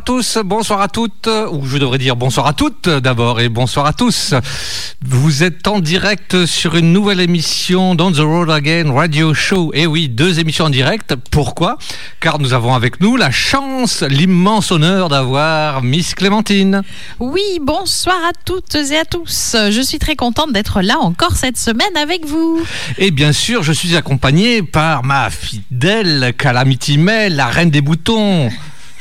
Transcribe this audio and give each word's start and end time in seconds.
Bonsoir 0.00 0.14
à 0.16 0.22
tous, 0.22 0.38
bonsoir 0.42 0.80
à 0.80 0.88
toutes, 0.88 1.28
ou 1.52 1.66
je 1.66 1.76
devrais 1.76 1.98
dire 1.98 2.16
bonsoir 2.16 2.46
à 2.46 2.54
toutes 2.54 2.88
d'abord 2.88 3.38
et 3.38 3.50
bonsoir 3.50 3.84
à 3.84 3.92
tous. 3.92 4.32
Vous 5.04 5.42
êtes 5.42 5.68
en 5.68 5.78
direct 5.78 6.46
sur 6.46 6.74
une 6.74 6.94
nouvelle 6.94 7.20
émission 7.20 7.94
Down 7.94 8.14
the 8.14 8.20
Road 8.20 8.48
Again 8.48 8.90
Radio 8.94 9.34
Show. 9.34 9.72
Et 9.74 9.86
oui, 9.86 10.08
deux 10.08 10.40
émissions 10.40 10.64
en 10.64 10.70
direct. 10.70 11.16
Pourquoi? 11.30 11.76
Car 12.18 12.38
nous 12.38 12.54
avons 12.54 12.74
avec 12.74 13.02
nous 13.02 13.16
la 13.16 13.30
chance, 13.30 14.02
l'immense 14.02 14.72
honneur 14.72 15.10
d'avoir 15.10 15.82
Miss 15.82 16.14
Clémentine. 16.14 16.80
Oui, 17.18 17.58
bonsoir 17.60 18.16
à 18.24 18.32
toutes 18.46 18.76
et 18.76 18.96
à 18.96 19.04
tous. 19.04 19.54
Je 19.70 19.82
suis 19.82 19.98
très 19.98 20.16
contente 20.16 20.50
d'être 20.54 20.80
là 20.80 20.98
encore 20.98 21.36
cette 21.36 21.58
semaine 21.58 21.94
avec 22.00 22.24
vous. 22.24 22.62
Et 22.96 23.10
bien 23.10 23.32
sûr, 23.32 23.62
je 23.62 23.72
suis 23.72 23.96
accompagnée 23.96 24.62
par 24.62 25.04
ma 25.04 25.28
fidèle 25.28 26.32
Calamity 26.38 26.96
May, 26.96 27.28
la 27.28 27.48
reine 27.48 27.70
des 27.70 27.82
boutons. 27.82 28.50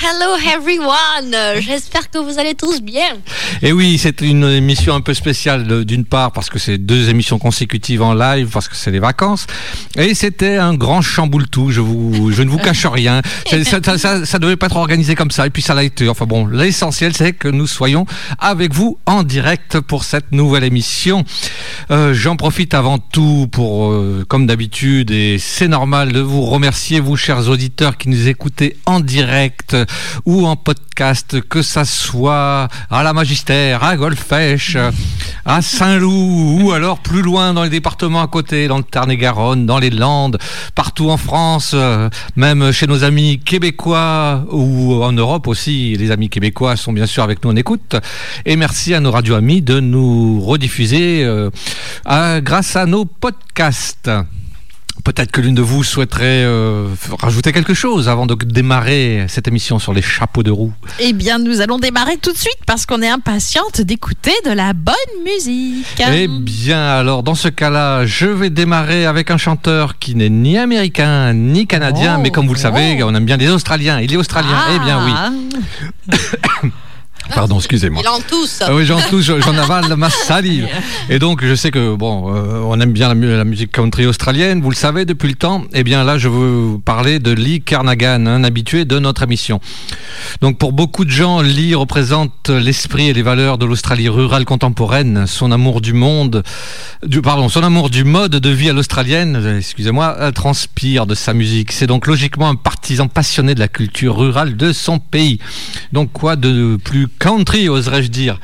Hello 0.02 0.38
everyone, 0.56 1.36
j'espère 1.60 2.10
que 2.10 2.20
vous 2.20 2.40
allez 2.40 2.56
tous 2.56 2.82
bien. 2.82 3.18
Et 3.62 3.74
oui, 3.74 3.98
c'est 3.98 4.22
une 4.22 4.46
émission 4.46 4.96
un 4.96 5.02
peu 5.02 5.14
spéciale 5.14 5.84
d'une 5.84 6.06
part 6.06 6.32
parce 6.32 6.50
que 6.50 6.58
c'est 6.58 6.78
deux 6.78 7.10
émissions 7.10 7.38
consécutives 7.38 8.02
en 8.02 8.14
live 8.14 8.48
parce 8.50 8.70
que 8.70 8.78
c'est 8.78 8.92
les 8.92 9.00
vacances 9.00 9.46
et 9.98 10.16
c'était 10.16 10.56
un 10.56 10.74
grand 10.74 11.02
chamboule-tout. 11.02 11.72
Je 11.72 11.82
vous, 11.82 12.32
je 12.32 12.44
ne 12.44 12.50
vous 12.50 12.60
cache 12.60 12.86
rien. 12.86 13.22
Ça, 13.50 13.82
ça, 13.84 13.98
ça, 13.98 14.26
ça, 14.26 14.40
devait 14.40 14.56
pas 14.56 14.68
être 14.68 14.78
organisé 14.78 15.16
comme 15.16 15.32
ça 15.32 15.46
et 15.48 15.50
puis 15.50 15.62
ça 15.62 15.74
l'a 15.74 15.84
été. 15.84 16.08
Enfin 16.08 16.26
bon, 16.26 16.46
l'essentiel 16.46 17.14
c'est 17.16 17.34
que 17.34 17.48
nous 17.48 17.68
soyons 17.68 18.06
avec 18.38 18.74
vous 18.74 19.00
en 19.06 19.24
direct 19.24 19.80
pour 19.80 20.04
cette 20.04 20.32
nouvelle 20.32 20.64
émission. 20.64 21.26
Euh, 21.92 22.14
J'en 22.14 22.36
profite 22.36 22.74
avant 22.74 23.00
tout 23.00 23.48
pour, 23.52 23.92
euh, 23.92 24.24
comme 24.28 24.46
d'habitude 24.46 25.12
et 25.12 25.40
c'est 25.40 25.68
normal 25.68 26.12
de 26.14 26.20
vous 26.20 26.46
remercier 26.46 27.00
vous 27.00 27.18
chers 27.18 27.50
auditeurs 27.50 27.98
qui 27.98 28.10
nous 28.10 28.28
écoutez 28.28 28.78
en 28.86 29.00
direct 29.00 29.76
ou 30.26 30.46
en 30.46 30.56
podcast, 30.56 31.42
que 31.42 31.62
ça 31.62 31.86
soit 31.86 32.68
à 32.90 33.04
la 33.04 33.14
Magistère, 33.14 33.84
à 33.84 33.96
Golfech, 33.96 34.78
à 35.46 35.62
Saint-Loup, 35.62 36.60
ou 36.62 36.72
alors 36.72 37.00
plus 37.00 37.22
loin 37.22 37.54
dans 37.54 37.64
les 37.64 37.70
départements 37.70 38.22
à 38.22 38.28
côté, 38.28 38.68
dans 38.68 38.78
le 38.78 38.84
Tarn-et-Garonne, 38.84 39.66
dans 39.66 39.80
les 39.80 39.90
Landes, 39.90 40.38
partout 40.76 41.10
en 41.10 41.18
France, 41.18 41.72
euh, 41.74 42.10
même 42.36 42.72
chez 42.72 42.88
nos 42.88 43.04
amis 43.04 43.40
québécois 43.40 44.46
ou 44.52 45.04
en 45.04 45.12
Europe 45.12 45.48
aussi. 45.48 45.96
Les 45.98 46.12
amis 46.12 46.30
québécois 46.30 46.76
sont 46.76 46.94
bien 46.94 47.06
sûr 47.06 47.24
avec 47.24 47.44
nous 47.44 47.52
en 47.52 47.56
écoute. 47.56 47.96
Et 48.46 48.56
merci 48.56 48.94
à 48.94 49.00
nos 49.00 49.12
radio 49.12 49.36
amis 49.36 49.62
de 49.62 49.80
nous 49.80 50.42
rediffuser 50.42 51.24
euh, 51.24 51.50
grâce 52.42 52.76
à 52.76 52.86
nos 52.86 53.06
podcasts. 53.06 54.10
Peut-être 55.04 55.32
que 55.32 55.42
l'une 55.42 55.56
de 55.56 55.62
vous 55.62 55.84
souhaiterait 55.84 56.44
euh, 56.44 56.88
rajouter 57.20 57.52
quelque 57.52 57.74
chose 57.74 58.10
avant 58.10 58.26
de 58.26 58.36
démarrer 58.36 59.26
cette 59.28 59.48
émission 59.48 59.80
sur 59.80 59.94
les 59.94 60.02
chapeaux 60.02 60.44
de 60.44 60.52
roue. 60.52 60.74
Eh 61.00 61.14
bien, 61.14 61.40
nous 61.40 61.62
allons 61.62 61.80
démarrer 61.80 62.18
tout 62.18 62.32
de 62.32 62.38
suite 62.38 62.60
parce 62.66 62.86
qu'on 62.86 63.02
est 63.02 63.10
impatiente 63.10 63.82
d'écouter 63.82 64.34
de 64.46 64.52
la 64.52 64.74
bonne 64.74 64.96
musique. 65.24 65.86
Eh 66.12 66.28
bien, 66.28 66.82
alors, 66.82 67.24
dans 67.24 67.36
ce 67.36 67.48
cas-là, 67.48 68.06
je 68.06 68.28
vais 68.28 68.50
démarrer 68.50 69.06
avec 69.06 69.32
un 69.32 69.38
chanteur 69.38 70.00
qui 70.00 70.16
n'est 70.16 70.30
ni 70.30 70.58
américain 70.58 71.34
ni 71.34 71.66
canadien, 71.68 72.16
Oh, 72.18 72.22
mais 72.22 72.32
comme 72.32 72.48
vous 72.48 72.54
le 72.54 72.60
savez, 72.60 73.02
oh. 73.02 73.08
on 73.08 73.16
aime 73.16 73.26
bien 73.26 73.38
les 73.38 73.50
Australiens. 73.50 74.00
Il 74.00 74.14
est 74.14 74.18
australien. 74.18 74.58
Eh 74.76 74.80
bien, 74.80 75.06
oui. 75.06 76.70
Pardon, 77.34 77.58
excusez-moi. 77.58 78.02
Il 78.04 78.08
en 78.10 78.20
tous. 78.22 78.60
Ah 78.66 78.74
oui, 78.74 78.86
j'en 78.86 79.00
touche, 79.02 79.26
j'en 79.26 79.58
avale 79.58 79.96
ma 79.96 80.10
salive. 80.10 80.68
Et 81.10 81.20
donc, 81.20 81.44
je 81.44 81.56
sais 81.56 81.72
que 81.72 81.96
bon, 81.96 82.34
euh, 82.36 82.62
on 82.66 82.80
aime 82.80 82.92
bien 82.92 83.08
la, 83.08 83.16
mu- 83.16 83.36
la 83.36 83.44
musique 83.44 83.72
country 83.72 84.06
australienne, 84.06 84.62
vous 84.62 84.70
le 84.70 84.76
savez 84.76 85.06
depuis 85.06 85.28
le 85.30 85.36
temps. 85.36 85.64
Eh 85.74 85.84
bien 85.84 86.04
là, 86.04 86.18
je 86.18 86.28
veux 86.28 86.50
vous 86.50 86.80
parler 86.80 87.20
de 87.20 87.32
Lee 87.32 87.62
Carnagan, 87.62 88.26
un 88.26 88.44
habitué 88.44 88.86
de 88.86 89.00
notre 89.00 89.24
émission. 89.24 89.60
Donc, 90.42 90.58
pour 90.58 90.74
beaucoup 90.74 91.06
de 91.06 91.10
gens, 91.12 91.42
Lee 91.42 91.76
représente 91.76 92.50
l'esprit 92.50 93.10
et 93.10 93.14
les 93.14 93.22
valeurs 93.22 93.58
de 93.58 93.66
l'Australie 93.66 94.10
rurale 94.10 94.46
contemporaine, 94.46 95.26
son 95.28 95.52
amour 95.52 95.82
du 95.82 95.94
monde, 95.94 96.44
du 97.06 97.22
pardon, 97.22 97.50
son 97.50 97.64
amour 97.64 97.90
du 97.90 98.04
mode 98.04 98.32
de 98.32 98.50
vie 98.50 98.70
à 98.70 98.74
l'australienne, 98.74 99.56
excusez-moi, 99.58 100.32
transpire 100.34 101.06
de 101.06 101.16
sa 101.16 101.34
musique. 101.34 101.72
C'est 101.72 101.88
donc 101.88 102.08
logiquement 102.08 102.50
un 102.50 102.56
partisan 102.56 103.08
passionné 103.08 103.56
de 103.56 103.60
la 103.60 103.68
culture 103.68 104.18
rurale 104.18 104.58
de 104.58 104.74
son 104.74 105.00
pays. 105.00 105.40
Donc 105.94 106.12
quoi 106.12 106.36
de 106.36 106.78
plus 106.84 107.08
country, 107.20 107.70
oserais-je 107.70 108.10
dire 108.10 108.40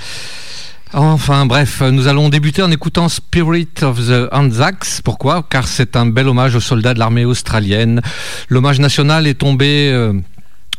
Enfin 0.94 1.46
bref, 1.46 1.82
nous 1.82 2.08
allons 2.08 2.30
débuter 2.30 2.62
en 2.62 2.72
écoutant 2.72 3.10
Spirit 3.10 3.68
of 3.82 4.00
the 4.08 4.30
Anzacs. 4.32 5.02
Pourquoi? 5.04 5.46
Car 5.50 5.68
c'est 5.68 5.96
un 5.96 6.06
bel 6.06 6.28
hommage 6.28 6.56
aux 6.56 6.62
soldats 6.62 6.94
de 6.94 7.00
l'armée 7.00 7.26
australienne. 7.26 8.02
L'hommage 8.50 8.80
national 8.80 9.28
est 9.28 9.34
tombé... 9.34 9.90
euh, 9.92 10.14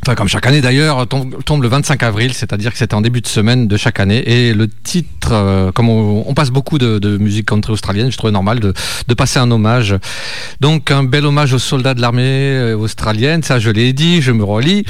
Enfin, 0.02 0.14
comme 0.14 0.28
chaque 0.28 0.46
année 0.46 0.60
d'ailleurs, 0.60 1.06
tombe, 1.08 1.62
le 1.62 1.68
25 1.68 2.02
avril, 2.02 2.32
c'est-à-dire 2.32 2.72
que 2.72 2.78
c'était 2.78 2.94
en 2.94 3.00
début 3.00 3.20
de 3.20 3.26
semaine 3.26 3.66
de 3.66 3.76
chaque 3.76 3.98
année. 3.98 4.22
Et 4.26 4.54
le 4.54 4.68
titre, 4.68 5.30
euh, 5.32 5.72
comme 5.72 5.88
on, 5.88 6.34
passe 6.34 6.50
beaucoup 6.50 6.78
de, 6.78 7.16
musique 7.16 7.46
country 7.46 7.72
australienne, 7.72 8.12
je 8.12 8.16
trouvais 8.16 8.32
normal 8.32 8.60
de, 8.60 8.72
passer 9.14 9.38
un 9.38 9.50
hommage. 9.50 9.96
Donc 10.60 10.90
un 10.90 11.02
bel 11.02 11.24
hommage 11.24 11.54
aux 11.54 11.58
soldats 11.58 11.94
de 11.94 12.00
l'armée 12.00 12.22
euh, 12.22 12.76
australienne, 12.76 13.42
ça 13.42 13.58
je 13.58 13.70
l'ai 13.70 13.92
dit, 13.92 14.20
je 14.20 14.32
me 14.32 14.44
relis. 14.44 14.84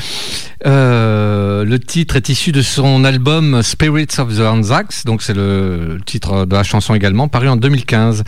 Euh, 0.66 1.64
le 1.64 1.78
titre 1.78 2.16
est 2.16 2.28
issu 2.28 2.50
de 2.50 2.60
son 2.60 3.04
album 3.04 3.62
Spirits 3.62 4.18
of 4.18 4.36
the 4.36 4.40
Anzacs, 4.40 5.04
donc 5.04 5.22
c'est 5.22 5.34
le 5.34 5.98
titre 6.04 6.44
de 6.44 6.54
la 6.54 6.64
chanson 6.64 6.94
également, 6.94 7.28
paru 7.28 7.48
en 7.48 7.56
2015. 7.56 8.24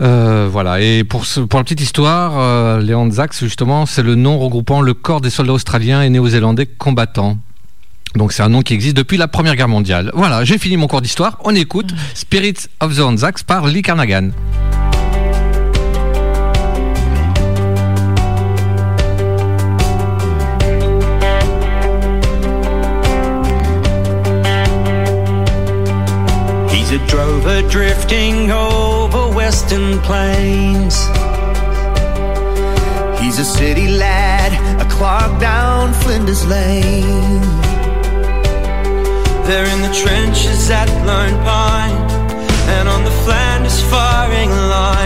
Euh, 0.00 0.48
voilà, 0.50 0.80
et 0.80 1.04
pour, 1.04 1.24
ce, 1.24 1.40
pour 1.40 1.60
la 1.60 1.64
petite 1.64 1.80
histoire, 1.80 2.32
euh, 2.36 2.80
les 2.80 2.94
Anzacs, 2.94 3.34
justement, 3.38 3.86
c'est 3.86 4.02
le 4.02 4.16
nom 4.16 4.38
regroupant 4.38 4.80
le 4.80 4.92
corps 4.92 5.20
des 5.20 5.30
soldats 5.30 5.52
australiens 5.52 6.02
et 6.02 6.10
néo-zélandais 6.10 6.66
combattants. 6.66 7.38
Donc 8.16 8.32
c'est 8.32 8.42
un 8.42 8.48
nom 8.48 8.62
qui 8.62 8.74
existe 8.74 8.96
depuis 8.96 9.16
la 9.16 9.28
Première 9.28 9.56
Guerre 9.56 9.68
mondiale. 9.68 10.10
Voilà, 10.14 10.44
j'ai 10.44 10.58
fini 10.58 10.76
mon 10.76 10.86
cours 10.86 11.00
d'histoire. 11.00 11.38
On 11.44 11.54
écoute 11.54 11.92
Spirits 12.14 12.66
of 12.80 12.96
the 12.96 13.00
Anzacs 13.00 13.42
par 13.44 13.66
Lee 13.66 13.82
Carnagan. 13.82 14.30
He's 26.70 26.92
a 26.92 26.98
drover 27.08 27.62
drifting 27.68 28.52
over 28.52 28.93
western 29.54 30.00
plains. 30.00 30.96
He's 33.20 33.38
a 33.38 33.44
city 33.44 33.86
lad, 33.86 34.50
a 34.84 34.86
clog 34.90 35.40
down 35.40 35.92
Flinders 35.92 36.44
Lane. 36.44 37.40
They're 39.46 39.70
in 39.74 39.80
the 39.86 39.94
trenches 40.02 40.70
at 40.70 40.88
Lone 41.06 41.38
Pine 41.44 41.98
and 42.76 42.88
on 42.88 43.04
the 43.04 43.14
Flanders 43.24 43.80
firing 43.92 44.50
line. 44.50 45.03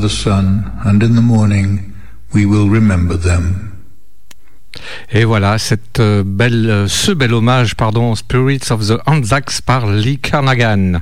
Of 0.00 0.10
the 0.10 0.14
sun, 0.14 0.70
and 0.84 1.02
in 1.02 1.14
the 1.14 1.22
morning, 1.22 1.92
we 2.32 2.44
will 2.46 2.68
remember 2.68 3.16
them. 3.16 3.70
Et 5.10 5.24
voilà, 5.24 5.58
cette 5.58 6.00
euh, 6.00 6.22
belle, 6.24 6.70
euh, 6.70 6.88
ce 6.88 7.12
bel 7.12 7.34
hommage, 7.34 7.74
pardon, 7.74 8.14
Spirits 8.14 8.70
of 8.70 8.86
the 8.86 8.98
Anzacs 9.06 9.60
par 9.62 9.90
Lee 9.90 10.18
Carnagan. 10.18 11.00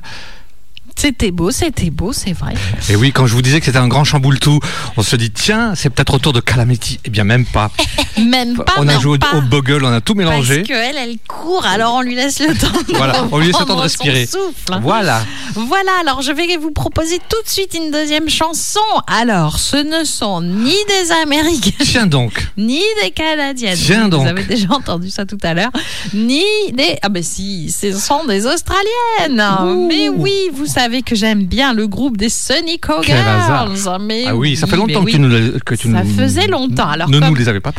C'était 0.95 1.31
beau, 1.31 1.49
c'était 1.49 1.91
beau, 1.91 2.11
c'est 2.11 2.33
vrai. 2.33 2.55
Et 2.89 2.95
oui, 2.97 3.13
quand 3.13 3.25
je 3.25 3.33
vous 3.33 3.41
disais 3.41 3.59
que 3.59 3.65
c'était 3.65 3.77
un 3.77 3.87
grand 3.87 4.03
chamboule-tout, 4.03 4.59
on 4.97 5.01
se 5.01 5.15
dit, 5.15 5.31
tiens, 5.31 5.73
c'est 5.75 5.89
peut-être 5.89 6.13
autour 6.13 6.33
de 6.33 6.41
Calamity. 6.41 6.99
Eh 7.05 7.09
bien, 7.09 7.23
même 7.23 7.45
pas. 7.45 7.71
Même 8.17 8.57
pas. 8.57 8.73
on 8.77 8.87
a 8.89 8.99
joué 8.99 9.15
au, 9.15 9.17
pas. 9.17 9.37
au 9.37 9.41
Bogle, 9.41 9.85
on 9.85 9.93
a 9.93 10.01
tout 10.01 10.13
mélangé. 10.13 10.57
Parce 10.57 10.67
qu'elle, 10.67 10.97
elle 10.97 11.15
court, 11.49 11.65
alors 11.65 11.95
on 11.95 12.01
lui 12.01 12.13
laisse 12.15 12.39
le 12.39 12.53
temps. 12.55 12.67
de 12.87 12.95
Voilà, 12.95 13.25
on 13.31 13.37
lui 13.39 13.47
laisse 13.47 13.59
le 13.59 13.65
temps 13.65 13.75
de 13.75 13.81
respirer. 13.81 14.25
souffle. 14.27 14.79
Voilà. 14.81 15.21
Voilà, 15.55 15.91
alors 16.01 16.21
je 16.21 16.31
vais 16.31 16.57
vous 16.57 16.71
proposer 16.71 17.17
tout 17.27 17.41
de 17.43 17.49
suite 17.49 17.73
une 17.75 17.89
deuxième 17.91 18.29
chanson. 18.29 18.79
Alors, 19.07 19.57
ce 19.59 19.77
ne 19.77 20.03
sont 20.03 20.41
ni 20.41 20.75
des 20.87 21.11
Américains, 21.23 21.71
Tiens 21.83 22.05
donc. 22.05 22.47
ni 22.57 22.81
des 23.01 23.09
Canadiennes. 23.11 23.77
Tiens 23.77 24.03
Vous 24.03 24.09
donc. 24.09 24.27
avez 24.27 24.43
déjà 24.43 24.67
entendu 24.71 25.09
ça 25.09 25.25
tout 25.25 25.37
à 25.41 25.53
l'heure. 25.55 25.71
Ni 26.13 26.43
des... 26.73 26.97
Ah 27.01 27.09
ben 27.09 27.23
si, 27.23 27.71
ce 27.71 27.91
sont 27.93 28.25
des 28.25 28.45
Australiennes. 28.45 29.43
Ouh. 29.63 29.87
Mais 29.87 30.09
oui, 30.09 30.33
vous 30.53 30.65
savez 30.67 31.01
que 31.01 31.15
j'aime 31.15 31.45
bien 31.45 31.73
le 31.73 31.87
groupe 31.87 32.17
des 32.17 32.29
Sunny. 32.29 32.79
Mais 33.99 34.25
Ah 34.27 34.35
oui, 34.35 34.55
ça 34.55 34.67
fait 34.67 34.75
longtemps 34.75 35.01
oui. 35.03 35.11
que 35.13 35.17
tu 35.17 35.19
nous, 35.19 35.59
que 35.65 35.75
tu 35.75 35.91
Ça 35.91 36.03
nous- 36.03 36.15
faisait 36.17 36.47
longtemps. 36.47 36.89
Alors, 36.89 37.09
ne 37.09 37.19
comme- 37.19 37.29
nous 37.29 37.35
les 37.35 37.49
avais 37.49 37.59
pas 37.59 37.71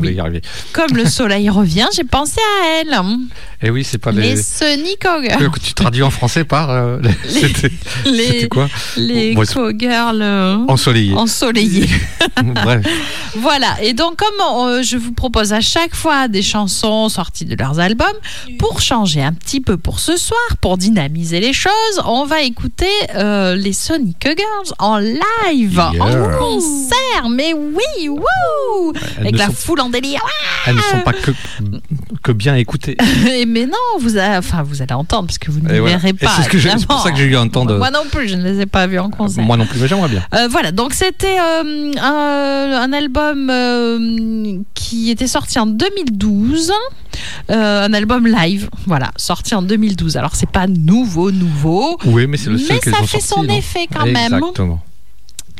vais 0.00 0.08
Oui. 0.08 0.14
y 0.14 0.20
arriver. 0.20 0.42
Comme 0.72 0.96
le 0.96 1.06
soleil 1.06 1.50
revient, 1.50 1.86
j'ai 1.94 2.04
pensé 2.04 2.38
à 2.62 2.80
elle. 2.80 2.99
Et 3.62 3.70
oui, 3.70 3.84
c'est 3.84 3.98
pas 3.98 4.10
Les 4.12 4.34
les. 4.34 4.42
Cowgirls. 5.00 5.50
que 5.50 5.60
tu 5.60 5.74
traduis 5.74 6.02
en 6.02 6.10
français 6.10 6.44
par. 6.44 6.70
euh, 6.70 6.98
les- 7.24 7.30
C'était 7.30 7.70
Les, 8.06 8.26
c'était 8.26 8.48
quoi 8.48 8.68
les 8.96 9.34
Bon, 9.34 9.42
euh, 9.42 10.56
ensoleillés. 10.68 11.88
Bref. 12.42 12.86
Voilà, 13.36 13.80
et 13.82 13.92
donc 13.92 14.16
comme 14.16 14.68
euh, 14.68 14.82
je 14.82 14.96
vous 14.96 15.12
propose 15.12 15.52
à 15.52 15.60
chaque 15.60 15.94
fois 15.94 16.28
des 16.28 16.42
chansons 16.42 17.08
sorties 17.08 17.44
de 17.44 17.54
leurs 17.54 17.78
albums, 17.80 18.06
pour 18.58 18.80
changer 18.80 19.22
un 19.22 19.32
petit 19.32 19.60
peu 19.60 19.76
pour 19.76 20.00
ce 20.00 20.16
soir, 20.16 20.40
pour 20.60 20.76
dynamiser 20.78 21.40
les 21.40 21.52
choses, 21.52 21.72
on 22.04 22.24
va 22.24 22.42
écouter 22.42 22.86
euh, 23.14 23.54
les 23.56 23.72
Sonic 23.72 24.16
Girls 24.22 24.74
en 24.78 24.98
live, 24.98 25.78
en 25.80 26.38
concert, 26.38 27.28
mais 27.30 27.52
oui, 27.54 28.08
wouh 28.08 28.92
Avec 29.18 29.36
la 29.36 29.46
sont- 29.46 29.52
foule 29.52 29.80
en 29.80 29.88
délire. 29.90 30.20
Elles 30.66 30.76
ne 30.76 30.80
sont 30.82 31.00
pas 31.00 31.12
que, 31.12 31.30
que 32.22 32.32
bien 32.32 32.54
écoutées. 32.56 32.79
Mais 33.46 33.66
non, 33.66 33.72
vous, 34.00 34.16
a- 34.18 34.38
enfin, 34.38 34.62
vous 34.62 34.82
allez 34.82 34.92
entendre, 34.92 35.26
parce 35.26 35.38
que 35.38 35.50
vous 35.50 35.60
ne 35.60 35.68
les 35.68 35.80
voilà. 35.80 35.96
verrez 35.98 36.12
pas. 36.12 36.28
c'est 36.36 36.42
ce 36.58 36.86
pour 36.86 37.00
ça 37.00 37.10
que 37.10 37.16
j'ai 37.18 37.24
eu 37.24 37.36
un 37.36 37.48
temps 37.48 37.64
de- 37.64 37.76
Moi 37.76 37.90
non 37.90 38.02
plus, 38.10 38.28
je 38.28 38.36
ne 38.36 38.42
les 38.44 38.60
ai 38.60 38.66
pas 38.66 38.86
vus 38.86 38.98
en 38.98 39.10
concert. 39.10 39.44
Moi 39.44 39.56
non 39.56 39.66
plus, 39.66 39.78
mais 39.80 39.88
j'aimerais 39.88 40.08
bien. 40.08 40.22
Euh, 40.34 40.48
voilà, 40.48 40.72
donc 40.72 40.94
c'était 40.94 41.38
euh, 41.38 41.92
un, 42.00 42.80
un 42.82 42.92
album 42.92 43.50
euh, 43.50 44.58
qui 44.74 45.10
était 45.10 45.26
sorti 45.26 45.58
en 45.58 45.66
2012, 45.66 46.72
euh, 47.50 47.86
un 47.86 47.92
album 47.92 48.26
live, 48.26 48.68
voilà, 48.86 49.10
sorti 49.16 49.54
en 49.54 49.62
2012. 49.62 50.16
Alors 50.16 50.34
c'est 50.34 50.50
pas 50.50 50.66
nouveau, 50.66 51.30
nouveau, 51.30 51.98
Oui, 52.06 52.26
mais 52.26 52.36
c'est 52.36 52.50
le 52.50 52.58
seul 52.58 52.78
mais 52.84 52.90
ça 52.92 52.98
fait 53.04 53.20
sorti, 53.20 53.26
son 53.26 53.54
effet 53.54 53.86
quand 53.92 54.04
même. 54.06 54.16
Exactement. 54.34 54.80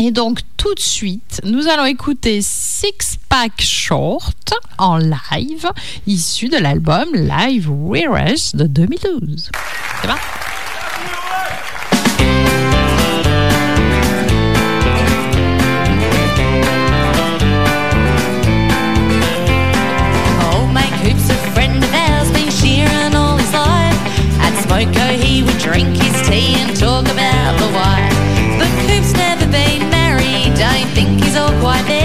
Et 0.03 0.13
donc 0.13 0.41
tout 0.57 0.75
de 0.75 0.81
suite, 0.81 1.43
nous 1.45 1.69
allons 1.69 1.85
écouter 1.85 2.41
Six 2.41 3.19
Pack 3.29 3.61
Short 3.61 4.55
en 4.79 4.97
live, 4.97 5.69
issu 6.07 6.49
de 6.49 6.57
l'album 6.57 7.07
Live 7.13 7.69
Wearers 7.71 8.55
de 8.55 8.65
2012. 8.65 9.51
C'est 10.01 10.09
bon? 10.09 10.15
Why 31.63 32.00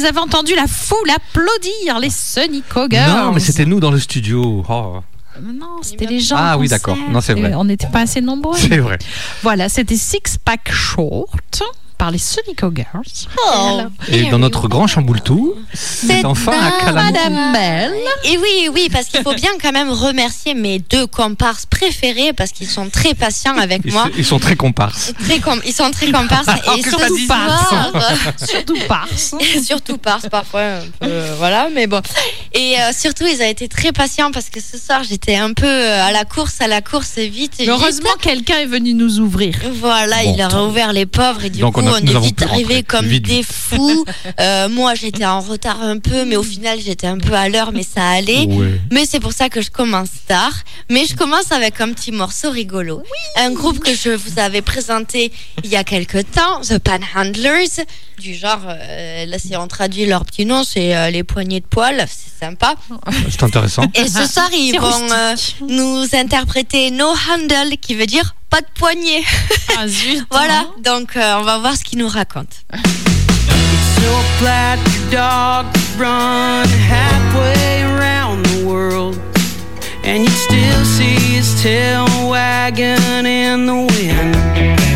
vous 0.00 0.06
avez 0.06 0.18
entendu 0.18 0.54
la 0.54 0.66
foule 0.66 1.10
applaudir 1.10 1.98
les 2.00 2.08
Sonico 2.08 2.86
Girls. 2.88 3.10
Non, 3.10 3.32
mais 3.32 3.40
c'était 3.40 3.66
nous 3.66 3.80
dans 3.80 3.90
le 3.90 3.98
studio. 3.98 4.64
Oh, 4.68 5.00
Non, 5.42 5.82
c'était 5.82 6.06
les 6.06 6.20
gens. 6.20 6.36
Ah 6.38 6.56
oui, 6.56 6.68
d'accord. 6.68 6.96
Non, 7.10 7.20
c'est 7.20 7.34
vrai. 7.34 7.52
On 7.54 7.64
n'était 7.64 7.86
pas 7.86 8.00
assez 8.00 8.22
nombreux. 8.22 8.56
c'est 8.56 8.78
vrai. 8.78 8.98
Voilà, 9.42 9.68
c'était 9.68 9.96
Six 9.96 10.38
Pack 10.42 10.72
Short 10.72 11.62
par 11.98 12.10
les 12.10 12.16
Sonico 12.18 12.70
Girls. 12.74 13.28
Oh. 13.52 13.80
Et 14.08 14.30
dans 14.30 14.38
notre 14.38 14.68
grand 14.68 14.86
chamboule-tout, 14.86 15.54
c'est 15.74 16.24
enfin. 16.24 16.52
Madame 16.92 17.52
Belle. 17.52 17.94
Et 18.24 18.36
oui, 18.38 18.68
oui, 18.72 18.88
parce 18.92 19.06
qu'il 19.06 19.22
faut 19.22 19.34
bien 19.34 19.50
quand 19.62 19.72
même 19.72 19.90
remercier 19.90 20.54
mes 20.54 20.78
deux 20.78 21.06
comparses 21.06 21.66
préférés 21.66 22.32
parce 22.32 22.50
qu'ils 22.52 22.68
sont 22.68 22.88
très 22.90 23.14
patients 23.14 23.56
avec 23.56 23.82
Ils, 23.84 23.92
moi. 23.92 24.08
ils 24.16 24.24
sont 24.24 24.38
très 24.38 24.56
comparses. 24.56 25.12
Très 25.24 25.38
com- 25.38 25.60
ils 25.66 25.72
sont 25.72 25.90
très 25.90 26.10
comparses 26.10 26.46
et 26.76 26.82
que 26.82 26.90
surtout 26.90 27.04
ça 27.04 27.14
dit 27.14 27.26
ça. 27.26 27.66
soir, 27.68 27.92
Surtout 28.48 28.78
pas. 28.88 29.04
Et 29.54 29.62
surtout 29.62 29.98
parce 29.98 30.28
parfois 30.28 30.62
un 30.62 30.80
peu, 31.00 31.10
voilà 31.38 31.68
mais 31.74 31.86
bon 31.86 32.00
et 32.52 32.74
euh, 32.80 32.90
surtout 32.96 33.24
ils 33.26 33.40
ont 33.42 33.46
été 33.48 33.68
très 33.68 33.92
patients 33.92 34.30
parce 34.32 34.48
que 34.50 34.60
ce 34.60 34.76
soir 34.78 35.02
j'étais 35.08 35.36
un 35.36 35.52
peu 35.52 35.66
euh, 35.66 36.04
à 36.04 36.12
la 36.12 36.24
course 36.24 36.60
à 36.60 36.66
la 36.66 36.80
course 36.80 37.18
vite 37.18 37.54
et 37.60 37.66
Mais 37.66 37.72
heureusement, 37.72 38.10
quelqu'un 38.20 38.58
est 38.58 38.66
venu 38.66 38.94
nous 38.94 39.18
ouvrir. 39.20 39.54
voilà 39.80 40.22
Bon. 40.24 40.34
il 40.34 40.40
a 40.42 40.62
ouvert 40.64 40.92
les 40.92 41.06
pauvres 41.06 41.44
et 41.44 41.50
du 41.50 41.60
Donc 41.60 41.74
coup 41.74 41.80
on 41.82 41.86
a- 41.86 41.98
on, 41.98 42.00
nous 42.00 42.16
est 42.16 42.20
vite 42.20 42.42
arrivés 42.42 42.82
comme 42.82 43.06
Vite, 43.06 43.24
des 43.26 43.36
vite. 43.40 43.46
fous 43.52 44.04
Euh, 44.40 44.68
moi 44.68 44.94
j'étais 44.94 45.24
en 45.26 45.40
retard 45.40 45.59
un 45.68 45.98
peu 45.98 46.24
mais 46.24 46.36
au 46.36 46.42
final 46.42 46.78
j'étais 46.80 47.06
un 47.06 47.18
peu 47.18 47.34
à 47.34 47.48
l'heure 47.48 47.72
mais 47.72 47.82
ça 47.82 48.08
allait 48.08 48.46
Ouais. 48.46 48.80
mais 48.90 49.04
c'est 49.06 49.20
pour 49.20 49.32
ça 49.32 49.48
que 49.48 49.60
je 49.60 49.70
commence 49.70 50.08
tard. 50.26 50.52
Mais 50.90 51.04
je 51.06 51.14
commence 51.14 51.52
avec 51.52 51.80
un 51.80 51.92
petit 51.92 52.10
morceau 52.12 52.50
rigolo. 52.50 53.02
Un 53.36 53.52
groupe 53.52 53.78
que 53.80 53.94
je 53.94 54.10
vous 54.10 54.38
avais 54.38 54.62
présenté 54.62 55.30
il 55.62 55.70
y 55.70 55.76
a 55.76 55.84
quelques 55.84 56.30
temps, 56.32 56.60
The 56.62 56.78
Panhandlers, 56.78 57.84
du 58.18 58.34
genre, 58.34 58.60
euh, 58.66 59.26
là 59.26 59.36
c'est 59.38 59.56
on 59.56 59.68
traduit 59.68 60.06
leur 60.06 60.24
petit 60.24 60.44
nom, 60.46 60.64
c'est 60.64 60.96
euh, 60.96 61.10
les 61.10 61.22
poignées 61.22 61.60
de 61.60 61.66
poils, 61.66 62.04
c'est 62.08 62.44
sympa. 62.44 62.74
C'est 63.30 63.42
intéressant. 63.42 63.84
Et 63.94 64.08
ce 64.08 64.26
soir 64.26 64.48
ils 64.52 64.78
vont 64.78 65.12
euh, 65.12 65.34
nous 65.68 66.04
interpréter 66.14 66.90
No 66.90 67.08
Handle, 67.08 67.76
qui 67.80 67.94
veut 67.94 68.06
dire 68.06 68.34
pas 68.48 68.60
de 68.60 68.66
poignée. 68.74 69.22
Ah 69.78 69.86
zut. 69.86 70.24
Voilà, 70.30 70.66
donc 70.82 71.16
euh, 71.16 71.36
on 71.38 71.42
va 71.42 71.58
voir 71.58 71.76
ce 71.76 71.84
qu'ils 71.84 71.98
nous 72.00 72.08
racontent. 72.08 72.56
So 74.00 74.12
flat 74.38 74.78
your 74.94 75.10
dog 75.10 75.72
could 75.74 76.00
run 76.00 76.66
halfway 76.68 77.82
around 77.82 78.46
the 78.46 78.66
world, 78.66 79.20
and 80.02 80.22
you'd 80.22 80.32
still 80.32 80.84
see 80.84 81.36
his 81.36 81.62
tail 81.62 82.06
wagging 82.28 83.26
in 83.26 83.66
the. 83.66 83.74
Wind 83.74 84.89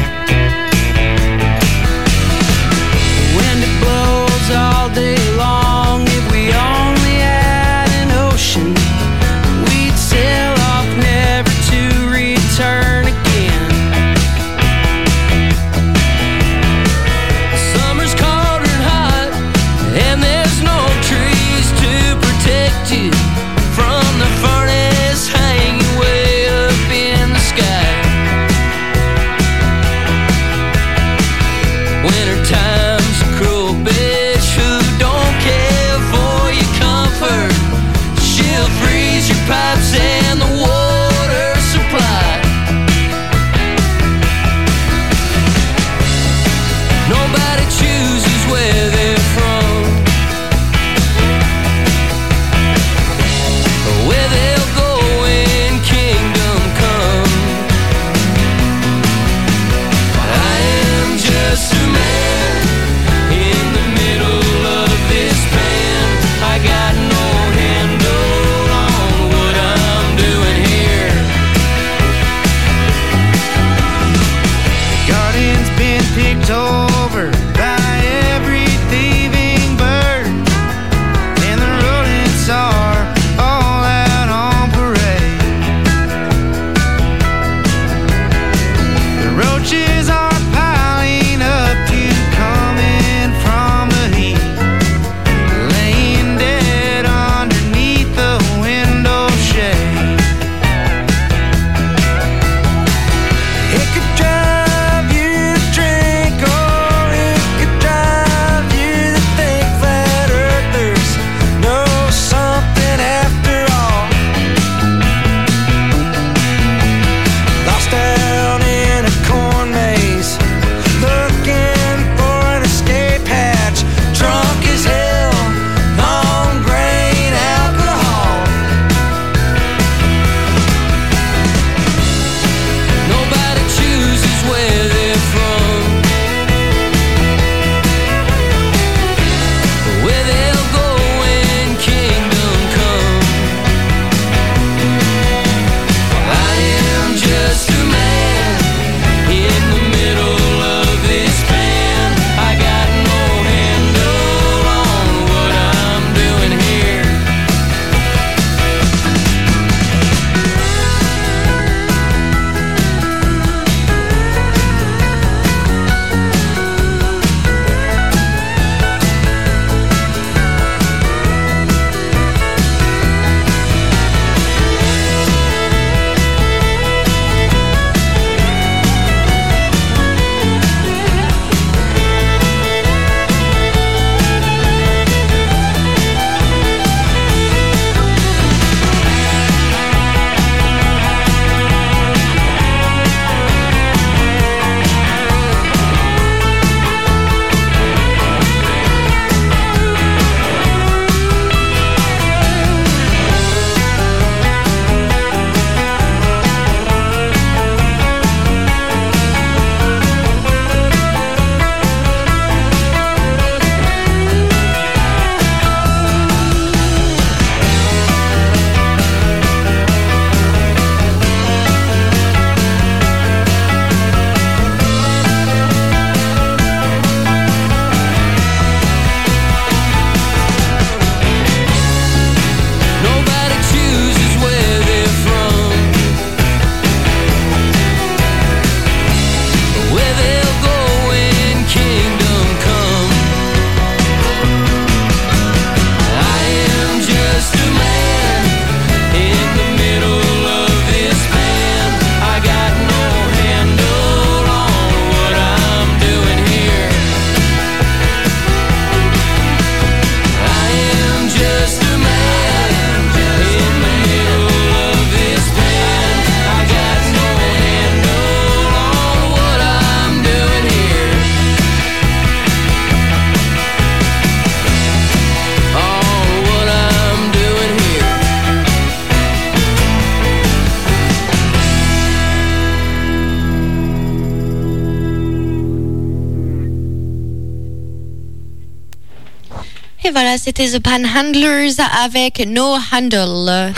c'était 290.57 290.79
The 290.79 290.83
Panhandlers 290.83 291.81
avec 292.05 292.47
No 292.47 292.77
Handle. 292.93 293.73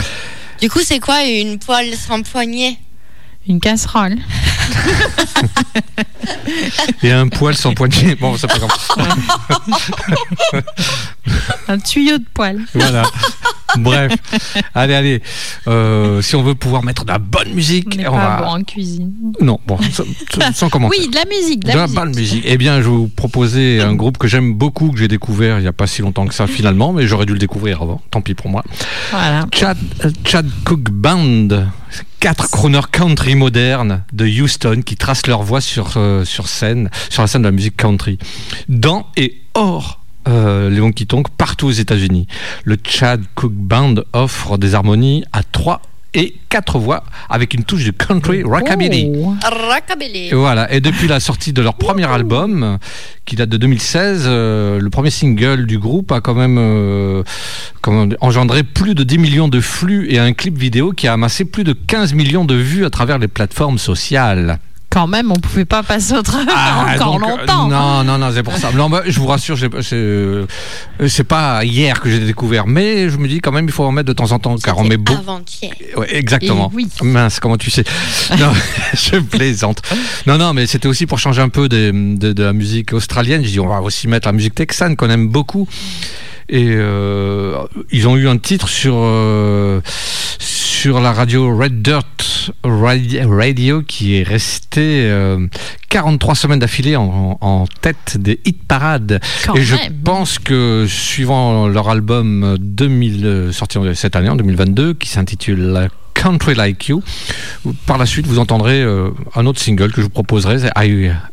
Du 0.61 0.69
coup, 0.69 0.81
c'est 0.83 0.99
quoi 0.99 1.23
une 1.23 1.57
poêle 1.57 1.95
sans 1.95 2.21
poignée 2.21 2.77
Une 3.47 3.59
casserole. 3.59 4.15
Et 7.03 7.11
un 7.11 7.29
poil 7.29 7.55
sans 7.55 7.73
poignée. 7.73 8.13
Bon, 8.15 8.37
c'est 8.37 8.47
pas 8.47 8.59
grave. 8.59 8.69
Un 11.67 11.79
tuyau 11.79 12.19
de 12.19 12.25
poêle. 12.31 12.63
Voilà. 12.73 13.03
Bref. 13.77 14.13
Allez, 14.75 14.93
allez. 14.93 15.23
Euh, 15.67 16.21
si 16.21 16.35
on 16.35 16.43
veut 16.43 16.55
pouvoir 16.55 16.83
mettre 16.83 17.03
de 17.03 17.11
la 17.11 17.19
bonne 17.19 17.53
musique, 17.53 17.97
On 17.99 18.07
on 18.09 18.11
pas 18.15 18.17
va. 18.17 18.41
bon 18.41 18.49
en 18.59 18.63
cuisine. 18.63 19.11
Non, 19.41 19.59
bon, 19.67 19.77
sans, 20.53 20.69
commentaire. 20.69 20.99
Oui, 20.99 21.09
de 21.09 21.15
la 21.15 21.25
musique. 21.25 21.63
De 21.65 21.71
De 21.71 21.77
la 21.77 21.87
bonne 21.87 22.15
musique. 22.15 22.43
Eh 22.45 22.57
bien, 22.57 22.77
je 22.77 22.83
vais 22.89 22.95
vous 22.95 23.07
proposer 23.09 23.81
un 23.81 23.93
groupe 23.93 24.17
que 24.17 24.27
j'aime 24.27 24.53
beaucoup, 24.53 24.91
que 24.91 24.99
j'ai 24.99 25.07
découvert 25.07 25.59
il 25.59 25.63
n'y 25.63 25.67
a 25.67 25.73
pas 25.73 25.87
si 25.87 26.01
longtemps 26.01 26.25
que 26.25 26.33
ça 26.33 26.47
finalement, 26.47 26.93
mais 26.93 27.07
j'aurais 27.07 27.25
dû 27.25 27.33
le 27.33 27.39
découvrir 27.39 27.81
avant. 27.81 28.01
Tant 28.11 28.21
pis 28.21 28.33
pour 28.33 28.49
moi. 28.49 28.63
Voilà. 29.11 29.45
Chad, 29.53 29.77
euh, 30.05 30.11
Chad 30.25 30.49
Cook 30.63 30.89
Band, 30.91 31.47
quatre 32.19 32.49
crooners 32.49 32.87
country 32.91 33.35
modernes 33.35 34.03
de 34.13 34.25
Houston 34.25 34.81
qui 34.85 34.95
tracent 34.95 35.27
leur 35.27 35.43
voix 35.43 35.61
sur, 35.61 35.93
euh, 35.97 36.23
sur 36.25 36.47
scène, 36.47 36.89
sur 37.09 37.21
la 37.23 37.27
scène 37.27 37.41
de 37.41 37.47
la 37.47 37.51
musique 37.51 37.75
country, 37.77 38.17
dans 38.69 39.07
et 39.17 39.41
hors 39.53 39.99
euh, 40.27 40.69
les 40.69 40.81
honky 40.81 41.07
tonk 41.07 41.29
partout 41.29 41.67
aux 41.67 41.71
États-Unis. 41.71 42.27
Le 42.63 42.77
Chad 42.83 43.23
Cook 43.35 43.53
Band 43.53 43.95
offre 44.13 44.57
des 44.57 44.75
harmonies 44.75 45.23
à 45.33 45.43
trois 45.43 45.81
et 46.13 46.35
quatre 46.49 46.79
voix 46.79 47.03
avec 47.29 47.53
une 47.53 47.63
touche 47.63 47.85
de 47.85 47.91
country 47.91 48.43
rockabilly. 48.43 49.11
Oh. 49.15 49.35
Rockabilly. 49.43 50.29
Et 50.29 50.33
voilà. 50.33 50.71
Et 50.73 50.81
depuis 50.81 51.07
la 51.07 51.19
sortie 51.19 51.53
de 51.53 51.61
leur 51.61 51.75
premier 51.75 52.05
album, 52.05 52.79
qui 53.25 53.35
date 53.35 53.49
de 53.49 53.57
2016, 53.57 54.23
euh, 54.25 54.79
le 54.79 54.89
premier 54.89 55.11
single 55.11 55.65
du 55.65 55.77
groupe 55.77 56.11
a 56.11 56.21
quand 56.21 56.33
même 56.33 56.57
euh, 56.57 57.23
engendré 58.19 58.63
plus 58.63 58.95
de 58.95 59.03
10 59.03 59.17
millions 59.17 59.47
de 59.47 59.61
flux 59.61 60.11
et 60.11 60.17
un 60.19 60.33
clip 60.33 60.57
vidéo 60.57 60.91
qui 60.91 61.07
a 61.07 61.13
amassé 61.13 61.45
plus 61.45 61.63
de 61.63 61.73
15 61.73 62.13
millions 62.13 62.45
de 62.45 62.55
vues 62.55 62.85
à 62.85 62.89
travers 62.89 63.19
les 63.19 63.27
plateformes 63.27 63.77
sociales. 63.77 64.59
Quand 64.97 65.05
même, 65.05 65.31
on 65.31 65.35
pouvait 65.35 65.63
pas 65.63 65.83
passer 65.83 66.15
au 66.15 66.23
travers 66.23 66.55
Ah, 66.57 66.95
encore 66.95 67.19
donc, 67.19 67.29
euh, 67.29 67.37
longtemps. 67.37 67.67
Non, 67.67 68.03
non, 68.03 68.17
non, 68.17 68.31
c'est 68.33 68.41
pour 68.41 68.57
ça. 68.57 68.71
Non, 68.71 68.89
bah, 68.89 69.03
je 69.05 69.19
vous 69.19 69.27
rassure, 69.27 69.55
c'est 69.55 69.69
euh, 69.93 70.47
c'est 71.07 71.23
pas 71.23 71.63
hier 71.63 72.01
que 72.01 72.09
j'ai 72.09 72.17
découvert, 72.17 72.65
mais 72.65 73.07
je 73.07 73.17
me 73.17 73.27
dis 73.27 73.39
quand 73.39 73.51
même, 73.51 73.65
il 73.65 73.71
faut 73.71 73.83
en 73.83 73.91
mettre 73.91 74.07
de 74.07 74.13
temps 74.13 74.31
en 74.31 74.39
temps, 74.39 74.57
car 74.57 74.75
on 74.79 74.83
met 74.83 74.97
beaucoup. 74.97 75.19
Avant-hier. 75.19 75.71
Ouais, 75.97 76.15
exactement. 76.15 76.71
Et 76.73 76.77
oui. 76.77 76.87
Mince, 77.03 77.39
comment 77.39 77.57
tu 77.57 77.69
sais? 77.69 77.83
Non, 78.39 78.51
je 78.95 79.19
plaisante. 79.19 79.83
Non, 80.25 80.39
non, 80.39 80.55
mais 80.55 80.65
c'était 80.65 80.87
aussi 80.87 81.05
pour 81.05 81.19
changer 81.19 81.43
un 81.43 81.49
peu 81.49 81.69
de, 81.69 82.15
de 82.17 82.43
la 82.43 82.53
musique 82.53 82.91
australienne. 82.93 83.43
Je 83.43 83.49
dis, 83.49 83.59
on 83.59 83.67
va 83.67 83.83
aussi 83.83 84.07
mettre 84.07 84.27
la 84.27 84.33
musique 84.33 84.55
texane 84.55 84.95
qu'on 84.95 85.11
aime 85.11 85.27
beaucoup. 85.27 85.67
Et 86.49 86.69
euh, 86.71 87.57
ils 87.91 88.07
ont 88.07 88.15
eu 88.15 88.27
un 88.29 88.37
titre 88.37 88.69
sur 88.69 88.95
euh, 88.95 89.81
sur 90.39 90.56
la 90.93 91.11
radio 91.11 91.55
Red 91.57 91.81
Dirt 91.81 92.51
Radi- 92.63 93.21
Radio 93.23 93.81
qui 93.81 94.15
est 94.17 94.23
resté 94.23 95.01
euh, 95.09 95.45
43 95.89 96.35
semaines 96.35 96.59
d'affilée 96.59 96.95
en, 96.95 97.37
en 97.41 97.65
tête 97.81 98.17
des 98.17 98.39
hit 98.45 98.63
parades. 98.67 99.19
Quand 99.45 99.55
Et 99.55 99.61
je 99.63 99.75
pense 100.03 100.39
que 100.39 100.85
suivant 100.87 101.67
leur 101.67 101.89
album 101.89 102.55
2000 102.59 103.25
euh, 103.25 103.51
sorti 103.51 103.77
cette 103.95 104.15
année 104.15 104.29
en 104.29 104.35
2022 104.35 104.93
qui 104.93 105.09
s'intitule 105.09 105.89
Country 106.13 106.55
Like 106.55 106.87
You, 106.87 107.03
par 107.85 107.97
la 107.97 108.05
suite 108.05 108.25
vous 108.25 108.39
entendrez 108.39 108.81
euh, 108.81 109.09
un 109.35 109.45
autre 109.45 109.59
single 109.59 109.91
que 109.91 109.97
je 109.97 110.03
vous 110.03 110.09
proposerai, 110.09 110.57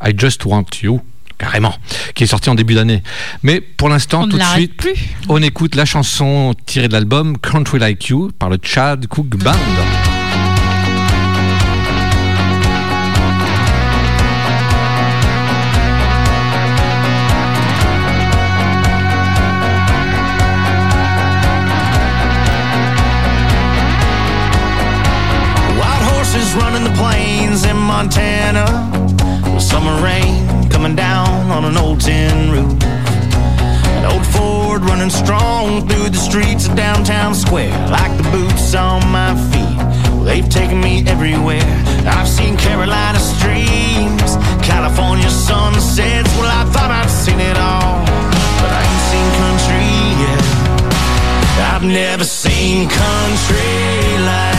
I 0.05 0.13
Just 0.17 0.45
Want 0.45 0.65
You. 0.83 1.01
Carrément, 1.37 1.75
qui 2.13 2.23
est 2.23 2.27
sorti 2.27 2.49
en 2.49 2.55
début 2.55 2.75
d'année. 2.75 3.03
Mais 3.43 3.59
pour 3.59 3.89
l'instant, 3.89 4.27
tout 4.27 4.37
de 4.37 4.43
suite, 4.43 4.77
plus. 4.77 4.95
on 5.27 5.41
écoute 5.41 5.75
la 5.75 5.85
chanson 5.85 6.53
tirée 6.65 6.87
de 6.87 6.93
l'album 6.93 7.37
Country 7.37 7.79
Like 7.79 8.07
You 8.07 8.31
par 8.39 8.49
le 8.49 8.57
Chad 8.61 9.07
Cook 9.07 9.35
Band. 9.35 9.53
Running 35.05 35.25
strong 35.25 35.87
through 35.87 36.09
the 36.09 36.17
streets 36.17 36.67
of 36.67 36.75
downtown 36.75 37.35
square. 37.35 37.71
Like 37.89 38.15
the 38.17 38.29
boots 38.31 38.73
on 38.73 39.01
my 39.11 39.35
feet. 39.51 39.77
Well, 40.11 40.23
they've 40.23 40.49
taken 40.49 40.79
me 40.81 41.03
everywhere. 41.07 41.61
I've 42.07 42.27
seen 42.27 42.57
Carolina 42.57 43.19
streams, 43.19 44.35
California 44.65 45.29
sunsets. 45.29 46.31
Well, 46.37 46.49
I 46.49 46.63
thought 46.71 46.91
I'd 46.91 47.09
seen 47.09 47.39
it 47.39 47.57
all. 47.57 48.01
But 48.61 48.71
I 48.71 48.81
ain't 48.89 49.05
seen 49.11 49.29
country 49.43 49.85
yet. 50.25 50.43
I've 51.73 51.83
never 51.83 52.23
seen 52.23 52.89
country 52.89 54.25
like 54.25 54.54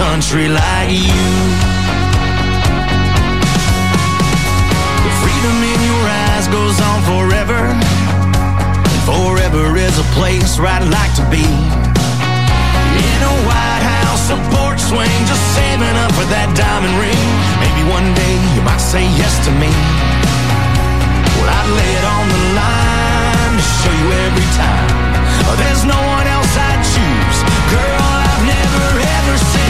country 0.00 0.48
like 0.48 0.88
you. 0.88 1.28
The 5.04 5.12
freedom 5.20 5.56
in 5.60 5.80
your 5.84 6.04
eyes 6.24 6.48
goes 6.48 6.80
on 6.80 6.98
forever. 7.04 7.60
And 8.88 9.00
forever 9.04 9.76
is 9.76 10.00
a 10.00 10.08
place 10.16 10.56
where 10.56 10.72
I'd 10.72 10.88
like 10.88 11.12
to 11.20 11.24
be. 11.28 11.44
In 11.44 13.20
a 13.28 13.34
White 13.44 13.84
House, 14.00 14.24
a 14.32 14.38
porch 14.56 14.80
swing, 14.80 15.20
just 15.28 15.44
saving 15.52 15.96
up 16.00 16.12
for 16.16 16.24
that 16.32 16.48
diamond 16.56 16.96
ring. 16.96 17.28
Maybe 17.60 17.84
one 17.92 18.08
day 18.16 18.34
you 18.56 18.64
might 18.64 18.80
say 18.80 19.04
yes 19.20 19.36
to 19.44 19.52
me. 19.60 19.68
Well, 21.36 21.50
I'd 21.60 21.70
lay 21.76 21.92
it 22.00 22.06
on 22.08 22.24
the 22.24 22.42
line 22.56 23.52
to 23.52 23.64
show 23.84 23.92
you 24.00 24.08
every 24.32 24.48
time. 24.56 24.88
Oh, 25.44 25.56
there's 25.60 25.84
no 25.84 26.00
one 26.16 26.24
else 26.24 26.52
I'd 26.56 26.80
choose. 26.88 27.38
Girl, 27.68 28.00
I've 28.00 28.42
never 28.48 28.84
ever 28.96 29.36
seen 29.36 29.69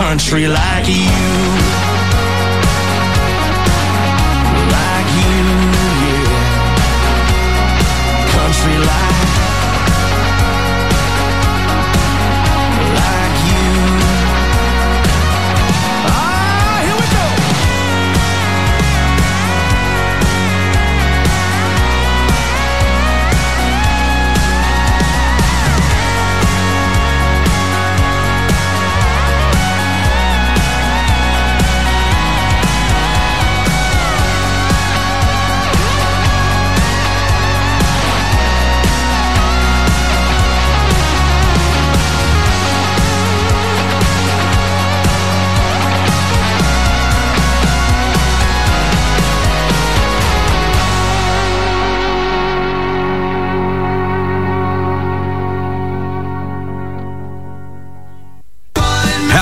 country 0.00 0.48
like 0.48 0.88
you. 0.88 1.99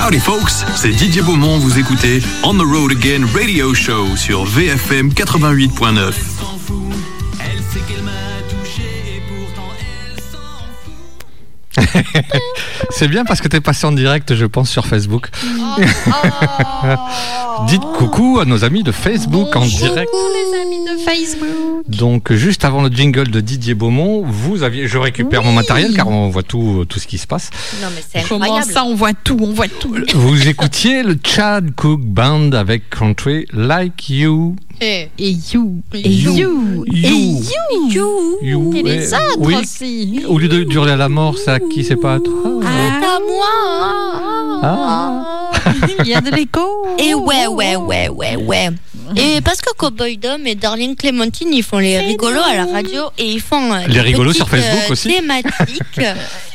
Howdy 0.09 0.19
folks, 0.21 0.65
c'est 0.75 0.89
Didier 0.89 1.21
Beaumont, 1.21 1.59
vous 1.59 1.77
écoutez 1.77 2.19
On 2.43 2.55
the 2.55 2.63
Road 2.63 2.93
Again 2.93 3.27
Radio 3.31 3.75
Show 3.75 4.15
sur 4.15 4.43
VFM 4.43 5.09
88.9. 5.09 6.13
Elle 7.39 7.59
sait 7.61 7.79
qu'elle 7.87 8.01
m'a 8.01 8.09
touché 8.49 8.81
et 9.05 9.21
pourtant 9.29 9.69
elle 9.79 10.19
s'en 10.31 11.83
fout. 11.83 12.87
C'est 12.89 13.07
bien 13.07 13.23
parce 13.23 13.39
que 13.39 13.47
t'es 13.47 13.61
passé 13.61 13.85
en 13.85 13.91
direct, 13.91 14.33
je 14.33 14.45
pense, 14.47 14.71
sur 14.71 14.87
Facebook. 14.87 15.29
Dites 17.67 17.83
coucou 17.95 18.39
à 18.41 18.45
nos 18.45 18.63
amis 18.63 18.81
de 18.81 18.91
Facebook 18.91 19.55
en 19.55 19.63
direct. 19.67 20.09
les 20.11 20.59
amis 20.59 20.78
Facebook. 21.05 21.83
Donc, 21.87 22.33
juste 22.33 22.65
avant 22.65 22.81
le 22.81 22.89
jingle 22.89 23.29
de 23.29 23.39
Didier 23.41 23.73
Beaumont, 23.73 24.23
vous 24.25 24.63
aviez, 24.63 24.87
je 24.87 24.97
récupère 24.97 25.43
mon 25.43 25.51
matériel 25.53 25.93
car 25.95 26.07
on 26.07 26.29
voit 26.29 26.43
tout, 26.43 26.85
tout 26.87 26.99
ce 26.99 27.07
qui 27.07 27.17
se 27.17 27.27
passe. 27.27 27.49
Non, 27.81 27.87
mais 27.95 28.01
c'est 28.07 28.27
Comment 28.27 28.61
ça, 28.61 28.83
on 28.83 28.95
voit 28.95 29.13
tout, 29.13 29.37
on 29.41 29.51
voit 29.53 29.67
tout. 29.67 29.95
Vous 30.13 30.47
écoutiez 30.47 31.03
le 31.03 31.17
Chad 31.23 31.73
Cook 31.75 32.01
Band 32.01 32.51
avec 32.51 32.89
Country 32.89 33.45
Like 33.53 34.09
You. 34.09 34.55
Eh, 34.81 35.09
Et 35.17 35.31
you, 35.53 35.81
et 35.93 36.09
You. 36.09 36.35
you, 36.37 36.85
et 36.87 36.97
You. 36.99 37.43
you, 37.89 38.37
You, 38.41 38.73
et 38.75 38.81
les 38.83 39.13
autres 39.13 39.19
oui. 39.39 39.55
aussi. 39.55 40.21
Au 40.27 40.37
lieu 40.39 40.47
de 40.47 40.63
durer 40.63 40.91
à 40.91 40.95
la 40.95 41.09
mort, 41.09 41.37
c'est 41.37 41.51
à 41.51 41.59
qui 41.59 41.83
c'est 41.83 41.97
pas 41.97 42.13
à 42.15 42.19
toi. 42.19 42.33
C'est 42.61 43.05
à 43.05 43.19
moi. 43.19 44.59
Ah. 44.63 45.51
Il 45.99 46.07
y 46.07 46.13
a 46.13 46.21
de 46.21 46.31
l'écho. 46.31 46.61
Et 46.97 47.13
ouais, 47.13 47.47
ouais, 47.47 47.75
ouais, 47.75 48.07
ouais, 48.09 48.35
ouais. 48.37 48.69
Et 49.15 49.41
parce 49.41 49.61
que 49.61 49.71
Cowboy 49.75 50.17
Dom 50.17 50.45
et 50.45 50.55
Darling 50.55 50.95
Clémentine, 50.95 51.49
ils 51.53 51.63
font 51.63 51.77
les 51.79 51.97
rigolos 51.99 52.41
à 52.41 52.55
la 52.55 52.65
radio 52.65 53.03
et 53.17 53.25
ils 53.31 53.41
font 53.41 53.73
euh, 53.73 53.79
Les 53.87 53.93
des 53.95 54.01
rigolos 54.01 54.33
sur 54.33 54.47
petites, 54.47 54.63
Facebook 54.65 54.83
euh, 54.89 54.91
aussi 54.93 55.07
thématiques 55.09 55.99
euh, 55.99 56.13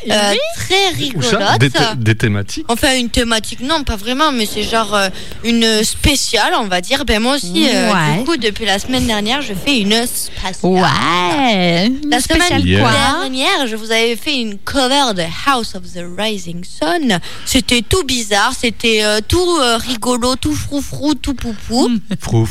très 0.57 0.75
Ou 1.15 1.23
ça, 1.23 1.39
rigolotes. 1.39 1.59
des, 1.61 1.71
thé- 1.71 1.79
des 1.97 2.15
thématiques? 2.15 2.67
Enfin, 2.69 2.97
une 2.99 3.09
thématique, 3.11 3.61
non, 3.61 3.83
pas 3.85 3.97
vraiment, 3.97 4.31
mais 4.33 4.47
c'est 4.47 4.63
genre 4.63 4.95
euh, 4.95 5.09
une 5.45 5.83
spéciale, 5.85 6.53
on 6.59 6.67
va 6.69 6.81
dire. 6.81 7.05
Ben, 7.05 7.21
moi 7.21 7.37
aussi, 7.37 7.67
euh, 7.73 7.93
Ouais. 7.93 8.19
du 8.19 8.25
coup, 8.25 8.37
depuis 8.37 8.65
la 8.65 8.79
semaine 8.79 9.07
dernière, 9.07 9.43
je 9.43 9.53
fais 9.55 9.79
une 9.81 10.07
spéciale. 10.07 10.55
Ouais. 10.63 11.91
La 12.11 12.21
semaine 12.21 12.49
quoi? 12.81 12.91
dernière, 12.93 13.67
je 13.67 13.77
vous 13.77 13.91
avais 13.91 14.17
fait 14.17 14.37
une 14.41 14.59
cover 14.59 15.15
de 15.15 15.23
House 15.47 15.75
of 15.75 15.83
the 15.93 16.05
Rising 16.19 16.63
Sun. 16.65 17.19
C'était 17.47 17.83
tout 17.83 18.05
bizarre, 18.05 18.53
c'était 18.59 19.01
euh, 19.03 19.21
tout 19.27 19.39
euh, 19.61 19.77
rigolo, 19.77 20.37
tout 20.37 20.55
froufrou, 20.55 21.15
tout 21.15 21.35
poupou. 21.35 21.91
Frou. 22.21 22.44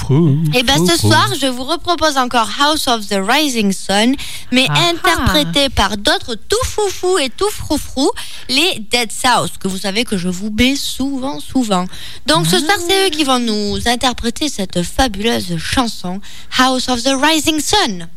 Et 0.53 0.63
ben 0.63 0.75
frou, 0.75 0.87
ce 0.87 0.97
frou. 0.97 1.07
soir, 1.09 1.29
je 1.39 1.47
vous 1.47 1.63
repropose 1.63 2.17
encore 2.17 2.49
House 2.59 2.87
of 2.87 3.07
the 3.07 3.17
Rising 3.19 3.71
Sun, 3.71 4.15
mais 4.51 4.65
Ah 4.69 4.89
interprété 4.89 5.69
par 5.69 5.97
d'autres 5.97 6.35
tout 6.35 6.65
foufou 6.65 7.17
et 7.17 7.29
tout 7.29 7.49
froufrou, 7.49 8.09
les 8.49 8.79
Dead 8.91 9.11
South, 9.11 9.57
que 9.59 9.67
vous 9.67 9.77
savez 9.77 10.03
que 10.03 10.17
je 10.17 10.29
vous 10.29 10.49
baie 10.49 10.75
souvent, 10.75 11.39
souvent. 11.39 11.85
Donc 12.27 12.47
ce 12.47 12.59
soir, 12.59 12.77
c'est 12.87 13.07
eux 13.07 13.09
qui 13.09 13.23
vont 13.23 13.39
nous 13.39 13.77
interpréter 13.87 14.49
cette 14.49 14.83
fabuleuse 14.83 15.57
chanson 15.57 16.21
House 16.57 16.89
of 16.89 17.03
the 17.03 17.15
Rising 17.21 17.59
Sun. 17.59 18.07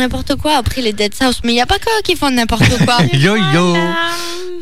N'importe 0.00 0.34
quoi 0.36 0.56
après 0.56 0.80
les 0.82 0.92
Dead 0.92 1.14
South. 1.14 1.40
Mais 1.44 1.52
il 1.52 1.54
n'y 1.56 1.60
a 1.60 1.66
pas 1.66 1.78
que 1.78 2.02
qui 2.02 2.16
font 2.16 2.30
n'importe 2.30 2.64
quoi. 2.84 2.98
Yo 3.12 3.36
yo. 3.36 3.76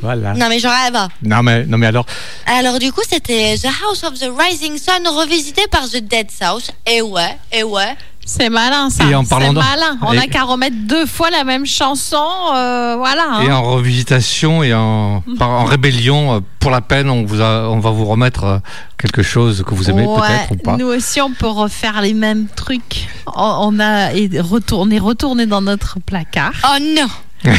Voilà. 0.00 0.32
non 0.34 0.46
mais 0.48 0.60
je 0.60 0.68
rêve. 0.68 1.08
Non 1.22 1.42
mais 1.42 1.64
non 1.66 1.76
mais 1.78 1.86
alors. 1.86 2.06
Alors 2.46 2.78
du 2.78 2.92
coup 2.92 3.00
c'était 3.08 3.56
The 3.60 3.66
House 3.84 4.04
of 4.04 4.14
the 4.14 4.30
Rising 4.38 4.78
Sun 4.78 5.06
revisité 5.08 5.62
par 5.70 5.88
The 5.88 5.96
Dead 5.96 6.28
South. 6.30 6.70
Et 6.86 7.02
ouais, 7.02 7.36
et 7.52 7.62
ouais. 7.64 7.96
C'est 8.24 8.50
malin 8.50 8.90
ça. 8.90 9.04
Et 9.04 9.14
en 9.14 9.24
parlant 9.24 9.46
C'est 9.48 9.54
de- 9.54 9.58
malin. 9.58 9.98
On 10.02 10.12
Et- 10.12 10.16
n'a 10.16 10.26
qu'à 10.26 10.42
remettre 10.42 10.76
deux 10.86 11.06
fois 11.06 11.30
la 11.30 11.44
même 11.44 11.64
chanson. 11.64 12.22
euh, 12.54 12.94
voilà. 12.98 13.24
hein. 13.26 13.42
Et 13.42 13.50
en 13.50 13.62
revisitation 13.62 14.62
et 14.62 14.74
en, 14.74 15.22
en 15.40 15.64
rébellion, 15.64 16.34
euh, 16.36 16.40
pour 16.60 16.70
la 16.70 16.82
peine, 16.82 17.08
on, 17.08 17.24
vous 17.24 17.40
a- 17.40 17.70
on 17.70 17.78
va 17.80 17.88
vous 17.90 18.04
remettre 18.04 18.44
euh, 18.44 18.58
quelque 18.98 19.22
chose 19.22 19.64
que 19.66 19.74
vous 19.74 19.88
aimez 19.88 20.04
Ouais, 20.04 20.20
peut-être 20.20 20.50
ou 20.52 20.56
pas. 20.56 20.76
Nous 20.76 20.88
aussi, 20.88 21.22
on 21.22 21.30
peut 21.32 21.46
refaire 21.48 22.02
les 22.02 22.12
mêmes 22.12 22.48
trucs. 22.54 23.07
On, 23.36 23.74
on 23.76 23.80
a 23.80 24.12
et 24.14 24.28
retourné, 24.40 24.98
retourné 24.98 25.46
dans 25.46 25.60
notre 25.62 25.98
placard 26.00 26.52
Oh 26.64 26.78
non. 26.80 27.08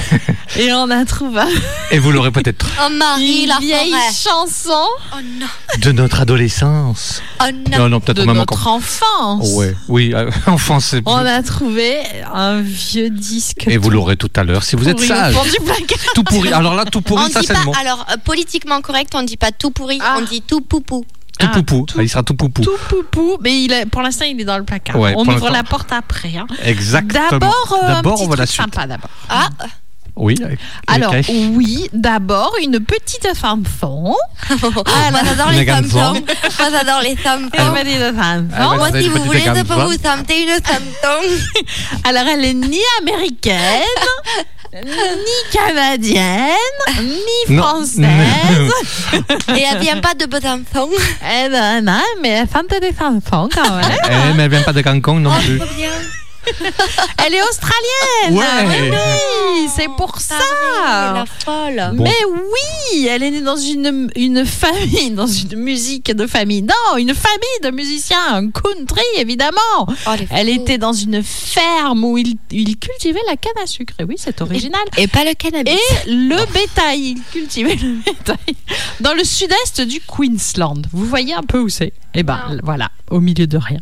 et 0.58 0.73
on 0.73 0.89
a 0.91 1.05
trouvé 1.05 1.41
Et 1.91 1.99
vous 1.99 2.12
l'aurez 2.12 2.32
peut-être 2.32 2.65
Oh 2.86 2.89
Marie 2.91 3.43
une 3.43 3.47
la 3.47 3.60
vieille 3.60 3.91
forêt. 3.91 4.12
chanson 4.13 4.88
Oh 5.13 5.17
non. 5.39 5.45
de 5.79 5.91
notre 5.93 6.19
adolescence. 6.19 7.21
Oh 7.41 7.45
non. 7.71 7.77
Non, 7.77 7.89
non, 7.89 7.99
peut-être 8.01 8.17
de 8.17 8.25
même 8.25 8.36
notre 8.36 8.62
encore. 8.62 8.73
enfance. 8.73 9.49
Ouais, 9.53 9.73
oui, 9.88 10.12
euh, 10.13 10.29
enfant, 10.47 10.82
c'est. 10.82 11.01
On 11.05 11.15
a 11.15 11.41
trouvé 11.43 11.99
un 12.34 12.60
vieux 12.60 13.10
disque. 13.10 13.67
Et 13.67 13.77
vous 13.77 13.89
l'aurez 13.89 14.17
tout 14.17 14.29
à 14.36 14.43
l'heure 14.43 14.63
si 14.63 14.75
vous 14.75 14.89
êtes 14.89 14.99
sage. 14.99 15.34
Tout 16.13 16.23
pourri. 16.23 16.51
Alors 16.51 16.75
là, 16.75 16.84
tout 16.84 16.99
On 16.99 17.01
pourri, 17.01 17.32
ça 17.32 17.39
dit 17.39 17.47
c'est 17.47 17.58
le 17.58 17.63
mot. 17.63 17.71
pas, 17.71 17.79
alors 17.79 18.05
euh, 18.12 18.17
politiquement 18.23 18.82
correct, 18.82 19.13
on 19.15 19.23
dit 19.23 19.38
pas 19.38 19.51
tout 19.53 19.71
pourri, 19.71 19.99
Ah. 20.01 20.17
on 20.19 20.23
dit 20.23 20.41
tout 20.41 20.60
poupou. 20.60 21.05
Tout 21.39 21.47
Ah, 21.49 21.54
poupou. 21.54 21.86
tout- 21.88 21.97
Ah, 21.99 22.04
il 22.04 22.10
sera 22.10 22.21
tout 22.21 22.34
poupou. 22.36 22.62
Tout 22.62 22.78
poupou, 22.89 23.38
mais 23.41 23.63
il 23.63 23.71
est, 23.71 23.86
pour 23.86 24.02
l'instant 24.02 24.25
il 24.25 24.39
est 24.39 24.43
dans 24.43 24.58
le 24.58 24.65
placard. 24.65 24.97
Ouais, 24.97 25.13
on 25.15 25.25
ouvre 25.25 25.49
la 25.49 25.63
porte 25.63 25.91
après. 25.91 26.36
hein. 26.38 26.45
Exactement. 26.63 27.30
D'abord, 27.39 27.78
euh, 27.82 27.86
un 27.86 27.93
D'abord, 27.95 28.15
petit 28.15 28.23
on 28.25 28.30
va 28.30 28.36
truc 28.38 28.49
sympa 28.49 28.86
d'abord. 28.86 29.10
Ah, 29.30 29.47
Oui. 30.17 30.36
avec- 30.43 30.60
Alors 30.88 31.15
oui, 31.54 31.89
d'abord 31.93 32.54
une 32.62 32.82
petite 32.82 33.30
fanfon. 33.38 34.13
moi 34.49 35.21
j'adore 35.23 35.52
les 35.52 35.65
tam 35.65 35.86
Fox. 35.86 36.19
Moi 36.60 36.69
j'adore 36.71 37.02
les. 37.02 37.15
Ah 37.56 37.71
ouais, 37.71 38.78
Moi 38.78 38.89
si 39.02 39.08
vous 39.08 39.23
voulez, 39.23 39.39
je 39.39 39.63
peux 39.63 39.82
vous 39.82 39.93
samter 40.04 40.43
une 40.43 40.60
tam 40.60 40.84
Alors 42.04 42.23
elle 42.28 42.43
est 42.43 42.54
ni 42.54 42.80
américaine, 43.02 43.82
ni 44.73 45.51
canadienne, 45.51 46.49
ni 47.01 47.58
française. 47.58 48.71
Et 49.58 49.63
elle 49.71 49.79
vient 49.79 49.99
pas 49.99 50.13
de 50.13 50.25
Besançon. 50.25 50.89
Eh 51.23 51.49
ben 51.49 51.82
non, 51.82 52.01
mais 52.21 52.29
elle 52.29 52.47
chante 52.51 52.69
des 52.79 52.93
chansons 52.97 53.49
quand 53.53 53.75
même. 53.75 53.97
Eh, 54.05 54.34
mais 54.36 54.43
elle 54.43 54.51
vient 54.51 54.62
pas 54.62 54.73
de 54.73 54.82
Cancun 54.82 55.19
non 55.19 55.32
plus. 55.41 55.60
Elle 57.25 57.35
est 57.35 57.41
australienne. 57.43 58.38
Ouais. 58.38 58.91
Oui, 58.91 59.69
c'est 59.75 59.89
pour 59.97 60.19
ça. 60.19 60.35
La 60.85 61.25
folle. 61.25 61.91
Bon. 61.93 62.03
Mais 62.03 62.15
oui, 62.27 63.07
elle 63.07 63.23
est 63.23 63.31
née 63.31 63.41
dans 63.41 63.55
une, 63.57 64.09
une 64.15 64.45
famille, 64.45 65.12
dans 65.15 65.27
une 65.27 65.55
musique 65.55 66.13
de 66.15 66.27
famille. 66.27 66.62
Non, 66.62 66.97
une 66.97 67.13
famille 67.13 67.59
de 67.63 67.71
musiciens, 67.71 68.17
un 68.35 68.49
country 68.51 69.01
évidemment. 69.17 69.57
Oh, 69.88 70.12
Elle 70.31 70.49
était 70.49 70.77
dans 70.77 70.93
une 70.93 71.23
ferme 71.23 72.03
où 72.03 72.17
il, 72.17 72.35
il 72.51 72.77
cultivait 72.77 73.19
la 73.27 73.35
canne 73.35 73.62
à 73.62 73.67
sucre. 73.67 73.93
Et 73.99 74.03
oui, 74.03 74.15
c'est 74.17 74.41
original. 74.41 74.81
Et 74.97 75.07
pas 75.07 75.23
le 75.23 75.33
cannabis. 75.33 75.73
Et 75.73 76.12
le 76.12 76.38
bétail, 76.53 77.15
il 77.15 77.21
cultivait 77.31 77.75
le 77.75 77.95
bétail 78.05 78.55
dans 78.99 79.13
le 79.13 79.23
sud-est 79.23 79.81
du 79.81 79.99
Queensland. 80.01 80.81
Vous 80.91 81.05
voyez 81.05 81.33
un 81.33 81.43
peu 81.43 81.59
où 81.59 81.69
c'est? 81.69 81.93
Eh 82.15 82.23
ben 82.23 82.39
voilà, 82.63 82.89
au 83.12 83.19
milieu 83.19 83.45
de 83.45 83.57
rien. 83.57 83.79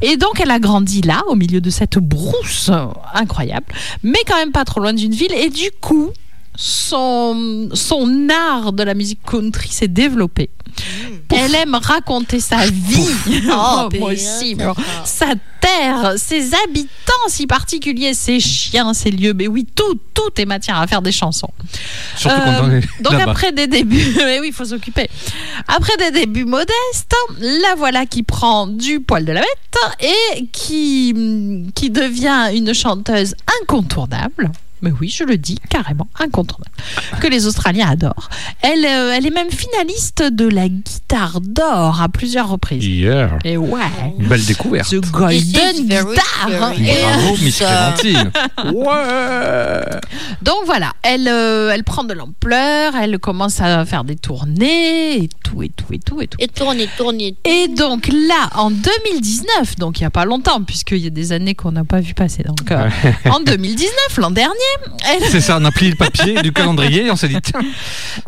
Et 0.00 0.16
donc 0.16 0.40
elle 0.40 0.50
a 0.52 0.58
grandi 0.60 1.02
là, 1.02 1.22
au 1.26 1.34
milieu 1.34 1.60
de 1.60 1.70
cette 1.70 1.95
brousse 2.00 2.70
incroyable, 3.14 3.66
mais 4.02 4.18
quand 4.26 4.36
même 4.36 4.52
pas 4.52 4.64
trop 4.64 4.80
loin 4.80 4.92
d'une 4.92 5.12
ville. 5.12 5.32
Et 5.32 5.50
du 5.50 5.70
coup, 5.80 6.10
son, 6.56 7.68
son 7.74 8.28
art 8.30 8.72
de 8.72 8.82
la 8.82 8.94
musique 8.94 9.20
country 9.24 9.68
s'est 9.68 9.88
développé. 9.88 10.50
Elle 11.30 11.54
aime 11.54 11.74
raconter 11.74 12.40
sa 12.40 12.66
vie. 12.66 13.08
Oh, 13.50 13.88
moi 13.98 14.12
aussi. 14.12 14.54
bon. 14.54 14.72
va. 14.72 14.74
Sa 15.04 15.26
terre, 15.60 16.14
ses 16.16 16.52
habitants 16.54 16.96
si 17.28 17.46
particuliers, 17.46 18.14
ses 18.14 18.40
chiens, 18.40 18.94
ses 18.94 19.10
lieux. 19.10 19.32
Mais 19.34 19.48
oui, 19.48 19.66
tout, 19.74 19.98
tout 20.14 20.30
est 20.38 20.44
matière 20.44 20.78
à 20.78 20.86
faire 20.86 21.02
des 21.02 21.12
chansons. 21.12 21.50
Surtout 22.16 22.36
Euh, 22.40 22.58
quand 22.58 22.66
on 22.66 22.70
est 22.70 23.02
donc 23.02 23.14
après 23.20 23.52
des 23.52 23.66
débuts, 23.66 24.14
mais 24.16 24.40
oui, 24.40 24.48
il 24.48 24.52
faut 24.52 24.64
s'occuper. 24.64 25.08
Après 25.68 25.96
des 25.96 26.10
débuts 26.10 26.44
modestes, 26.44 27.14
la 27.40 27.74
voilà 27.76 28.06
qui 28.06 28.22
prend 28.22 28.66
du 28.66 29.00
poil 29.00 29.24
de 29.24 29.32
la 29.32 29.40
bête 29.40 30.00
et 30.00 30.46
qui, 30.52 31.64
qui 31.74 31.90
devient 31.90 32.50
une 32.54 32.72
chanteuse 32.74 33.34
incontournable. 33.62 34.52
Mais 34.82 34.92
oui, 35.00 35.08
je 35.08 35.24
le 35.24 35.38
dis 35.38 35.58
carrément, 35.68 36.08
incontournable. 36.18 36.70
Que 37.20 37.26
les 37.28 37.46
Australiens 37.46 37.88
adorent. 37.88 38.28
Elle, 38.62 38.84
euh, 38.84 39.14
elle 39.16 39.26
est 39.26 39.30
même 39.30 39.50
finaliste 39.50 40.22
de 40.22 40.46
la 40.46 40.68
guitare 40.68 41.40
d'or 41.40 42.02
à 42.02 42.08
plusieurs 42.08 42.48
reprises. 42.48 42.84
Hier. 42.84 43.38
Et 43.44 43.56
ouais, 43.56 43.80
Belle 44.18 44.44
découverte. 44.44 44.90
The 44.90 45.00
Golden 45.10 45.86
Guitar. 45.86 46.48
Bravo, 46.48 47.36
Miss. 47.42 47.58
Clémentine. 47.58 48.30
Ouais. 48.76 50.00
Donc 50.42 50.56
voilà, 50.64 50.92
elle, 51.02 51.28
euh, 51.28 51.70
elle 51.72 51.84
prend 51.84 52.04
de 52.04 52.12
l'ampleur, 52.14 52.94
elle 52.96 53.18
commence 53.18 53.60
à 53.60 53.84
faire 53.84 54.04
des 54.04 54.16
tournées 54.16 55.22
et 55.22 55.28
tout, 55.44 55.62
et 55.62 55.68
tout, 55.68 55.92
et 55.92 55.98
tout, 55.98 56.20
et 56.20 56.26
tout. 56.26 56.38
Et 56.40 56.48
tournez, 56.48 56.88
tournez. 56.96 57.36
Et 57.44 57.68
donc 57.68 58.08
là, 58.08 58.50
en 58.54 58.70
2019, 58.70 59.76
donc 59.76 59.98
il 59.98 60.02
n'y 60.02 60.06
a 60.06 60.10
pas 60.10 60.24
longtemps, 60.24 60.62
puisqu'il 60.62 60.98
y 60.98 61.06
a 61.06 61.10
des 61.10 61.32
années 61.32 61.54
qu'on 61.54 61.72
n'a 61.72 61.84
pas 61.84 62.00
vu 62.00 62.14
passer, 62.14 62.42
donc 62.42 62.70
euh, 62.70 62.88
en 63.30 63.40
2019, 63.40 63.90
l'an 64.18 64.30
dernier, 64.30 64.54
elle, 65.08 65.22
C'est 65.30 65.40
ça, 65.40 65.58
on 65.60 65.64
a 65.64 65.70
plié 65.70 65.90
le 65.90 65.96
papier 65.96 66.40
du 66.42 66.52
calendrier 66.52 67.06
et 67.06 67.10
on 67.10 67.16
s'est 67.16 67.28
dit, 67.28 67.40
tiens, 67.42 67.60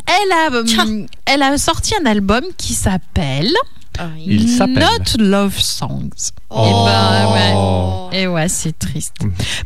elle, 0.06 0.32
a, 0.32 0.82
hum, 0.82 1.06
elle 1.26 1.42
a 1.42 1.56
sorti 1.58 1.94
un 2.00 2.06
album 2.06 2.44
qui 2.56 2.74
s'appelle 2.74 3.52
Il 4.24 4.48
s'appelle. 4.48 4.78
Not 4.78 5.22
Love 5.24 5.58
Songs. 5.58 6.32
Oh. 6.50 6.64
Et 6.64 6.72
ben 6.72 7.32
ouais. 7.32 8.20
Et 8.22 8.26
ouais, 8.26 8.48
c'est 8.48 8.78
triste. 8.78 9.16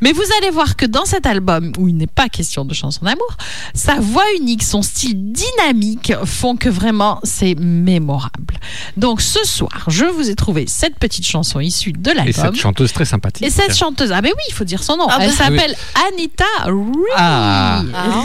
Mais 0.00 0.12
vous 0.12 0.22
allez 0.38 0.50
voir 0.50 0.74
que 0.76 0.84
dans 0.84 1.04
cet 1.04 1.26
album, 1.26 1.72
où 1.78 1.86
il 1.88 1.96
n'est 1.96 2.06
pas 2.08 2.28
question 2.28 2.64
de 2.64 2.74
chansons 2.74 3.04
d'amour, 3.04 3.36
sa 3.72 4.00
voix 4.00 4.24
unique, 4.38 4.62
son 4.64 4.82
style 4.82 5.32
dynamique 5.32 6.12
font 6.24 6.56
que 6.56 6.68
vraiment 6.68 7.20
c'est 7.22 7.54
mémorable. 7.54 8.58
Donc 8.96 9.20
ce 9.20 9.44
soir, 9.44 9.84
je 9.88 10.04
vous 10.04 10.28
ai 10.28 10.34
trouvé 10.34 10.64
cette 10.66 10.98
petite 10.98 11.26
chanson 11.26 11.60
issue 11.60 11.92
de 11.92 12.10
et 12.10 12.14
l'album. 12.14 12.32
cette 12.32 12.56
chanteuse 12.56 12.92
très 12.92 13.04
sympathique. 13.04 13.46
Et 13.46 13.50
cette 13.50 13.76
chanteuse, 13.76 14.10
ah 14.10 14.20
ben 14.20 14.32
oui, 14.34 14.42
il 14.48 14.54
faut 14.54 14.64
dire 14.64 14.82
son 14.82 14.96
nom. 14.96 15.06
Ah 15.08 15.18
Elle 15.20 15.30
bah. 15.30 15.36
s'appelle 15.36 15.74
Anita 16.08 16.44
Ree. 16.64 17.12
Ah. 17.16 17.82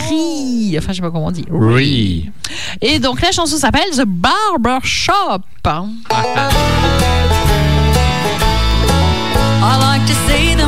Ree. 0.09 0.75
Enfin, 0.77 0.93
je 0.93 0.95
sais 0.95 1.01
pas 1.01 1.11
comment 1.11 1.27
on 1.27 1.31
dit. 1.31 1.45
Oui. 1.51 2.31
Et 2.81 2.97
donc 2.99 3.21
la 3.21 3.31
chanson 3.31 3.57
s'appelle 3.57 3.89
The 3.91 4.05
Barber 4.05 4.79
Shop. 4.83 5.41
I 5.69 5.83
like 9.81 10.07
to 10.07 10.13
see 10.25 10.55
them 10.55 10.66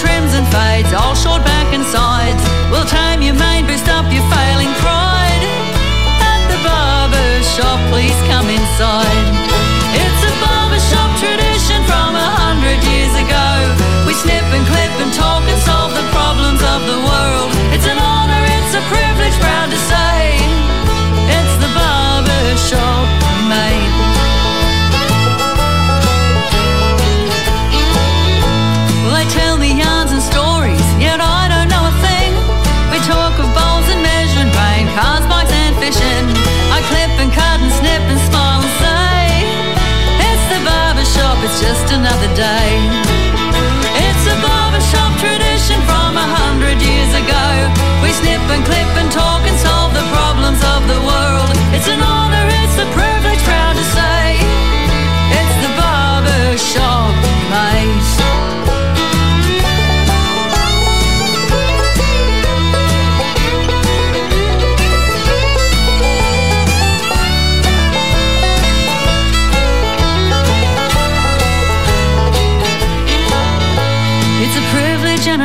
trims 0.00 0.32
and 0.34 0.46
fades, 0.48 0.92
all 0.92 1.14
short 1.14 1.44
back 1.44 1.74
and 1.74 1.84
sides. 1.84 2.42
We'll 2.70 2.86
tame 2.86 3.20
your 3.22 3.34
mane, 3.34 3.66
boost 3.66 3.88
up 3.88 4.06
your 4.12 4.24
failing 4.32 4.72
pride. 4.80 5.44
At 6.32 6.40
the 6.48 6.58
barber 6.64 7.42
shop, 7.42 7.78
please 7.90 8.16
come 8.30 8.48
inside. 8.48 9.29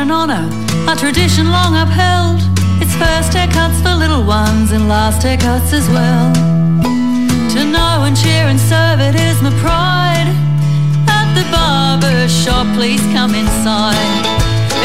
An 0.06 0.12
honor, 0.12 0.46
a 0.86 0.94
tradition 0.94 1.50
long 1.50 1.74
upheld. 1.74 2.38
It's 2.78 2.94
first 2.94 3.32
haircuts 3.34 3.82
for 3.82 3.90
little 3.90 4.22
ones 4.22 4.70
and 4.70 4.88
last 4.88 5.26
haircuts 5.26 5.72
as 5.72 5.88
well. 5.90 6.30
To 7.54 7.60
know 7.74 8.06
and 8.06 8.14
cheer 8.14 8.46
and 8.46 8.60
serve 8.60 9.00
it 9.00 9.16
is 9.18 9.42
my 9.42 9.50
pride. 9.58 10.30
At 11.10 11.26
the 11.34 11.42
barber 11.50 12.28
shop, 12.28 12.66
please 12.78 13.02
come 13.10 13.34
inside. 13.34 14.12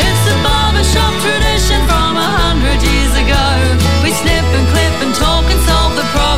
It's 0.05 0.23
a 0.33 0.37
barber 0.41 0.85
shop 0.89 1.13
tradition 1.21 1.79
from 1.85 2.17
a 2.17 2.29
hundred 2.41 2.81
years 2.81 3.13
ago. 3.21 3.45
We 4.01 4.09
snip 4.17 4.47
and 4.57 4.65
clip 4.73 4.95
and 5.05 5.13
talk 5.13 5.45
and 5.45 5.61
solve 5.69 5.93
the 6.01 6.07
problems 6.17 6.30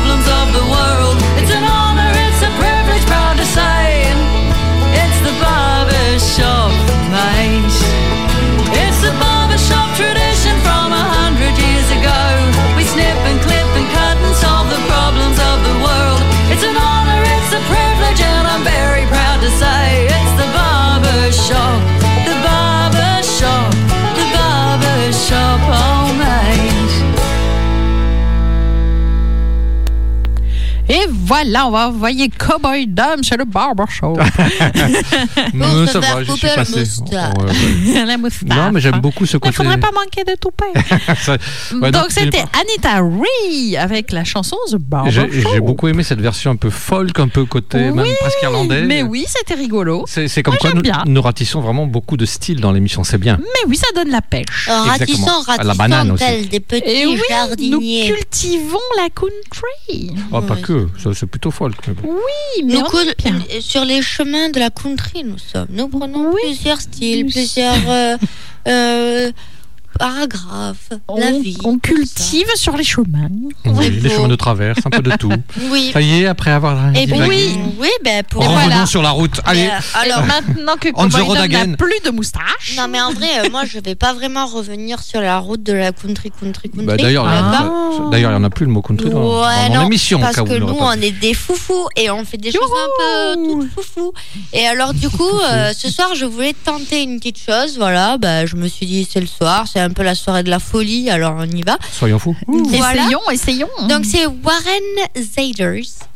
voilà, 31.34 31.66
on 31.66 31.70
va 31.72 31.88
envoyer 31.88 32.28
Cowboy 32.28 32.86
Dom 32.86 33.24
chez 33.24 33.36
le 33.36 33.44
barbershop. 33.44 34.16
Non, 35.54 35.86
ça 35.86 35.98
va, 36.00 36.24
couper 36.24 36.48
suis 36.48 36.56
passé. 36.56 36.84
La 38.06 38.16
moustache. 38.18 38.48
Non, 38.48 38.70
mais 38.72 38.80
j'aime 38.80 39.00
beaucoup 39.00 39.26
ce 39.26 39.36
Il 39.36 39.40
côté. 39.40 39.54
faudrait 39.54 39.78
pas 39.78 39.90
manquer 39.92 40.22
de 40.24 40.36
toupet. 40.38 40.64
Ouais, 41.80 41.90
Donc 41.90 42.06
c'était 42.10 42.44
Anita 42.60 43.00
Ree 43.02 43.76
avec 43.76 44.12
la 44.12 44.24
chanson 44.24 44.56
The 44.70 44.76
Barber 44.76 45.10
J'ai 45.10 45.42
Show. 45.42 45.48
j'ai 45.54 45.60
beaucoup 45.60 45.88
aimé 45.88 46.02
cette 46.02 46.20
version 46.20 46.52
un 46.52 46.56
peu 46.56 46.70
folk, 46.70 47.18
un 47.18 47.28
peu 47.28 47.44
côté 47.46 47.78
même 47.78 48.06
presque 48.20 48.42
irlandais. 48.42 48.82
Mais 48.82 49.02
oui, 49.02 49.24
c'était 49.26 49.54
rigolo. 49.60 50.04
C'est 50.06 50.42
comme 50.42 50.54
Moi, 50.54 50.58
quoi 50.60 50.72
nous, 50.74 50.82
bien. 50.82 51.02
nous 51.06 51.22
ratissons 51.22 51.60
vraiment 51.60 51.86
beaucoup 51.86 52.16
de 52.16 52.26
style 52.26 52.60
dans 52.60 52.72
l'émission, 52.72 53.02
c'est 53.04 53.18
bien. 53.18 53.38
Mais 53.38 53.68
oui, 53.68 53.76
ça 53.76 53.86
donne 53.94 54.10
la 54.10 54.22
pêche. 54.22 54.68
Euh, 54.70 54.82
Ratissons, 54.82 55.22
Exactement. 55.40 55.64
La 55.64 55.74
banane 55.74 56.10
aussi. 56.12 56.46
des 56.48 56.60
petits 56.60 56.84
Et 56.90 57.06
oui, 57.06 57.70
nous 57.70 57.80
cultivons 57.80 58.78
la 58.96 59.08
country. 59.10 60.14
Oh, 60.32 60.40
pas 60.42 60.56
que, 60.56 60.88
ça, 61.02 61.10
c'est 61.14 61.26
plutôt 61.34 61.50
folk. 61.50 61.74
mais 61.88 61.94
bon. 61.94 62.10
Oui, 62.14 62.62
mais 62.64 62.74
Nous 62.74 62.80
on 62.80 62.84
coul- 62.84 63.08
aime 63.24 63.38
bien. 63.38 63.42
euh, 63.56 63.60
sur 63.60 63.84
les 63.84 64.02
chemins 64.02 64.50
de 64.50 64.60
la 64.60 64.70
country, 64.70 65.24
nous 65.24 65.36
sommes. 65.38 65.66
Nous 65.70 65.88
prenons 65.88 66.30
Oui. 66.32 66.40
plusieurs 66.44 66.80
styles, 66.80 67.26
plusieurs 67.26 67.74
euh, 67.88 68.16
euh, 68.68 69.32
paragraphes. 69.98 70.90
On, 71.08 71.18
la 71.18 71.32
vie. 71.32 71.56
on 71.64 71.78
cultive 71.78 72.46
sur 72.56 72.76
les 72.76 72.84
chemins. 72.84 73.28
Oui, 73.64 73.90
les 73.90 74.10
chemins 74.10 74.28
de 74.28 74.36
traverse, 74.36 74.78
un 74.84 74.90
peu 74.90 75.02
de 75.02 75.12
tout. 75.16 75.30
ça. 75.30 75.36
Oui. 75.70 75.90
Ça 75.92 76.00
y 76.00 76.22
est, 76.22 76.26
après 76.26 76.50
avoir 76.50 76.94
Et 76.96 77.06
divagué, 77.06 77.28
oui, 77.28 77.58
oui, 77.78 77.88
ben 78.04 78.22
pour 78.28 78.42
revenons 78.42 78.60
voilà. 78.60 78.86
sur 78.86 79.02
la 79.02 79.10
route. 79.10 79.40
Allez, 79.44 79.62
Mais, 79.66 79.70
euh, 79.70 80.00
alors, 80.02 80.22
maintenant 80.26 80.74
que 80.80 80.88
On 80.94 81.08
the 81.08 81.12
Cowboy 81.12 81.34
n'a 81.34 81.42
again. 81.42 81.72
plus 81.74 82.00
de 82.04 82.10
moustache. 82.10 82.74
non 82.76 82.86
mais 82.88 83.00
en 83.00 83.12
vrai, 83.12 83.26
euh, 83.44 83.50
moi 83.50 83.64
je 83.64 83.78
vais 83.78 83.94
pas 83.94 84.12
vraiment 84.14 84.46
revenir 84.46 85.00
sur 85.02 85.20
la 85.20 85.38
route 85.38 85.62
de 85.62 85.72
la 85.72 85.92
country, 85.92 86.30
country, 86.30 86.68
country. 86.70 86.86
Bah, 86.86 86.96
d'ailleurs, 86.96 87.26
Euh, 87.26 87.30
il 87.32 87.36
y 87.36 87.40
en 87.40 87.46
a- 87.48 87.50
pas- 87.50 87.58
ça- 88.04 88.10
d'ailleurs, 88.10 88.30
il 88.30 88.34
n'y 88.34 88.40
en 88.40 88.44
a 88.44 88.50
plus 88.50 88.66
le 88.66 88.72
mot 88.72 88.82
country 88.82 89.10
dans, 89.10 89.40
Ouais, 89.42 89.68
dans 89.68 89.74
non, 89.82 89.86
émission. 89.86 90.20
parce 90.20 90.36
cas 90.36 90.42
où 90.42 90.46
que 90.46 90.54
nous, 90.54 90.76
on 90.78 90.92
est 90.92 91.10
des 91.12 91.34
foufous 91.34 91.88
et 91.96 92.10
on 92.10 92.24
fait 92.24 92.36
des 92.36 92.52
choses 92.52 92.62
un 92.62 93.34
peu 93.36 93.42
toutes 93.44 93.70
foufous. 93.74 94.12
Et 94.52 94.66
alors, 94.66 94.92
du 94.94 95.08
coup, 95.16 95.24
euh, 95.52 95.72
ce 95.76 95.90
soir, 95.90 96.14
je 96.14 96.24
voulais 96.24 96.54
tenter 96.64 97.02
une 97.02 97.18
petite 97.18 97.38
chose. 97.38 97.76
Voilà, 97.78 98.18
bah, 98.18 98.46
je 98.46 98.56
me 98.56 98.68
suis 98.68 98.86
dit, 98.86 99.08
c'est 99.10 99.20
le 99.20 99.26
soir, 99.26 99.66
c'est 99.72 99.80
un 99.84 99.90
peu 99.90 100.02
la 100.02 100.14
soirée 100.14 100.42
de 100.42 100.50
la 100.50 100.58
folie, 100.58 101.10
alors 101.10 101.34
on 101.38 101.44
y 101.44 101.62
va. 101.62 101.78
Soyons 101.92 102.18
fous. 102.18 102.36
Voilà. 102.46 103.04
Essayons, 103.04 103.30
essayons. 103.30 103.88
Donc, 103.88 104.04
c'est 104.04 104.26
Warren 104.26 105.08
Zaders. 105.16 106.08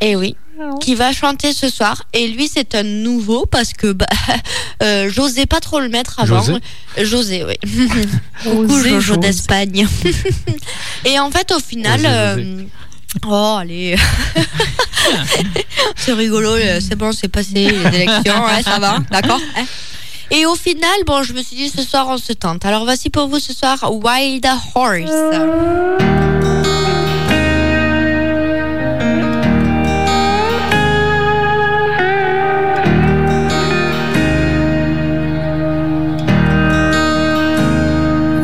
Et 0.00 0.16
oui. 0.16 0.36
Qui 0.82 0.94
va 0.94 1.12
chanter 1.12 1.54
ce 1.54 1.70
soir. 1.70 2.02
Et 2.12 2.28
lui, 2.28 2.46
c'est 2.52 2.74
un 2.74 2.82
nouveau 2.82 3.46
parce 3.46 3.72
que 3.72 3.92
bah, 3.92 4.06
euh, 4.82 5.10
j'osais 5.10 5.46
pas 5.46 5.60
trop 5.60 5.80
le 5.80 5.88
mettre 5.88 6.20
avant. 6.20 6.42
José 6.42 6.60
José, 6.98 7.44
oui. 7.46 7.56
Coucou 8.42 8.68
Jojo 8.68 9.00
José. 9.00 9.20
d'Espagne. 9.20 9.86
et 11.06 11.18
en 11.18 11.30
fait, 11.30 11.50
au 11.52 11.60
final. 11.60 12.00
Euh, 12.04 12.62
Oh, 13.26 13.56
allez. 13.60 13.96
c'est 15.96 16.12
rigolo, 16.12 16.54
euh, 16.54 16.80
c'est 16.80 16.94
bon, 16.94 17.10
c'est 17.12 17.26
passé 17.28 17.50
les 17.54 17.66
élections, 18.02 18.44
ouais, 18.44 18.62
ça 18.62 18.78
va, 18.78 18.98
d'accord 19.10 19.40
hein. 19.56 19.64
Et 20.32 20.46
au 20.46 20.54
final, 20.54 21.04
bon, 21.06 21.22
je 21.24 21.32
me 21.32 21.42
suis 21.42 21.56
dit 21.56 21.68
ce 21.68 21.82
soir 21.82 22.06
on 22.08 22.16
se 22.16 22.32
tente. 22.32 22.64
Alors 22.64 22.84
voici 22.84 23.10
pour 23.10 23.26
vous 23.26 23.40
ce 23.40 23.52
soir 23.52 23.78
Wild 23.90 24.46
Horse. 24.74 25.10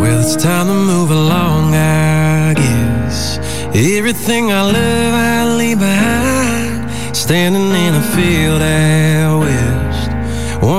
Well, 0.01 0.20
it's 0.20 0.37
time 0.37 0.66
to 0.66 0.74
move 0.74 1.12
along, 1.12 1.74
I 1.74 2.55
guess. 2.55 3.39
Everything 3.74 4.51
I 4.51 4.62
love, 4.72 5.14
I 5.14 5.57
leave 5.57 5.78
behind. 5.78 6.91
Standing 7.14 7.70
in 7.70 7.95
a 7.95 8.03
field 8.03 8.61
west. 8.61 9.05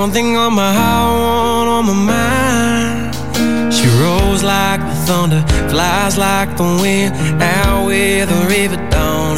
One 0.08 0.14
thing 0.14 0.36
on 0.38 0.54
my 0.54 0.72
heart, 0.72 1.68
on 1.68 1.84
my 1.84 1.92
mind. 1.92 3.74
She 3.74 3.86
rolls 4.00 4.42
like 4.42 4.80
the 4.80 4.94
thunder, 5.04 5.42
flies 5.68 6.16
like 6.16 6.56
the 6.56 6.64
wind. 6.80 7.14
Out 7.42 7.84
where 7.84 8.24
the 8.24 8.46
river 8.48 8.76
don't. 8.88 9.36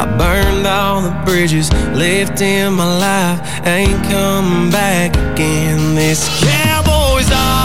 I 0.00 0.06
burned 0.16 0.66
all 0.66 1.02
the 1.02 1.12
bridges 1.26 1.70
left 1.92 2.40
in 2.40 2.72
my 2.72 2.88
life. 2.98 3.66
Ain't 3.66 4.02
coming 4.04 4.70
back 4.70 5.14
again. 5.14 5.94
This 5.94 6.26
cowboy's 6.42 7.30
all 7.30 7.63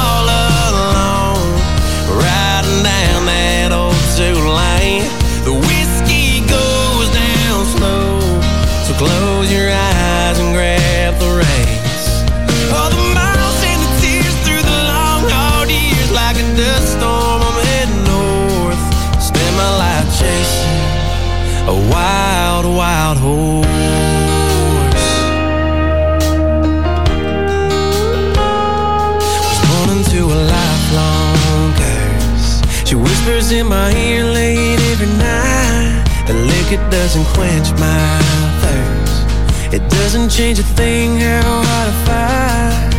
in 33.60 33.68
my 33.68 33.91
ear 33.95 34.24
late 34.24 34.80
every 34.91 35.12
night. 35.18 36.03
The 36.28 36.34
liquor 36.34 36.82
doesn't 36.89 37.26
quench 37.36 37.70
my 37.80 38.20
thirst. 38.62 39.74
It 39.74 39.84
doesn't 39.99 40.30
change 40.30 40.60
a 40.60 40.68
thing 40.80 41.20
how 41.20 41.64
hard 41.68 41.89
I 41.89 41.97
fight. 42.07 42.91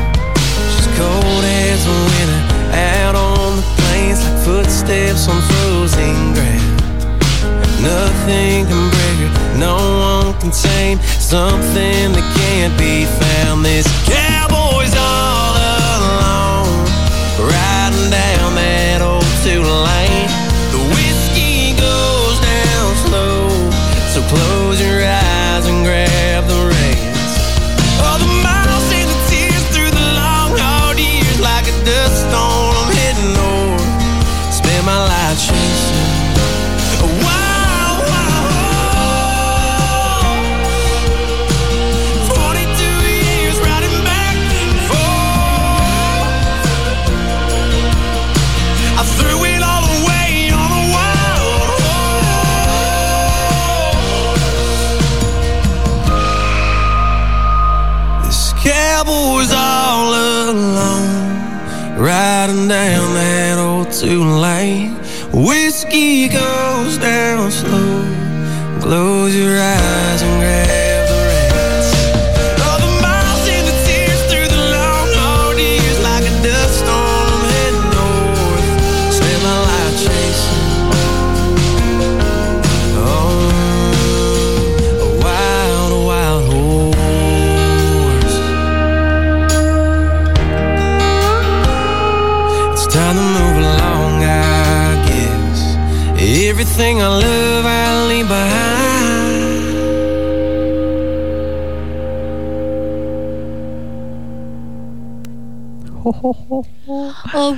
She's 0.73 0.91
cold 0.99 1.45
as 1.65 1.81
a 1.87 1.97
winter, 2.11 2.43
out 2.77 3.15
on 3.17 3.57
the 3.57 3.67
plains 3.79 4.21
like 4.25 4.39
footsteps 4.45 5.29
on 5.29 5.41
frozen 5.51 6.35
ground. 6.37 6.81
Nothing 7.81 8.67
can 8.69 8.85
break 8.95 9.19
her, 9.25 9.33
no 9.59 9.77
one 10.09 10.41
can 10.41 10.51
tame 10.51 10.99
something 11.19 12.13
that 12.15 12.27
can't 12.37 12.75
be 12.77 13.07
found. 13.21 13.65
This 13.65 13.87
cowboy's 14.05 14.20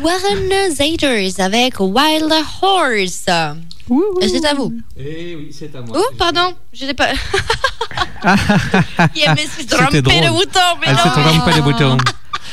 Warren 0.01 0.71
Zaters 0.75 1.39
avec 1.41 1.79
Wild 1.81 2.33
Horse. 2.63 3.27
Et 4.21 4.29
C'est 4.29 4.45
à 4.47 4.55
vous. 4.55 4.73
Eh 4.99 5.37
oui, 5.37 5.51
c'est 5.57 5.75
à 5.75 5.81
moi. 5.83 5.97
Oh, 6.01 6.15
pardon, 6.17 6.55
je 6.73 6.87
n'ai 6.87 6.95
pas. 6.95 7.09
Il 9.15 9.23
aimait 9.25 9.43
se 9.43 9.61
C'était 9.61 9.77
tromper 9.77 10.01
drôle. 10.03 10.23
le 10.25 10.31
bouton, 10.31 10.61
mais 10.81 10.87
Elle 10.87 10.97
s'est 10.97 11.09
non. 11.09 11.15
trompée 11.15 11.53
les 11.57 11.63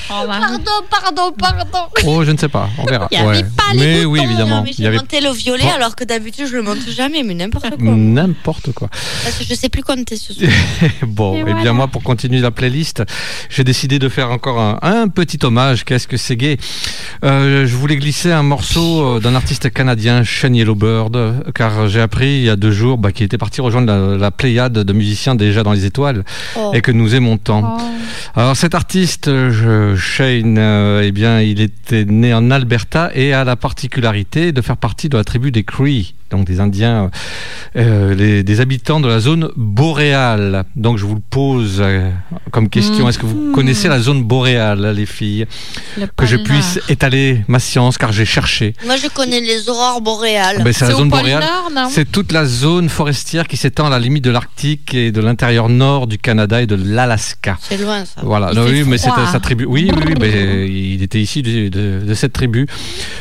Pardon, 0.09 0.81
pardon, 0.89 1.31
pardon. 1.37 1.87
Oh, 2.07 2.23
je 2.23 2.31
ne 2.31 2.37
sais 2.37 2.47
pas, 2.49 2.67
on 2.79 2.85
verra. 2.85 3.07
Il 3.11 3.17
y 3.17 3.21
avait 3.21 3.29
Ouais. 3.37 3.43
pas 3.55 3.73
les 3.73 3.79
Mais 3.79 3.97
boutons. 3.99 4.09
oui, 4.11 4.19
évidemment. 4.23 4.55
Non, 4.57 4.63
mais 4.63 4.71
il 4.71 4.73
y 4.73 4.77
j'ai 4.81 4.87
avait 4.87 4.97
monté 4.97 5.21
le 5.21 5.31
violet 5.31 5.63
Bon. 5.63 5.69
alors 5.75 5.95
que 5.95 6.03
d'habitude 6.03 6.47
je 6.47 6.55
le 6.55 6.63
monte 6.63 6.79
jamais, 6.89 7.21
mais 7.23 7.35
n'importe 7.35 7.69
quoi. 7.77 7.91
n'importe 7.95 8.71
quoi. 8.73 8.89
Parce 9.23 9.35
que 9.37 9.43
je 9.43 9.53
sais 9.53 9.69
plus 9.69 9.83
compter 9.83 10.15
ce 10.17 10.33
soir. 10.33 10.49
Bon, 11.07 11.35
Et 11.35 11.39
et, 11.39 11.43
voilà. 11.43 11.61
bien 11.61 11.73
moi, 11.73 11.87
pour 11.87 12.01
continuer 12.03 12.39
la 12.39 12.51
playlist, 12.51 13.03
j'ai 13.49 13.63
décidé 13.63 13.99
de 13.99 14.09
faire 14.09 14.31
encore 14.31 14.59
un, 14.59 14.79
un 14.81 15.07
petit 15.09 15.39
hommage. 15.43 15.85
Qu'est-ce 15.85 16.07
que 16.07 16.17
c'est 16.17 16.35
gay 16.35 16.57
Euh, 17.23 17.67
Je 17.67 17.75
voulais 17.75 17.97
glisser 17.97 18.31
un 18.31 18.43
morceau 18.43 19.17
euh, 19.17 19.19
d'un 19.19 19.35
artiste 19.35 19.71
canadien, 19.71 20.23
Shane 20.23 20.55
Yellowbird, 20.55 21.51
car 21.53 21.87
j'ai 21.87 22.01
appris 22.01 22.37
il 22.39 22.43
y 22.45 22.49
a 22.49 22.55
deux 22.55 22.71
jours 22.71 22.97
bah, 22.97 23.11
qu'il 23.11 23.25
était 23.25 23.37
parti 23.37 23.61
rejoindre 23.61 23.93
la, 23.93 24.17
la 24.17 24.31
pléiade 24.31 24.73
de 24.73 24.93
musiciens 24.93 25.35
déjà 25.35 25.63
dans 25.63 25.73
les 25.73 25.85
étoiles 25.85 26.23
Oh. 26.55 26.71
et 26.73 26.81
que 26.81 26.91
nous 26.91 27.13
aimons 27.15 27.37
tant. 27.37 27.77
Alors 28.35 28.55
cet 28.55 28.73
artiste, 28.73 29.25
je- 29.27 29.95
Shane, 29.99 30.57
euh, 30.57 31.03
eh 31.03 31.45
il 31.45 31.61
était 31.61 32.05
né 32.05 32.33
en 32.33 32.49
Alberta 32.49 33.11
et 33.13 33.33
a 33.33 33.43
la 33.43 33.55
particularité 33.55 34.51
de 34.51 34.61
faire 34.61 34.77
partie 34.77 35.09
de 35.09 35.17
la 35.17 35.23
tribu 35.23 35.51
des 35.51 35.63
Cree, 35.63 36.15
donc 36.29 36.45
des 36.45 36.59
Indiens, 36.59 37.09
euh, 37.75 38.13
les- 38.15 38.43
des 38.43 38.61
habitants 38.61 38.99
de 38.99 39.07
la 39.07 39.19
zone 39.19 39.49
boréale. 39.55 40.63
Donc 40.75 40.97
je 40.97 41.05
vous 41.05 41.15
le 41.15 41.21
pose 41.29 41.77
euh, 41.79 42.09
comme 42.51 42.69
question. 42.69 43.07
Est-ce 43.09 43.17
que 43.19 43.25
vous 43.25 43.51
connaissez 43.53 43.87
la 43.87 43.99
zone 43.99 44.23
boréale, 44.23 44.93
les 44.95 45.05
filles? 45.05 45.45
Le 45.97 46.07
Que 46.15 46.25
je 46.25 46.35
puisse 46.37 46.75
Nord. 46.77 46.89
étaler 46.91 47.41
ma 47.47 47.59
science, 47.59 47.97
car 47.97 48.11
j'ai 48.11 48.25
cherché. 48.25 48.73
Moi 48.85 48.97
je 48.97 49.07
connais 49.07 49.41
les 49.41 49.69
aurores 49.69 50.01
boréales. 50.01 50.63
Ben, 50.63 50.73
c'est 50.73 50.85
la 50.87 50.91
zone 50.95 51.09
boréale. 51.09 51.43
C'est 51.89 52.11
toute 52.11 52.31
la 52.31 52.45
zone 52.45 52.89
forestière 52.89 53.47
qui 53.47 53.57
s'étend 53.57 53.85
à 53.87 53.89
la 53.89 53.99
limite 53.99 54.23
de 54.23 54.31
l'Arctique 54.31 54.93
et 54.93 55.11
de 55.11 55.21
l'intérieur 55.21 55.69
nord 55.69 56.07
du 56.07 56.17
Canada 56.17 56.61
et 56.61 56.67
de 56.67 56.75
l'Alaska. 56.75 57.57
C'est 57.61 57.77
loin 57.81 58.05
ça. 58.05 58.21
Voilà, 58.23 58.49
Il 58.51 58.57
non, 58.59 58.65
fait 58.65 58.71
oui, 58.71 58.83
mais 58.85 58.97
c'était 58.97 59.25
sa 59.31 59.39
tribu. 59.39 59.65
Oui, 59.65 59.91
oui, 59.95 60.03
oui, 60.07 60.13
mais 60.19 60.67
il 60.69 61.01
était 61.03 61.19
ici 61.21 61.41
de, 61.41 61.69
de- 61.69 62.05
de 62.05 62.13
cette 62.13 62.33
tribu. 62.33 62.67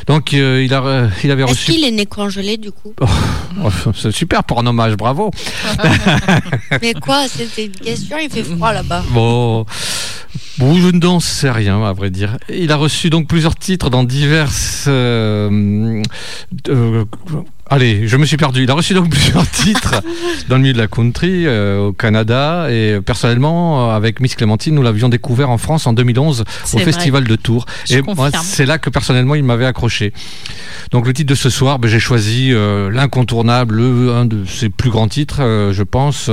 Donc 0.06 0.34
euh, 0.34 0.62
il, 0.64 0.72
a, 0.74 1.08
il 1.24 1.30
avait 1.30 1.42
Est-ce 1.42 1.50
reçu. 1.52 1.72
qu'il 1.72 1.84
est 1.84 1.90
né 1.90 2.06
congelé 2.06 2.56
du 2.56 2.70
coup? 2.72 2.92
c'est 3.94 4.10
super 4.12 4.44
pour 4.44 4.60
un 4.60 4.66
hommage, 4.66 4.96
bravo. 4.96 5.30
Mais 6.82 6.94
quoi, 6.94 7.26
c'était 7.28 7.66
une 7.66 7.72
question, 7.72 8.16
il 8.18 8.30
fait 8.30 8.42
froid 8.42 8.72
là-bas. 8.72 9.02
Bon, 9.10 9.64
bon, 10.58 10.74
je 10.74 10.88
ne 10.88 11.20
sais 11.20 11.50
rien, 11.50 11.82
à 11.84 11.92
vrai 11.92 12.10
dire. 12.10 12.36
Il 12.48 12.72
a 12.72 12.76
reçu 12.76 13.10
donc 13.10 13.28
plusieurs 13.28 13.56
titres 13.56 13.90
dans 13.90 14.04
diverses. 14.04 14.84
euh, 14.88 16.02
euh, 16.68 17.04
allez, 17.70 18.08
je 18.08 18.16
me 18.16 18.24
suis 18.26 18.36
perdu. 18.36 18.62
Il 18.64 18.70
a 18.70 18.74
reçu 18.74 18.94
donc 18.94 19.10
plusieurs 19.10 19.48
titres 19.50 20.02
dans 20.48 20.56
le 20.56 20.62
milieu 20.62 20.74
de 20.74 20.78
la 20.78 20.86
country 20.88 21.46
euh, 21.46 21.78
au 21.88 21.92
Canada 21.92 22.68
et 22.70 23.00
personnellement, 23.04 23.90
euh, 23.90 23.94
avec 23.96 24.20
Miss 24.20 24.34
Clémentine, 24.34 24.74
nous 24.74 24.82
l'avions 24.82 25.08
découvert 25.08 25.50
en 25.50 25.58
France 25.58 25.86
en 25.86 25.92
2011 25.92 26.40
au 26.40 26.76
vrai. 26.76 26.84
Festival 26.84 27.24
de 27.24 27.36
Tours. 27.36 27.66
Je 27.88 27.98
et 27.98 28.02
moi, 28.02 28.30
c'est 28.42 28.66
là 28.66 28.78
que 28.78 28.90
personnellement, 28.90 29.34
il 29.34 29.44
m'avait 29.44 29.66
accroché. 29.66 30.12
Donc 30.92 31.06
le 31.06 31.12
titre 31.12 31.30
de 31.30 31.34
ce 31.34 31.50
soir, 31.50 31.78
ben, 31.78 31.88
j'ai 31.88 32.00
choisi 32.00 32.50
euh, 32.52 32.90
l'incontournable, 32.90 33.76
le- 33.76 34.12
un 34.14 34.24
de 34.24 34.44
ses 34.44 34.68
plus 34.70 34.90
grands 34.90 35.08
titres, 35.08 35.40
euh, 35.42 35.72
je 35.72 35.82
pense, 35.82 36.30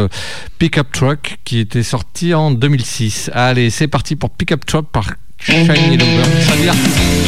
Pick 0.59 0.77
Up 0.77 0.88
Truck, 0.91 1.38
qui 1.45 1.59
était 1.59 1.83
sorti 1.83 2.33
en 2.33 2.51
2006. 2.51 3.31
Allez, 3.33 3.69
c'est 3.69 3.88
parti 3.88 4.15
pour 4.15 4.29
Pick 4.29 4.51
Up 4.51 4.65
Truck 4.65 4.88
par 4.91 5.11
Shiny 5.39 5.97
Lovebird. 5.97 7.24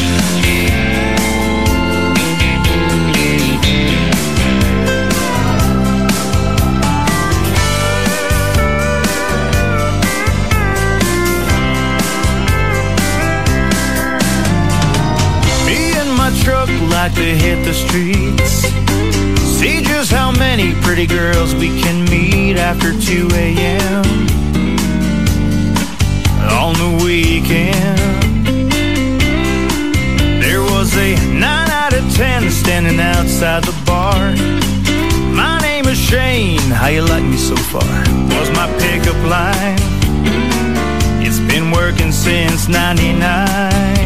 Like 17.07 17.15
to 17.15 17.21
hit 17.21 17.63
the 17.63 17.73
streets. 17.73 18.67
See 19.57 19.81
just 19.81 20.11
how 20.11 20.31
many 20.31 20.73
pretty 20.81 21.07
girls 21.07 21.55
we 21.55 21.69
can 21.81 22.03
meet 22.05 22.57
after 22.57 22.91
2 22.91 23.29
a.m. 23.31 24.03
on 26.51 26.73
the 26.83 27.03
weekend. 27.05 28.45
There 30.41 30.61
was 30.61 30.97
a 30.97 31.15
9 31.15 31.43
out 31.69 31.93
of 31.93 32.03
10 32.15 32.49
standing 32.51 32.99
outside 32.99 33.63
the 33.63 33.75
bar. 33.85 34.35
My 35.33 35.59
name 35.61 35.85
is 35.85 35.97
Shane, 35.97 36.59
how 36.59 36.87
you 36.87 37.03
like 37.03 37.23
me 37.23 37.37
so 37.37 37.55
far? 37.55 37.99
Was 38.35 38.49
my 38.51 38.67
pickup 38.79 39.21
line. 39.29 39.79
It's 41.25 41.39
been 41.39 41.71
working 41.71 42.11
since 42.11 42.67
99. 42.67 43.96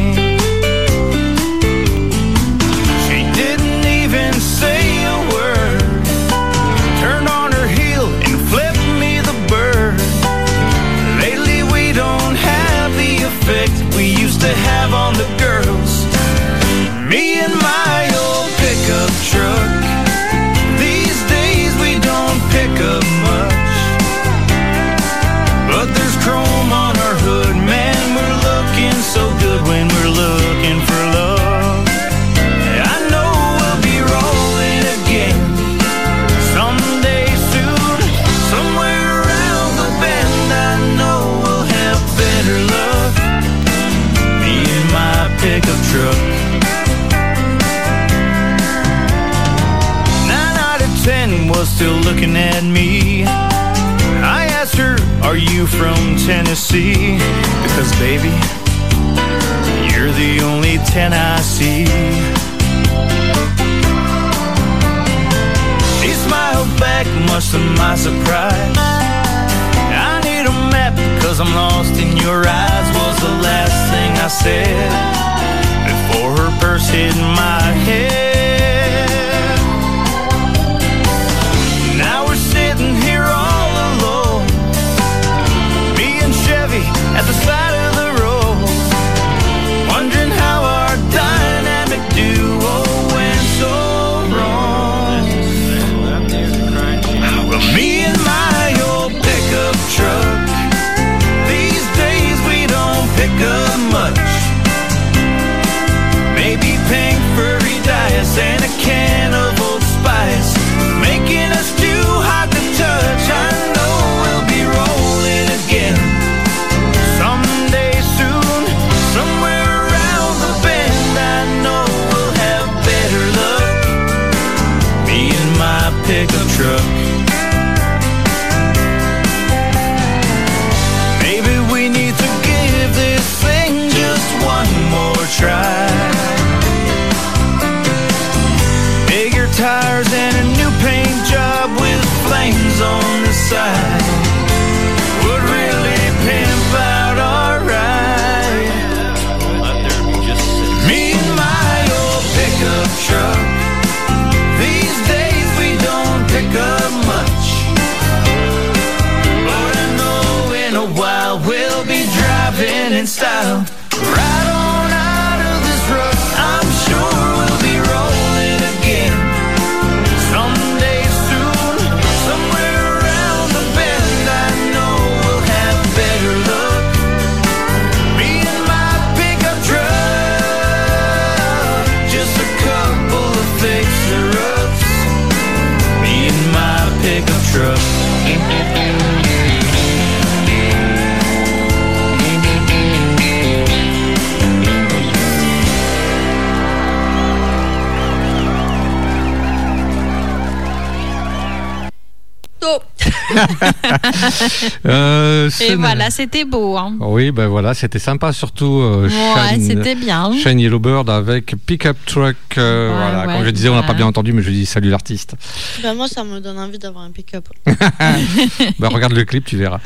Euh, 204.85 205.49
Et 205.61 205.75
voilà, 205.75 206.09
c'était 206.09 206.45
beau. 206.45 206.77
Hein. 206.77 206.95
Oui, 206.99 207.31
ben 207.31 207.47
voilà, 207.47 207.73
c'était 207.73 207.99
sympa, 207.99 208.33
surtout 208.33 208.79
euh, 208.81 209.07
Ouais, 209.09 209.59
c'était 209.59 209.95
bien. 209.95 210.31
Shine 210.37 210.59
Yellowbird 210.59 211.09
avec 211.09 211.55
Pickup 211.65 211.93
Truck. 212.05 212.35
euh, 212.57 212.89
Ouais, 212.89 212.95
voilà, 212.97 213.27
ouais, 213.27 213.35
comme 213.37 213.45
je 213.45 213.49
disais, 213.51 213.69
on 213.69 213.75
n'a 213.75 213.83
pas 213.83 213.93
bien 213.93 214.07
entendu, 214.07 214.33
mais 214.33 214.41
je 214.41 214.49
dis 214.51 214.65
salut 214.65 214.89
l'artiste. 214.89 215.35
Bah, 215.83 215.93
moi, 215.93 216.07
ça 216.07 216.23
me 216.23 216.39
donne 216.39 216.57
envie 216.57 216.79
d'avoir 216.79 217.03
un 217.03 217.11
pick-up. 217.11 217.47
Bah, 218.79 218.89
regarde 218.91 219.13
le 219.13 219.23
clip, 219.25 219.45
tu 219.45 219.57
verras. 219.57 219.79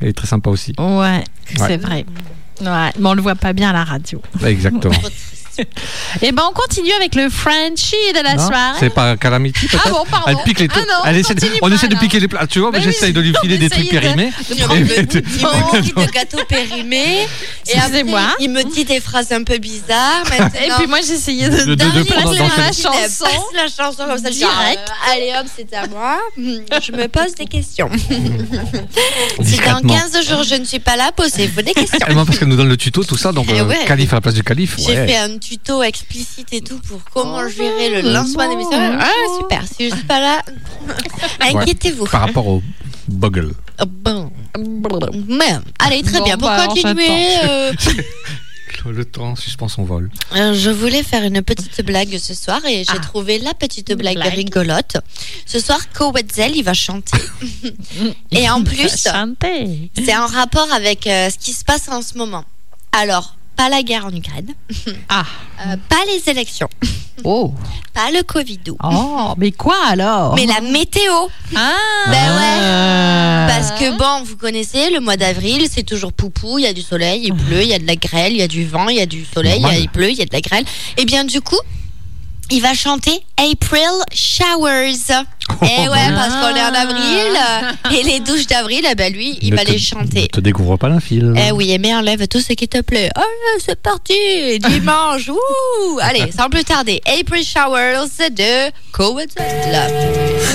Elle 0.00 0.08
est 0.08 0.12
très 0.12 0.26
sympa 0.26 0.50
aussi. 0.50 0.72
Ouais, 0.78 1.22
c'est 1.56 1.76
vrai. 1.76 2.04
Ouais, 2.60 2.90
mais 2.98 3.08
on 3.08 3.14
le 3.14 3.22
voit 3.22 3.34
pas 3.34 3.52
bien 3.52 3.70
à 3.70 3.72
la 3.72 3.84
radio. 3.84 4.20
Exactement. 4.44 4.94
Et 6.22 6.32
ben 6.32 6.42
on 6.48 6.52
continue 6.52 6.92
avec 6.92 7.14
le 7.14 7.28
Frenchie 7.30 7.94
de 8.14 8.22
la 8.22 8.34
Non, 8.34 8.46
soirée. 8.46 8.76
C'est 8.80 8.90
pas 8.90 9.16
Calamity 9.16 9.66
peut-être? 9.68 9.82
Ah 9.86 9.90
bon, 9.90 10.04
pardon. 10.10 10.26
Elle 10.28 10.44
pique 10.44 10.60
les 10.60 10.68
Ah 10.70 10.74
trucs. 10.74 10.86
non, 10.88 10.94
Elle 11.04 11.16
on 11.16 11.18
essaie 11.18 11.34
de- 11.34 11.40
continue 11.40 11.58
on 11.62 11.68
pas, 11.68 11.74
essaie 11.74 11.88
de 11.88 11.92
alors. 11.92 12.02
piquer 12.02 12.20
les 12.20 12.28
plats. 12.28 12.46
Tu 12.46 12.60
vois, 12.60 12.70
mais 12.70 12.78
oui, 12.78 12.84
j'essaye 12.84 13.12
de 13.12 13.20
lui 13.20 13.34
filer 13.40 13.58
des 13.58 13.70
trucs 13.70 13.84
de- 13.86 13.90
périmés. 13.90 14.32
de 14.48 14.54
Il 14.54 14.62
prendre 14.64 15.80
bouton. 15.82 16.00
de 16.06 16.10
gâteau 16.10 16.38
périmé. 16.48 16.96
Et 16.96 17.72
après, 17.74 17.78
Excusez-moi. 18.00 18.22
il 18.40 18.50
me 18.50 18.62
dit 18.64 18.84
des 18.84 19.00
phrases 19.00 19.32
un 19.32 19.42
peu 19.44 19.58
bizarres. 19.58 20.24
Maintenant, 20.30 20.60
Et 20.64 20.70
puis 20.78 20.86
moi 20.86 20.98
j'essayais 21.06 21.48
De- 21.48 21.64
de, 21.64 21.74
de- 21.74 21.90
de 21.90 22.02
prendre 22.04 22.34
dans 22.36 22.44
la 22.44 22.66
chanson. 22.72 22.90
passe 22.90 23.22
la 23.54 23.68
chanson 23.84 24.04
comme 24.06 24.18
ça. 24.18 24.30
Direct. 24.30 24.80
euh, 24.88 25.12
allez 25.12 25.32
hop, 25.38 25.46
c'est 25.56 25.72
à 25.74 25.86
moi. 25.86 26.18
Je 26.36 26.92
me 26.92 27.06
pose 27.08 27.34
des 27.34 27.46
questions. 27.46 27.88
si 27.98 28.18
dans 29.38 29.42
Discrètement. 29.44 29.94
15 29.94 30.26
jours 30.28 30.42
je 30.42 30.54
ne 30.56 30.64
suis 30.64 30.78
pas 30.80 30.96
là, 30.96 31.10
posez-vous 31.14 31.62
des 31.62 31.72
questions. 31.74 31.98
Moi, 32.10 32.24
parce 32.24 32.38
qu'elle 32.38 32.48
nous 32.48 32.56
donne 32.56 32.68
le 32.68 32.76
tuto, 32.76 33.04
tout 33.04 33.16
ça, 33.16 33.32
donc 33.32 33.46
Eh 33.50 33.60
euh, 33.60 33.64
calife 33.86 34.12
à 34.12 34.16
la 34.16 34.20
place 34.20 34.34
du 34.34 34.42
calife. 34.42 34.76
J'ai 34.78 34.94
fait 35.06 35.16
un 35.16 35.38
tuto 35.42 35.82
explicite 35.82 36.52
et 36.52 36.60
tout 36.60 36.78
pour 36.88 37.00
comment 37.12 37.46
gérer 37.48 38.02
le 38.02 38.12
lancement 38.12 38.48
d'émission. 38.48 38.78
Ah, 39.00 39.10
super. 39.40 39.64
Si 39.66 39.90
je 39.90 39.94
suis 39.94 40.04
pas 40.04 40.20
là, 40.20 40.42
inquiétez-vous. 41.40 42.06
Par 42.06 42.22
rapport 42.22 42.46
au 42.46 42.62
Boggle. 43.08 43.52
Oh, 43.80 43.84
Bon. 43.86 44.30
Mais, 45.28 45.54
allez, 45.78 46.02
très 46.02 46.18
Bon, 46.18 46.24
bien. 46.24 46.36
Pour 46.38 46.48
bah, 46.48 46.66
continuer, 46.68 47.36
euh, 47.44 47.72
Le 48.86 49.04
temps 49.04 49.36
suspend 49.36 49.68
son 49.68 49.84
vol. 49.84 50.10
euh, 50.34 50.54
je 50.54 50.68
voulais 50.70 51.02
faire 51.04 51.22
une 51.22 51.40
petite 51.42 51.84
blague 51.84 52.18
ce 52.18 52.34
soir 52.34 52.60
et 52.64 52.78
j'ai 52.84 52.96
Ah. 52.96 52.98
trouvé 52.98 53.38
la 53.38 53.54
petite 53.54 53.92
blague, 53.92 54.16
blague. 54.16 54.34
rigolote. 54.34 54.96
Ce 55.46 55.60
soir, 55.60 55.78
Kowetzel, 55.92 56.56
il 56.56 56.64
va 56.64 56.74
chanter. 56.74 57.16
et 58.32 58.48
en 58.50 58.62
plus, 58.64 58.88
c'est 58.88 60.16
en 60.16 60.26
rapport 60.26 60.72
avec 60.72 61.06
euh, 61.06 61.30
ce 61.30 61.38
qui 61.38 61.52
se 61.52 61.64
passe 61.64 61.88
en 61.88 62.02
ce 62.02 62.18
moment. 62.18 62.44
Alors, 62.92 63.36
pas 63.56 63.68
la 63.68 63.82
guerre 63.82 64.06
en 64.06 64.10
Ukraine, 64.14 64.54
Ah. 65.08 65.24
euh, 65.66 65.76
pas 65.88 66.00
les 66.06 66.30
élections, 66.30 66.68
Oh. 67.24 67.52
pas 67.94 68.10
le 68.10 68.22
Covid, 68.22 68.58
Oh, 68.82 69.34
mais 69.36 69.52
quoi 69.52 69.76
alors? 69.88 70.34
Mais 70.34 70.46
la 70.46 70.60
météo. 70.60 71.12
Ah. 71.54 71.70
Ben 72.06 72.12
ouais. 72.12 72.58
Ah. 72.62 73.46
Parce 73.48 73.78
que 73.78 73.96
bon, 73.98 74.24
vous 74.24 74.36
connaissez, 74.36 74.90
le 74.90 75.00
mois 75.00 75.16
d'avril, 75.16 75.66
c'est 75.70 75.82
toujours 75.84 76.12
poupou, 76.12 76.58
il 76.58 76.62
y 76.64 76.66
a 76.66 76.72
du 76.72 76.82
soleil, 76.82 77.22
il 77.24 77.34
pleut, 77.34 77.62
il 77.62 77.68
y 77.68 77.74
a 77.74 77.78
de 77.78 77.86
la 77.86 77.96
grêle, 77.96 78.32
il 78.32 78.38
y 78.38 78.42
a 78.42 78.48
du 78.48 78.64
vent, 78.66 78.88
il 78.88 78.96
y 78.96 79.00
a 79.00 79.06
du 79.06 79.24
soleil, 79.24 79.56
il, 79.58 79.62
y 79.62 79.64
a- 79.64 79.68
Normal. 79.68 79.82
il 79.82 79.88
pleut, 79.90 80.10
il 80.10 80.16
y 80.18 80.22
a 80.22 80.26
de 80.26 80.32
la 80.32 80.40
grêle. 80.40 80.64
Et 80.96 81.04
bien 81.04 81.24
du 81.24 81.40
coup, 81.40 81.58
il 82.52 82.60
va 82.60 82.74
chanter 82.74 83.22
April 83.38 83.88
Showers. 84.12 85.24
Eh 85.62 85.88
ouais, 85.88 86.12
parce 86.14 86.34
qu'on 86.34 86.54
est 86.56 86.62
en 86.62 86.74
avril. 86.74 87.98
Et 87.98 88.02
les 88.04 88.20
douches 88.20 88.46
d'avril, 88.46 88.86
eh 88.90 88.94
ben 88.94 89.12
lui, 89.12 89.38
il 89.42 89.50
Ne 89.50 89.56
va 89.56 89.64
te- 89.64 89.70
les 89.72 89.78
chanter. 89.78 90.22
Ne 90.22 90.26
te 90.26 90.40
découvre 90.40 90.76
pas 90.76 90.88
l'infile. 90.88 91.34
Eh 91.36 91.50
oui, 91.52 91.76
mais 91.80 91.94
enlève 91.94 92.26
tout 92.28 92.40
ce 92.40 92.52
qui 92.52 92.68
te 92.68 92.80
plaît. 92.80 93.10
Oh, 93.18 93.22
c'est 93.64 93.80
parti, 93.80 94.58
dimanche, 94.60 95.28
ouh. 95.30 95.98
Allez, 96.00 96.30
sans 96.36 96.48
plus 96.48 96.64
tarder, 96.64 97.00
April 97.20 97.44
Showers 97.44 98.06
de 98.30 98.70
Coetzel. 98.92 99.92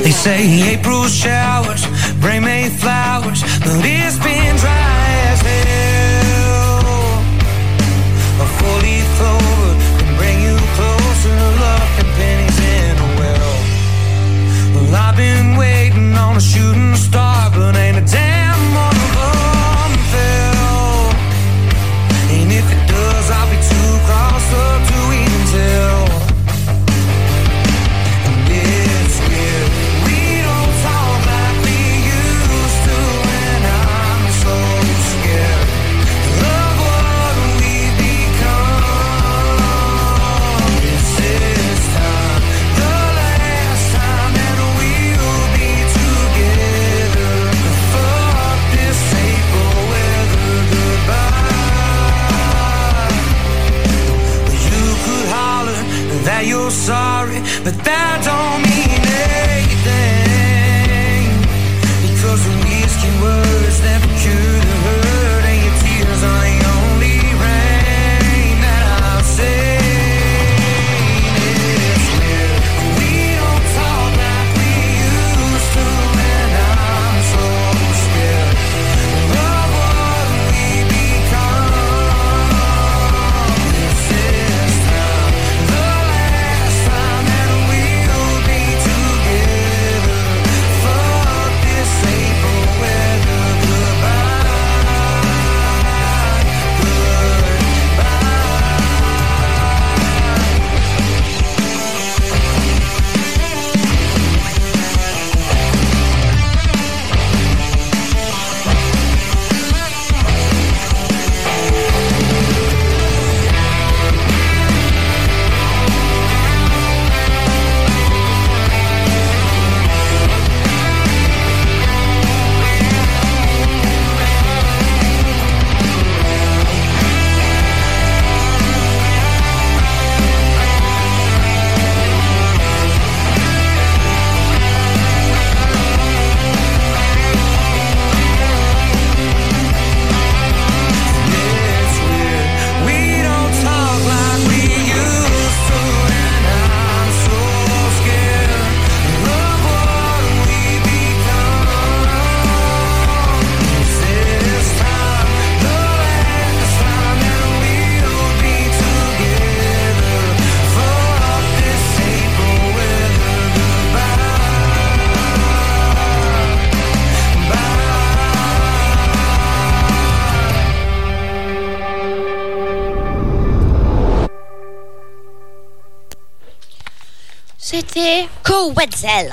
They 0.03 0.11
say 0.11 0.73
April 0.75 1.07
showers 1.09 1.81
bring 2.21 2.41
May 2.43 2.69
flowers, 2.69 3.41
but 3.63 3.83
it's 3.85 4.17
been 4.19 4.55
dry 4.57 4.76
on 16.17 16.37
a 16.37 16.41
shooting 16.41 16.95
star, 16.95 17.51
but 17.51 17.75
ain't 17.75 17.97
a 17.97 18.11
damn 18.11 18.46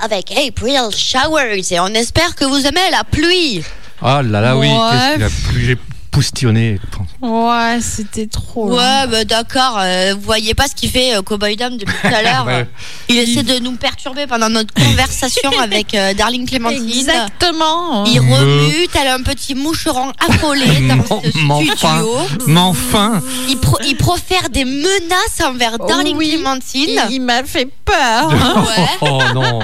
Avec 0.02 0.30
April 0.32 0.80
Showers 0.96 1.62
et 1.72 1.80
on 1.80 1.86
espère 1.88 2.34
que 2.34 2.44
vous 2.44 2.66
aimez 2.66 2.90
la 2.90 3.05
pluie. 3.05 3.62
Ah 4.02 4.22
là 4.22 4.40
là, 4.40 4.57
oui, 4.57 4.68
Ouais. 4.68 4.74
qu'est-ce 4.90 5.14
qu'il 5.14 5.22
a 5.22 5.28
plu, 5.50 5.64
j'ai 5.64 5.78
poustillonné. 6.11 6.78
Ouais, 7.24 7.78
c'était 7.80 8.26
trop. 8.26 8.68
long. 8.68 8.76
Ouais, 8.76 9.06
bah 9.10 9.24
d'accord, 9.24 9.78
euh, 9.80 10.12
vous 10.14 10.20
voyez 10.20 10.52
pas 10.54 10.68
ce 10.68 10.74
qu'il 10.74 10.90
fait 10.90 11.16
euh, 11.16 11.22
Cowboy 11.22 11.56
Dom 11.56 11.76
depuis 11.78 11.94
tout 12.02 12.06
à 12.14 12.22
l'heure. 12.22 12.44
Ouais. 12.46 12.68
Il 13.08 13.16
essaie 13.16 13.42
de 13.42 13.58
nous 13.60 13.72
perturber 13.76 14.26
pendant 14.26 14.50
notre 14.50 14.74
conversation 14.84 15.50
avec 15.58 15.94
euh, 15.94 16.12
Darling 16.12 16.46
Clémentine. 16.46 16.86
Exactement. 16.88 18.04
Il 18.04 18.20
remue, 18.20 18.88
tel 18.92 19.08
un 19.08 19.22
petit 19.22 19.54
moucheron 19.54 20.12
affolé 20.28 20.66
dans 20.88 21.20
ce 21.22 21.28
studio. 21.30 22.18
Mais 22.46 22.60
enfin, 22.60 23.22
Il, 23.48 23.56
pro- 23.58 23.78
il 23.86 23.96
profère 23.96 24.50
des 24.50 24.64
menaces 24.66 25.40
envers 25.44 25.78
Darling 25.78 26.16
Oui. 26.18 26.28
Clémentine. 26.28 27.00
Il, 27.08 27.14
il 27.14 27.20
m'a 27.22 27.42
fait 27.44 27.68
peur. 27.84 28.28
Ouais. 28.28 28.86
oh 29.00 29.18
non. 29.34 29.60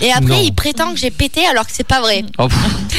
Et 0.00 0.10
après, 0.10 0.22
Non. 0.34 0.42
il 0.42 0.52
prétend 0.52 0.92
que 0.92 0.98
j'ai 0.98 1.10
pété 1.12 1.46
alors 1.46 1.64
que 1.64 1.72
c'est 1.72 1.86
pas 1.86 2.00
vrai. 2.00 2.24
Oh. 2.38 2.48
Oh. 2.50 2.54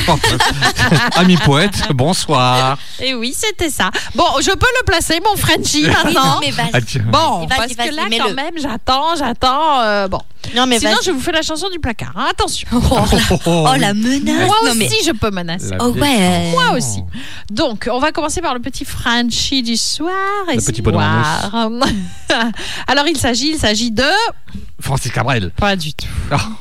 Ami 1.16 1.38
poète, 1.38 1.74
bonsoir. 1.93 2.78
Et 2.99 3.14
oui, 3.14 3.34
c'était 3.36 3.70
ça. 3.70 3.89
Bon, 4.16 4.26
je 4.39 4.51
peux 4.51 4.68
le 4.80 4.86
placer, 4.86 5.20
mon 5.24 5.36
Frenchie, 5.36 5.84
maintenant. 5.88 6.36
non, 6.36 6.39
mais. 6.41 6.53
Ah. 6.74 6.80
Bon, 7.08 7.39
Vas-y, 7.47 7.47
parce 7.76 7.89
que 7.89 7.95
là, 7.95 8.03
quand 8.18 8.34
même, 8.34 8.53
j'attends, 8.62 9.16
j'attends. 9.18 9.82
euh, 9.82 10.08
bon. 10.08 10.20
Non, 10.56 10.68
mais 10.68 10.78
Sinon, 10.78 10.91
vas-y. 10.91 11.06
je 11.06 11.12
vous 11.12 11.20
fais 11.20 11.32
la 11.32 11.41
chanson 11.41 11.70
du 11.72 11.80
placard. 11.80 12.12
hein, 12.16 12.28
Attention. 12.30 12.68
Oh, 12.72 12.80
la, 13.12 13.18
Oh, 13.32 13.39
oh, 13.47 13.68
oh, 13.68 13.76
la 13.80 13.93
menace. 13.95 14.45
Moi 14.45 14.56
Non, 14.64 14.70
aussi, 14.70 14.78
mais- 14.78 14.89
je 15.06 15.12
peux 15.12 15.32
menacer. 15.32 15.72
Oh, 15.80 15.88
ouais. 15.89 16.51
Moi 16.51 16.72
aussi. 16.78 17.03
Donc, 17.49 17.89
on 17.91 17.99
va 17.99 18.12
commencer 18.12 18.41
par 18.41 18.53
le 18.53 18.60
petit 18.60 18.86
Frenchie 18.86 19.64
du 19.64 19.76
soir. 19.76 20.12
Le 20.47 20.58
petit 20.62 20.82
espoir. 20.82 21.51
Alors, 22.88 23.08
il 23.08 23.18
s'agit, 23.18 23.51
il 23.53 23.58
s'agit 23.58 23.91
de. 23.91 24.03
Francis 24.80 25.12
Cabrel. 25.12 25.51
Pas 25.58 25.76
du 25.76 25.93
tout. 25.93 26.06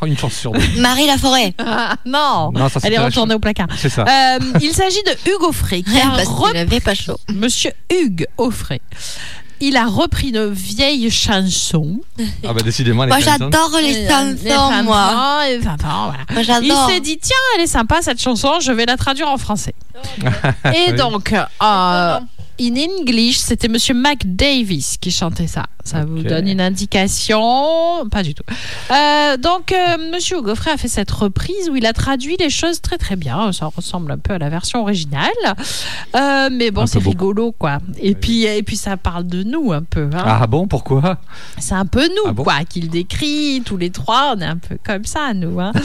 Oh, 0.01 0.07
une 0.07 0.16
chance 0.16 0.34
sur 0.34 0.53
deux. 0.53 0.61
Marie 0.80 1.07
Laforêt. 1.07 1.53
Ah, 1.59 1.97
non. 2.07 2.53
Non, 2.53 2.68
ça, 2.70 2.80
Elle 2.84 2.95
est 2.95 2.97
la 2.97 3.11
retournée 3.35 3.37
au 3.37 3.39
placard. 3.39 3.68
C'est 3.76 3.89
ça. 3.89 4.03
Euh, 4.05 4.39
il 4.61 4.72
s'agit 4.74 5.03
de 5.03 5.30
Hugues 5.30 5.45
Offray, 5.49 5.82
qui 5.82 5.99
a 6.01 6.09
Parce 6.16 6.28
repris 6.28 6.51
qu'il 6.53 6.61
avait 6.61 6.80
pas 6.80 6.95
chaud. 6.95 7.18
Monsieur 7.32 7.72
Hugues 7.93 8.26
Offray. 8.39 8.80
Il 9.61 9.76
a 9.76 9.87
repris 9.87 10.28
une 10.30 10.51
vieille 10.53 11.11
chanson. 11.11 12.01
Ah 12.45 12.53
bah 12.53 12.61
décidément, 12.62 13.05
les 13.05 13.09
Moi, 13.11 13.20
chansons. 13.20 13.37
j'adore 13.39 13.70
les 13.80 13.93
Les 13.93 14.09
chansons, 14.09 14.82
moi. 14.82 15.11
chansons, 15.11 15.49
et 15.49 15.59
enfin, 15.68 15.76
voilà. 16.07 16.24
Moi, 16.32 16.41
Il 16.41 16.45
j'adore. 16.45 16.91
s'est 16.91 17.01
dit 17.01 17.18
tiens, 17.22 17.37
elle 17.57 17.62
est 17.62 17.66
sympa 17.68 18.03
cette 18.03 18.20
chanson, 18.20 18.59
je 18.61 18.72
vais 18.72 18.85
la 18.85 18.97
traduire 18.97 19.28
en 19.28 19.39
français. 19.39 19.74
Et 20.74 20.91
Oui. 20.91 20.93
donc, 20.97 21.32
euh, 21.32 22.18
in 22.61 22.74
English, 22.76 23.38
c'était 23.38 23.68
Monsieur 23.68 23.94
Mac 23.94 24.20
Davis 24.24 24.96
qui 25.00 25.11
chantait 25.11 25.46
ça. 25.46 25.64
Ça 25.84 26.05
vous 26.07 26.22
donne 26.22 26.48
une 26.48 26.62
indication? 26.62 28.09
Pas 28.11 28.22
du 28.22 28.32
tout. 28.34 28.42
Euh, 28.90 29.36
donc, 29.36 29.70
euh, 29.70 30.11
Monsieur 30.12 30.40
Gaufret 30.40 30.70
a 30.70 30.76
fait 30.78 30.88
cette 30.88 31.11
reprise 31.11 31.68
où 31.68 31.76
il 31.76 31.84
a 31.84 31.92
traduit 31.92 32.36
les 32.40 32.48
choses 32.48 32.80
très 32.80 32.96
très 32.96 33.16
bien. 33.16 33.52
Ça 33.52 33.66
ressemble 33.66 34.11
un 34.12 34.16
peu 34.18 34.32
à 34.32 34.38
la 34.38 34.48
version 34.48 34.80
originale, 34.80 35.30
Euh, 36.16 36.48
mais 36.50 36.70
bon, 36.70 36.86
c'est 36.86 37.00
rigolo 37.00 37.52
quoi. 37.52 37.78
Et 38.00 38.14
puis 38.14 38.44
et 38.44 38.62
puis 38.62 38.76
ça 38.76 38.96
parle 38.96 39.26
de 39.26 39.42
nous 39.42 39.72
un 39.72 39.82
peu. 39.82 40.09
hein. 40.14 40.22
Ah 40.24 40.46
bon, 40.46 40.66
pourquoi? 40.66 41.18
C'est 41.59 41.74
un 41.74 41.84
peu 41.86 42.07
nous, 42.07 42.28
Ah 42.28 42.32
bon? 42.32 42.44
quoi, 42.44 42.64
qu'il 42.64 42.88
décrit. 42.88 43.61
Tous 43.66 43.76
les 43.76 43.90
trois, 43.90 44.34
on 44.36 44.40
est 44.40 44.44
un 44.46 44.57
peu 44.57 44.78
comme 44.84 45.05
ça, 45.05 45.34
nous. 45.34 45.61
hein. 45.61 45.72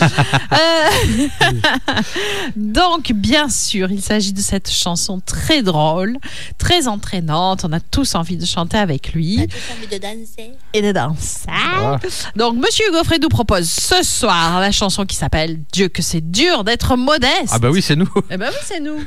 Euh, 0.52 1.50
Donc, 2.56 3.12
bien 3.14 3.50
sûr, 3.50 3.92
il 3.92 4.02
s'agit 4.02 4.34
de 4.34 4.40
cette 4.42 4.70
chanson 4.72 5.20
très 5.26 5.62
drôle, 5.62 6.18
très 6.60 6.88
entraînante. 6.88 7.66
On 7.68 7.74
a 7.74 7.80
tous 7.80 8.14
envie 8.16 8.38
de 8.38 8.46
chanter 8.46 8.78
avec 8.78 9.14
lui 9.14 9.40
envie 9.40 9.88
de 9.88 9.98
danser. 9.98 10.52
et 10.74 10.82
de 10.84 10.92
danser. 10.92 11.48
Ah. 11.50 11.98
Donc, 12.36 12.56
Monsieur 12.58 12.86
Gaufret 12.92 13.18
nous 13.20 13.30
propose 13.30 13.68
ce 13.70 14.04
soir 14.04 14.60
la 14.60 14.72
chanson 14.72 15.06
qui 15.06 15.16
s'appelle 15.16 15.60
Dieu 15.72 15.88
que 15.88 16.02
c'est 16.04 16.22
dur 16.30 16.64
d'être 16.64 16.96
modeste. 16.96 17.50
Ah 17.52 17.58
bah 17.60 17.70
oui, 17.72 17.82
c'est 17.82 17.96
nous. 17.96 18.10
Eh 18.30 18.38
ben 18.38 18.50
oui, 18.52 18.58
c'est 18.64 18.80
nous. 18.80 19.04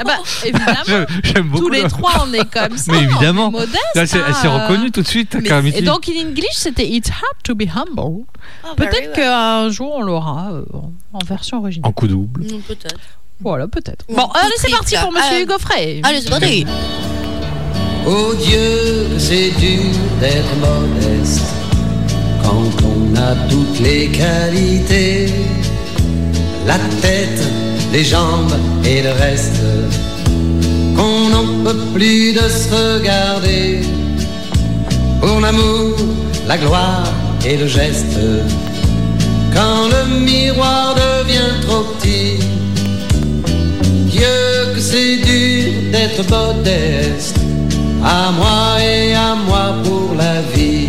eh 0.00 0.04
ben, 0.04 0.18
évidemment. 0.44 1.06
J'aime 1.22 1.48
beaucoup. 1.48 1.64
Tous 1.64 1.70
les 1.70 1.82
le- 1.82 1.88
trois, 1.88 2.26
on 2.28 2.32
est 2.34 2.44
comme 2.50 2.76
ça. 2.76 2.92
Mais 2.92 3.02
évidemment. 3.04 3.46
on 3.46 3.48
est 3.50 3.60
modeste, 3.66 3.76
Là, 3.94 4.06
c'est- 4.06 4.18
elle 4.26 4.34
s'est 4.34 4.48
hein. 4.48 4.66
reconnue 4.66 4.90
tout 4.90 5.02
de 5.02 5.08
suite. 5.08 5.34
Mais- 5.40 5.70
et 5.78 5.82
donc, 5.82 6.08
in 6.08 6.28
English, 6.28 6.52
c'était 6.54 6.86
It's 6.88 7.08
hard 7.10 7.42
to 7.44 7.54
be 7.54 7.62
humble. 7.74 8.24
Oh, 8.64 8.74
Peut-être 8.76 9.12
qu'un 9.14 9.70
jour, 9.70 9.94
on 9.96 10.02
l'aura 10.02 10.50
euh, 10.52 10.64
en 11.12 11.18
version 11.24 11.58
originale. 11.58 11.88
En 11.88 11.92
coup 11.92 12.08
double. 12.08 12.42
Mm, 12.44 12.60
Peut-être. 12.66 12.96
Voilà, 13.40 13.68
peut-être. 13.68 14.04
Bon, 14.08 14.24
allez, 14.34 14.52
c'est 14.58 14.70
parti 14.70 14.96
pour 15.00 15.12
Monsieur 15.12 15.36
Euh, 15.38 15.42
Hugo 15.42 15.58
Frey. 15.58 16.00
Allez, 16.02 16.20
c'est 16.22 16.30
parti. 16.30 16.66
Oh 18.06 18.32
Dieu, 18.42 19.06
c'est 19.18 19.50
dur 19.60 19.82
d'être 20.20 20.54
modeste 20.60 21.42
quand 22.42 22.64
on 22.84 23.16
a 23.16 23.34
toutes 23.50 23.80
les 23.80 24.08
qualités, 24.08 25.30
la 26.66 26.78
tête, 27.02 27.42
les 27.92 28.04
jambes 28.04 28.54
et 28.84 29.02
le 29.02 29.10
reste, 29.10 29.60
qu'on 30.96 31.28
n'en 31.28 31.62
peut 31.64 31.78
plus 31.94 32.32
de 32.32 32.40
se 32.48 32.70
regarder. 32.96 33.80
Pour 35.20 35.40
l'amour, 35.40 35.94
la 36.46 36.56
gloire 36.56 37.12
et 37.44 37.56
le 37.58 37.66
geste, 37.66 38.18
quand 39.54 39.88
le 39.88 40.20
miroir 40.24 40.94
devient 40.94 41.60
trop 41.66 41.82
petit. 42.00 42.38
Dieu, 44.18 44.74
que 44.74 44.80
c'est 44.80 45.16
dur 45.18 45.72
d'être 45.92 46.28
modeste 46.28 47.36
à 48.04 48.32
moi 48.32 48.82
et 48.82 49.14
à 49.14 49.34
moi 49.46 49.74
pour 49.84 50.16
la 50.16 50.40
vie. 50.52 50.88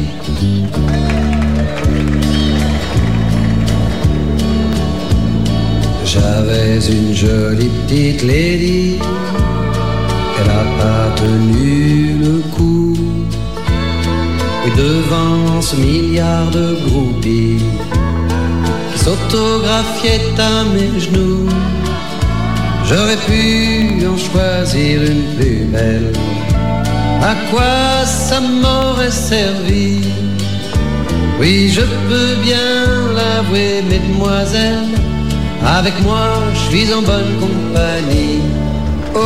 J'avais 6.05 6.79
une 6.89 7.13
jolie 7.13 7.69
petite 7.87 8.23
lady, 8.23 8.97
elle 10.39 10.49
a 10.49 10.65
pas 10.79 11.21
tenu 11.21 12.15
le 12.23 12.41
coup. 12.55 12.95
Et 14.65 14.71
devant 14.71 15.61
ce 15.61 15.75
milliard 15.75 16.49
de 16.49 16.77
groupies 16.87 17.63
qui 18.91 18.99
s'autographiaient 18.99 20.33
à 20.39 20.63
mes 20.73 20.99
genoux, 20.99 21.47
j'aurais 22.89 23.21
pu 23.27 24.05
en 24.05 24.17
choisir 24.17 25.03
une 25.03 25.25
plus 25.35 25.63
belle. 25.73 26.11
À 27.21 27.35
quoi 27.51 28.05
ça 28.05 28.39
m'aurait 28.41 29.11
servi? 29.11 30.01
Oui, 31.39 31.69
je 31.69 31.81
peux 31.81 32.35
bien 32.43 32.85
l'avouer, 33.15 33.81
mesdemoiselles. 33.89 34.97
Avec 35.65 35.95
moi, 36.01 36.27
je 36.53 36.59
suis 36.69 36.93
en 36.93 37.01
bonne 37.01 37.39
compagnie. 37.39 38.41
Oh 39.15 39.19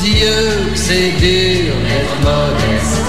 Dieu, 0.00 0.38
c'est 0.74 1.12
dur 1.18 1.74
d'être 1.86 2.18
modeste 2.22 3.06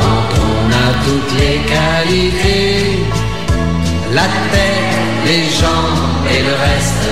quand 0.00 0.30
on 0.50 0.64
a 0.86 0.88
toutes 1.06 1.34
les 1.40 1.58
qualités, 1.74 2.80
la 4.12 4.22
tête, 4.22 4.98
les 5.26 5.44
jambes 5.60 6.04
et 6.30 6.42
le 6.42 6.54
reste. 6.66 7.08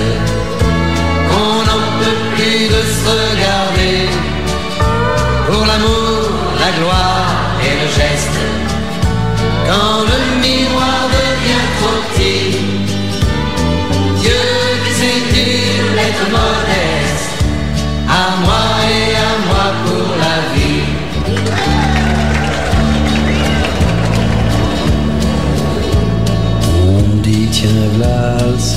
On 1.31 1.57
n'en 1.67 1.83
peut 1.99 2.19
plus 2.35 2.67
de 2.75 2.81
se 2.95 3.09
regarder 3.09 4.09
pour 5.47 5.65
l'amour, 5.65 6.29
la 6.59 6.71
gloire 6.77 7.29
et 7.61 7.75
le 7.81 7.87
geste. 7.99 8.39
Quand 9.67 9.99
le 10.11 10.19
miroir 10.41 10.99
devient 11.13 11.26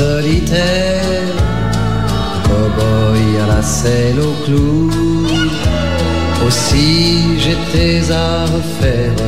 solitaire, 0.00 1.34
cowboy 2.46 3.22
à 3.42 3.46
la 3.54 3.62
selle 3.62 4.20
au 4.28 4.34
clou. 4.44 4.90
Aussi 6.46 7.38
j'étais 7.42 8.00
à 8.10 8.30
refaire, 8.56 9.18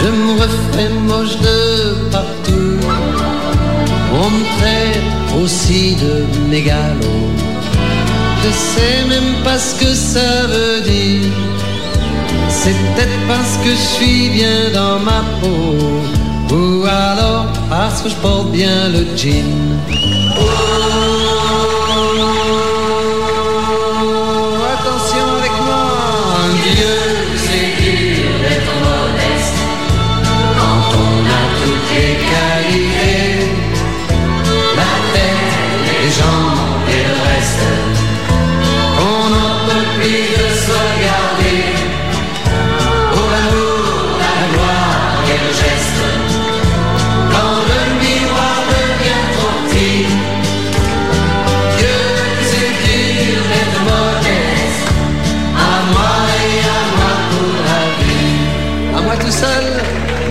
je 0.00 0.08
me 0.18 0.30
refais 0.42 0.92
moche 1.10 1.36
de 1.48 1.60
partout. 2.16 2.78
On 4.22 4.28
me 4.36 4.44
traite 4.56 5.10
aussi 5.42 5.96
de 6.04 6.14
mégalo, 6.52 7.18
je 8.42 8.50
sais 8.70 8.98
même 9.12 9.34
pas 9.46 9.58
ce 9.58 9.72
que 9.80 9.92
ça 10.12 10.32
veut 10.52 10.80
dire. 10.92 11.32
C'est 12.48 12.76
peut-être 12.82 13.20
parce 13.32 13.54
que 13.62 13.70
je 13.80 13.86
suis 13.96 14.30
bien 14.38 14.60
dans 14.78 14.98
ma 15.10 15.20
peau, 15.40 15.76
ou 16.56 16.86
alors 16.86 17.46
parce 17.76 18.02
que 18.02 18.08
je 18.08 18.14
porte 18.16 18.52
bien 18.52 18.88
le 18.88 19.04
jean. 19.16 20.03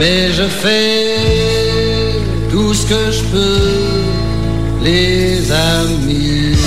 Mais 0.03 0.33
je 0.33 0.43
fais 0.43 1.15
tout 2.51 2.73
ce 2.73 2.85
que 2.91 3.03
je 3.09 3.23
peux, 3.31 4.81
les 4.81 5.49
amis. 5.49 6.57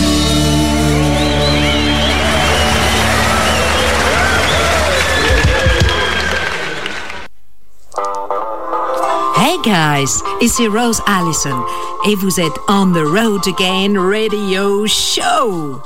Hey 9.37 9.59
guys, 9.63 10.13
ici 10.41 10.67
Rose 10.67 11.03
Allison 11.07 11.61
et 12.09 12.15
vous 12.15 12.41
êtes 12.41 12.59
on 12.69 12.93
the 12.93 13.05
road 13.05 13.47
again 13.47 13.99
radio 13.99 14.87
show. 14.87 15.79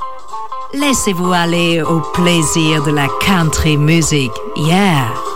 Laissez-vous 0.73 1.33
aller 1.33 1.81
au 1.81 1.99
plaisir 2.13 2.81
de 2.83 2.91
la 2.91 3.09
country 3.19 3.75
music. 3.75 4.31
Yeah. 4.55 5.30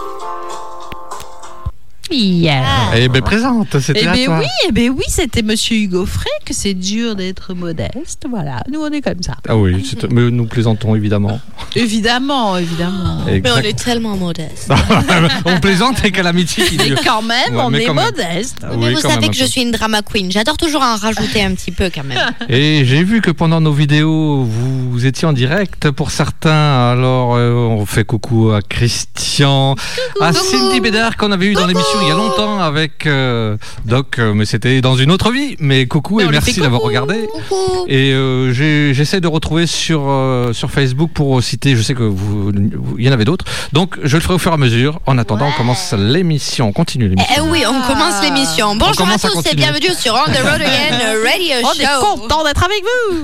Yeah. 2.15 2.63
Eh 2.95 3.09
ben 3.09 3.21
présente, 3.21 3.77
c'était 3.79 4.01
Eh 4.03 4.27
ben 4.27 4.39
oui, 4.39 4.45
eh 4.67 4.71
ben 4.71 4.89
oui, 4.89 5.03
c'était 5.07 5.41
Monsieur 5.41 5.75
Hugo 5.75 6.05
Frey 6.05 6.29
que 6.45 6.53
c'est 6.53 6.73
dur 6.73 7.15
d'être 7.15 7.53
modeste. 7.53 8.25
Voilà, 8.29 8.61
nous 8.71 8.79
on 8.81 8.89
est 8.91 9.01
comme 9.01 9.21
ça. 9.21 9.35
Ah 9.47 9.57
oui, 9.57 9.85
mais 10.11 10.31
nous 10.31 10.45
plaisantons 10.45 10.95
évidemment. 10.95 11.39
Évidemment, 11.75 12.57
évidemment. 12.57 13.17
Mais 13.25 13.41
on 13.51 13.57
est 13.57 13.77
tellement 13.77 14.15
modeste. 14.15 14.71
on 15.45 15.59
plaisante 15.59 15.99
avec 15.99 16.17
l'amitié 16.17 16.63
qui 16.65 16.77
Mais 16.77 16.85
dure. 16.87 16.99
quand 17.03 17.21
même, 17.21 17.55
Ouais, 17.55 17.61
on 17.61 17.69
mais 17.69 17.83
est 17.83 17.93
modeste. 17.93 18.59
Ah 18.63 18.67
Mais 18.71 18.93
vous 18.93 19.01
même 19.01 19.11
savez 19.11 19.27
que 19.27 19.35
je 19.35 19.43
suis 19.45 19.61
une 19.61 19.71
drama 19.71 20.01
queen. 20.01 20.31
J'adore 20.31 20.57
toujours 20.57 20.81
en 20.83 20.95
rajouter 20.95 21.43
un 21.43 21.53
petit 21.53 21.71
peu 21.71 21.89
quand 21.93 22.03
même. 22.05 22.17
Et 22.49 22.85
j'ai 22.85 23.03
vu 23.03 23.21
que 23.21 23.31
pendant 23.31 23.59
nos 23.59 23.73
vidéos, 23.73 24.43
vous 24.43 25.05
étiez 25.05 25.27
en 25.27 25.33
direct 25.33 25.91
pour 25.91 26.11
certains. 26.11 26.91
Alors, 26.91 27.35
euh, 27.35 27.51
on 27.53 27.85
fait 27.85 28.05
coucou 28.05 28.51
à 28.51 28.61
Christian, 28.61 29.75
à 30.21 30.31
Cindy 30.31 30.79
Bédard 30.79 31.17
qu'on 31.17 31.31
avait 31.31 31.47
eu 31.47 31.53
dans 31.53 31.67
l'émission 31.67 31.99
il 32.05 32.09
y 32.09 32.11
a 32.11 32.15
longtemps 32.15 32.59
avec 32.59 33.05
euh, 33.05 33.57
Doc, 33.85 34.19
euh, 34.19 34.33
mais 34.33 34.45
c'était 34.45 34.81
dans 34.81 34.95
une 34.95 35.11
autre 35.11 35.31
vie. 35.31 35.55
Mais 35.59 35.85
coucou 35.87 36.17
Mais 36.17 36.23
et 36.23 36.27
on 36.27 36.31
merci 36.31 36.59
d'avoir 36.59 36.81
regardé. 36.81 37.27
Coucou. 37.27 37.85
Et 37.87 38.13
euh, 38.13 38.53
j'essaie 38.93 39.21
de 39.21 39.27
retrouver 39.27 39.65
sur, 39.67 40.03
euh, 40.07 40.53
sur 40.53 40.71
Facebook 40.71 41.11
pour 41.13 41.41
citer, 41.41 41.75
je 41.75 41.81
sais 41.81 41.93
que 41.93 42.03
vous, 42.03 42.51
il 42.97 43.05
y 43.05 43.09
en 43.09 43.11
avait 43.11 43.25
d'autres. 43.25 43.45
Donc, 43.73 43.97
je 44.03 44.15
le 44.17 44.21
ferai 44.21 44.35
au 44.35 44.39
fur 44.39 44.51
et 44.51 44.55
à 44.55 44.57
mesure. 44.57 44.99
En 45.05 45.17
attendant, 45.17 45.47
on 45.47 45.57
commence 45.57 45.93
l'émission, 45.93 46.67
on 46.67 46.73
continue 46.73 47.07
l'émission. 47.09 47.33
Eh 47.37 47.41
oui, 47.41 47.63
on 47.67 47.81
commence 47.87 48.21
l'émission. 48.21 48.75
Bonjour 48.75 48.93
à 48.93 48.95
commence 49.05 49.25
à 49.25 49.29
tous 49.29 49.45
et 49.51 49.55
bienvenue 49.55 49.93
sur 49.97 50.13
On 50.13 50.31
the 50.31 50.37
Road 50.37 50.61
Again 50.61 50.99
Radio 51.23 51.55
On 51.63 51.73
Show. 51.73 51.81
est 51.81 52.01
content 52.01 52.43
d'être 52.43 52.63
avec 52.63 52.83
vous. 52.83 53.23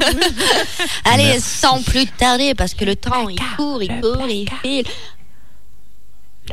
Allez, 1.13 1.39
sans 1.39 1.81
plus 1.81 2.05
tarder, 2.07 2.53
parce 2.55 2.73
que 2.73 2.85
le 2.85 2.95
temps, 2.95 3.29
il 3.29 3.39
court, 3.57 3.81
il 3.81 4.01
court, 4.01 4.25
il 4.29 4.47
file. 4.63 4.85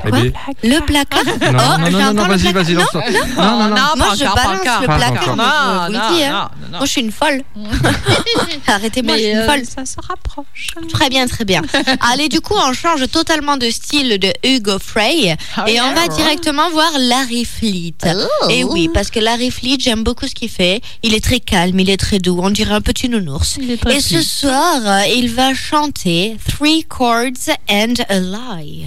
Eh 0.04 0.10
bien, 0.12 0.30
Le 0.62 0.80
placard 0.84 1.24
Non, 1.24 1.32
Oh, 1.42 1.90
non, 1.90 1.98
non, 1.98 2.12
non, 2.14 2.26
le 2.26 2.36
vas-y, 2.36 2.52
vas-y, 2.52 2.74
Non, 2.74 2.80
lance-toi. 2.80 3.02
non, 3.10 3.58
Non, 3.58 3.68
non, 3.68 3.82
Moi, 3.96 4.14
je 4.14 4.24
balance 4.24 4.80
le 4.80 4.86
placard, 4.86 5.36
Non, 5.36 5.42
le 5.42 5.42
hein. 5.42 5.88
non, 5.90 5.98
non, 5.98 6.28
non. 6.28 6.48
Moi, 6.78 6.80
je 6.82 6.86
suis 6.86 7.00
une 7.00 7.10
folle. 7.10 7.42
Arrêtez-moi, 8.66 9.16
je 9.16 9.22
suis 9.22 9.30
une 9.32 9.44
folle. 9.44 9.62
ça 9.64 9.84
se 9.86 9.96
rapproche. 10.06 10.68
Très 10.92 11.08
bien, 11.08 11.26
très 11.26 11.44
bien. 11.44 11.62
Allez, 12.12 12.28
du 12.28 12.40
coup, 12.40 12.54
on 12.56 12.72
change 12.72 13.08
totalement 13.10 13.56
de 13.56 13.68
style 13.70 14.18
de 14.18 14.32
Hugo 14.44 14.78
Frey 14.78 15.36
Ah 15.56 15.64
et 15.68 15.80
on 15.80 15.94
va 15.94 16.06
directement 16.08 16.70
voir 16.70 16.90
Larry 16.98 17.44
Fleet. 17.44 17.94
Oh. 18.06 18.48
Et 18.50 18.64
oui, 18.64 18.88
parce 18.92 19.10
que 19.10 19.18
Larry 19.20 19.50
Fleet, 19.50 19.78
j'aime 19.80 20.04
beaucoup 20.04 20.26
ce 20.28 20.34
qu'il 20.34 20.50
fait. 20.50 20.80
Il 21.02 21.14
est 21.14 21.24
très 21.24 21.40
calme, 21.40 21.78
il 21.80 21.90
est 21.90 21.96
très 21.96 22.18
doux, 22.18 22.38
on 22.42 22.50
dirait 22.50 22.74
un 22.74 22.80
petit 22.82 23.08
nounours. 23.08 23.58
Et 23.90 24.00
ce 24.00 24.22
soir, 24.22 24.76
euh, 24.84 25.00
il 25.16 25.32
va 25.32 25.54
chanter 25.54 26.36
Three 26.48 26.84
Chords 26.88 27.48
and 27.70 27.94
a 28.08 28.20
Lie. 28.20 28.86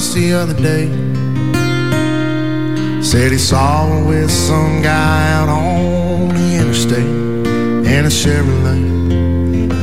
Just 0.00 0.14
the 0.14 0.32
other 0.32 0.54
day. 0.54 0.86
Said 3.02 3.32
he 3.32 3.38
saw 3.38 3.86
her 3.86 4.02
with 4.08 4.30
some 4.30 4.80
guy 4.80 5.32
out 5.32 5.50
on 5.50 6.28
the 6.28 6.56
interstate 6.58 7.12
in 7.94 8.06
a 8.06 8.12
Chevrolet. 8.20 8.80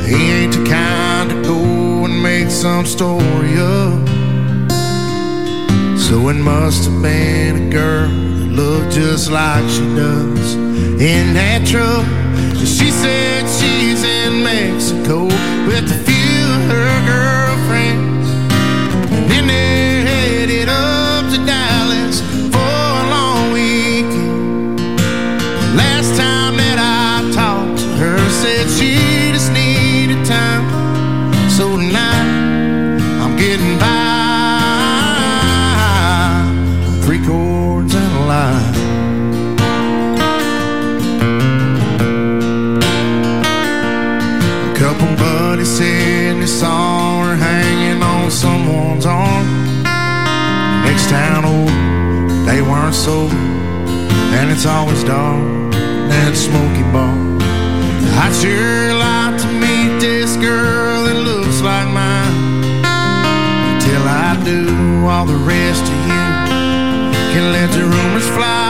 He 0.08 0.18
ain't 0.38 0.54
the 0.54 0.64
kind 0.68 1.30
to 1.30 1.36
go 1.42 1.60
and 2.06 2.20
make 2.20 2.50
some 2.50 2.84
story 2.84 3.54
up. 3.58 4.08
So 6.06 6.28
it 6.30 6.40
must 6.52 6.90
have 6.90 7.00
been 7.00 7.68
a 7.68 7.70
girl 7.70 8.08
that 8.08 8.48
looked 8.60 8.94
just 8.94 9.30
like 9.30 9.68
she 9.70 9.86
does 9.94 10.54
in 11.10 11.34
that 11.34 11.60
truck. 11.64 12.06
She 12.66 12.90
said 12.90 13.42
she's 13.58 14.02
in 14.02 14.42
Mexico 14.42 15.26
with 15.68 15.96
a 15.96 16.00
few 16.08 16.40
of 16.56 16.62
her 16.72 16.92
girlfriends. 17.06 18.28
And 19.36 19.48
then 19.48 19.67
they 52.88 53.06
weren't 53.06 53.32
and 54.32 54.50
it's 54.50 54.64
always 54.64 55.04
dark 55.04 55.72
that 56.08 56.34
smoky 56.34 56.82
bar. 56.90 57.14
I'd 58.20 58.34
sure 58.34 58.94
like 58.94 59.40
to 59.42 59.48
meet 59.60 60.00
this 60.00 60.36
girl 60.36 61.04
that 61.04 61.16
looks 61.16 61.60
like 61.60 61.88
mine. 61.88 62.62
Till 63.80 64.02
I 64.02 64.40
do, 64.44 65.06
all 65.06 65.26
the 65.26 65.36
rest 65.36 65.82
of 65.82 65.98
you 66.08 66.28
can 67.32 67.52
let 67.52 67.70
the 67.72 67.84
rumors 67.84 68.28
fly. 68.28 68.67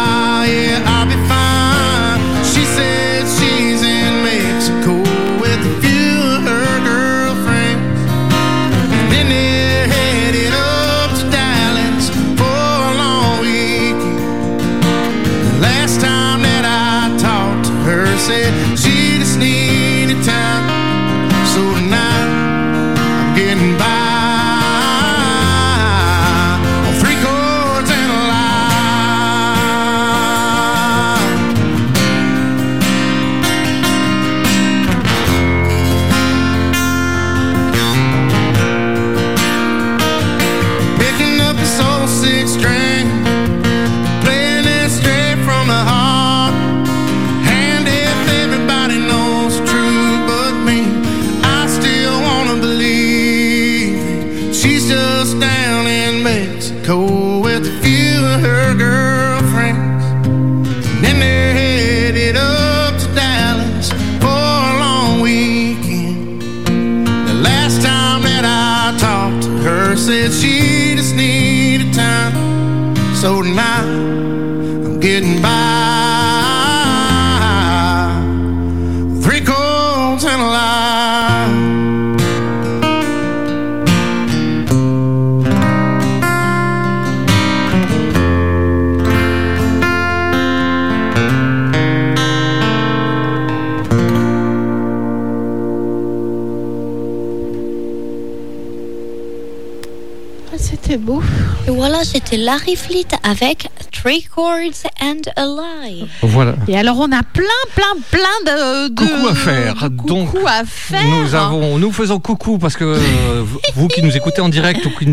C'était 102.05 102.37
Larry 102.37 102.77
Fleet 102.77 103.07
avec 103.25 103.69
Three 103.93 104.25
Chords 104.35 104.87
and 105.03 105.23
a 105.37 105.45
Lie. 105.47 106.07
Voilà. 106.23 106.55
Et 106.69 106.77
alors, 106.79 106.99
on 106.99 107.11
a 107.11 107.23
plein, 107.23 107.45
plein, 107.75 107.85
plein 108.11 108.21
de. 108.47 108.89
de 108.89 108.95
Coucou 108.95 109.29
à 109.29 109.35
faire. 109.35 109.91
de 109.91 109.97
Donc, 110.07 110.31
coucou 110.31 110.47
à 110.47 110.65
faire. 110.65 111.05
Nous 111.05 111.35
avons, 111.35 111.79
nous 111.79 111.91
faisons 111.93 112.21
coucou 112.21 112.59
parce 112.59 112.77
que 112.77 112.85
euh, 112.85 113.45
vous 113.75 113.89
qui 113.89 114.03
nous 114.03 114.17
écoutez 114.17 114.41
en 114.41 114.49
direct 114.49 114.85
ou 114.87 114.91
qui, 114.91 115.07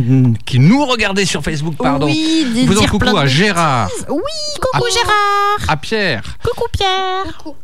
qui 0.46 0.60
nous 0.60 0.86
regardez 0.86 1.26
sur 1.26 1.42
Facebook, 1.44 1.76
pardon. 1.78 2.06
Oui, 2.06 2.46
nous 2.56 2.68
faisons 2.68 2.86
coucou 2.86 3.18
à 3.18 3.26
Gérard, 3.26 3.90
Oui, 4.10 4.22
coucou. 4.62 4.86
Gérard. 4.94 5.70
à 5.70 5.78
Pierre, 5.78 6.24
Coucou 6.44 6.68
Pierre. 6.72 7.38
Coucou, 7.38 7.56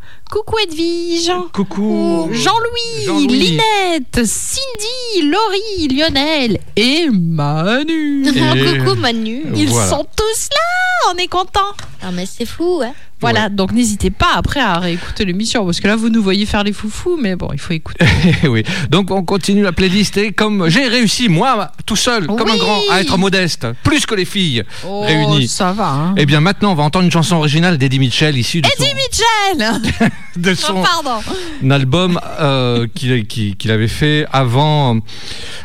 Edwige. 0.64 1.32
coucou 1.54 2.30
Jean-Louis, 2.32 3.06
Jean-Louis. 3.06 3.28
Linette, 3.28 4.26
Cindy, 4.26 5.28
Laurie, 5.30 5.88
Lionel 5.90 6.60
et 6.76 7.10
Manu. 7.12 8.26
Et- 8.28 8.78
Coucou 8.86 8.96
Manu. 8.96 9.44
Ils 9.56 9.70
Voilà. 9.70 9.90
sont 9.90 10.06
tous 10.16 10.50
là, 10.52 11.12
on 11.14 11.18
est 11.18 11.28
contents. 11.28 11.74
Ah 12.02 12.12
mais 12.12 12.26
c'est 12.26 12.46
fou, 12.46 12.82
hein. 12.84 12.94
Voilà, 13.22 13.50
donc 13.50 13.72
n'hésitez 13.72 14.10
pas 14.10 14.34
après 14.36 14.60
à 14.60 14.80
réécouter 14.80 15.26
l'émission, 15.26 15.64
parce 15.66 15.80
que 15.80 15.88
là 15.88 15.96
vous 15.96 16.10
nous 16.10 16.22
voyez 16.24 16.46
faire 16.46 16.64
les 16.64 16.74
foufous, 16.74 17.18
mais 17.22 17.36
bon, 17.36 17.50
il 17.54 17.60
faut 17.60 17.74
écouter. 17.74 18.06
Oui. 18.44 18.64
Donc 18.90 19.12
on 19.12 19.24
continue 19.24 19.62
la 19.64 19.72
playlist 19.72 20.18
et 20.18 20.32
comme 20.32 20.68
j'ai 20.70 20.88
réussi 20.88 21.30
moi 21.30 21.72
tout 21.86 21.96
seul 21.96 22.26
comme 22.28 22.50
un 22.50 22.58
grand 22.58 22.80
à 22.92 23.00
être 23.02 23.18
modeste, 23.18 23.68
plus 23.84 24.06
que 24.06 24.16
les 24.16 24.26
filles 24.26 24.64
Oh, 24.86 25.02
réunies. 25.02 25.48
ça 25.48 25.72
va. 25.72 25.90
Hein. 25.90 26.16
Eh 26.18 26.26
bien 26.26 26.40
maintenant 26.42 26.72
on 26.72 26.76
va 26.76 26.84
entendre 26.84 27.06
une 27.06 27.12
chanson 27.12 27.36
originale 27.38 27.78
d'Eddie 27.78 28.00
Mitchell 28.00 28.38
issue 28.38 28.62
de 28.62 28.68
son, 28.78 28.84
Eddie 28.84 28.96
Mitchell 28.96 30.10
de 30.38 30.54
son 30.56 30.84
Oh, 30.84 31.72
album 31.72 32.20
euh, 32.40 32.88
qu'il 32.96 33.72
avait 33.72 33.88
fait 33.88 34.26
avant, 34.32 34.98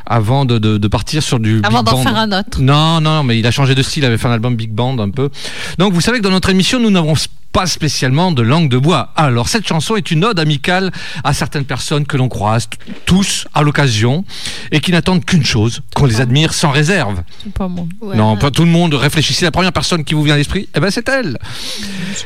avant 0.05 0.45
de, 0.45 0.59
de- 0.59 0.79
de 0.79 0.89
partir 0.89 1.23
sur 1.23 1.41
du 1.41 1.61
Avant 1.63 1.83
d'en 1.83 2.03
faire 2.03 2.17
un 2.17 2.33
autre. 2.39 2.61
Non, 2.61 3.01
non, 3.01 3.23
mais 3.23 3.39
il 3.39 3.47
a 3.47 3.51
changé 3.51 3.75
de 3.75 3.83
style, 3.83 4.03
il 4.03 4.07
avait 4.07 4.19
fait 4.19 4.29
un 4.29 4.33
album 4.33 4.55
big 4.57 4.71
band 4.73 4.99
un 4.99 5.11
peu. 5.11 5.31
Donc 5.79 5.93
vous 5.93 6.01
savez 6.01 6.19
que 6.19 6.23
dans 6.23 6.31
notre 6.31 6.51
émission, 6.51 6.79
nous 6.81 6.91
n'avons 6.91 7.15
pas 7.57 7.67
spécialement 7.67 8.33
de 8.33 8.43
langue 8.43 8.69
de 8.69 8.77
bois. 8.77 9.15
Alors 9.17 9.49
cette 9.49 9.67
chanson 9.67 9.97
est 9.97 10.11
une 10.11 10.27
ode 10.27 10.39
amicale 10.39 10.93
à 11.25 11.33
certaines 11.33 11.65
personnes 11.65 12.05
que 12.05 12.19
l'on 12.19 12.29
croise 12.29 12.69
tous 13.07 13.47
à 13.55 13.63
l'occasion 13.63 14.27
et 14.73 14.81
qui 14.81 14.93
n'attendent 14.93 15.25
qu'une 15.25 15.43
chose, 15.43 15.81
qu'on 15.95 16.05
les 16.05 16.21
admire 16.21 16.53
sans 16.53 16.71
réserve. 16.71 17.23
Pas 17.55 17.67
moi. 17.67 17.87
Non, 18.15 18.37
pas 18.37 18.51
tout 18.51 18.63
le 18.63 18.69
monde. 18.71 18.93
Réfléchissez, 18.93 19.47
la 19.47 19.53
première 19.53 19.73
personne 19.73 20.05
qui 20.05 20.13
vous 20.13 20.23
vient 20.23 20.35
à 20.35 20.37
l'esprit, 20.37 20.69
eh 20.75 20.81
ben 20.81 20.91
c'est 20.91 21.09
elle. 21.09 21.39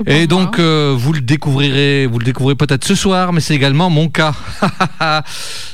Et 0.09 0.27
donc 0.27 0.59
euh, 0.59 0.97
vous 0.99 1.13
le 1.13 1.21
découvrirez, 1.21 2.07
vous 2.07 2.19
le 2.19 2.25
découvrez 2.25 2.57
peut-être 2.57 2.85
ce 2.85 2.97
soir, 2.97 3.33
mais 3.33 3.41
c'est 3.41 3.55
également 3.55 3.89
mon 3.89 4.09
cas. 4.09 4.35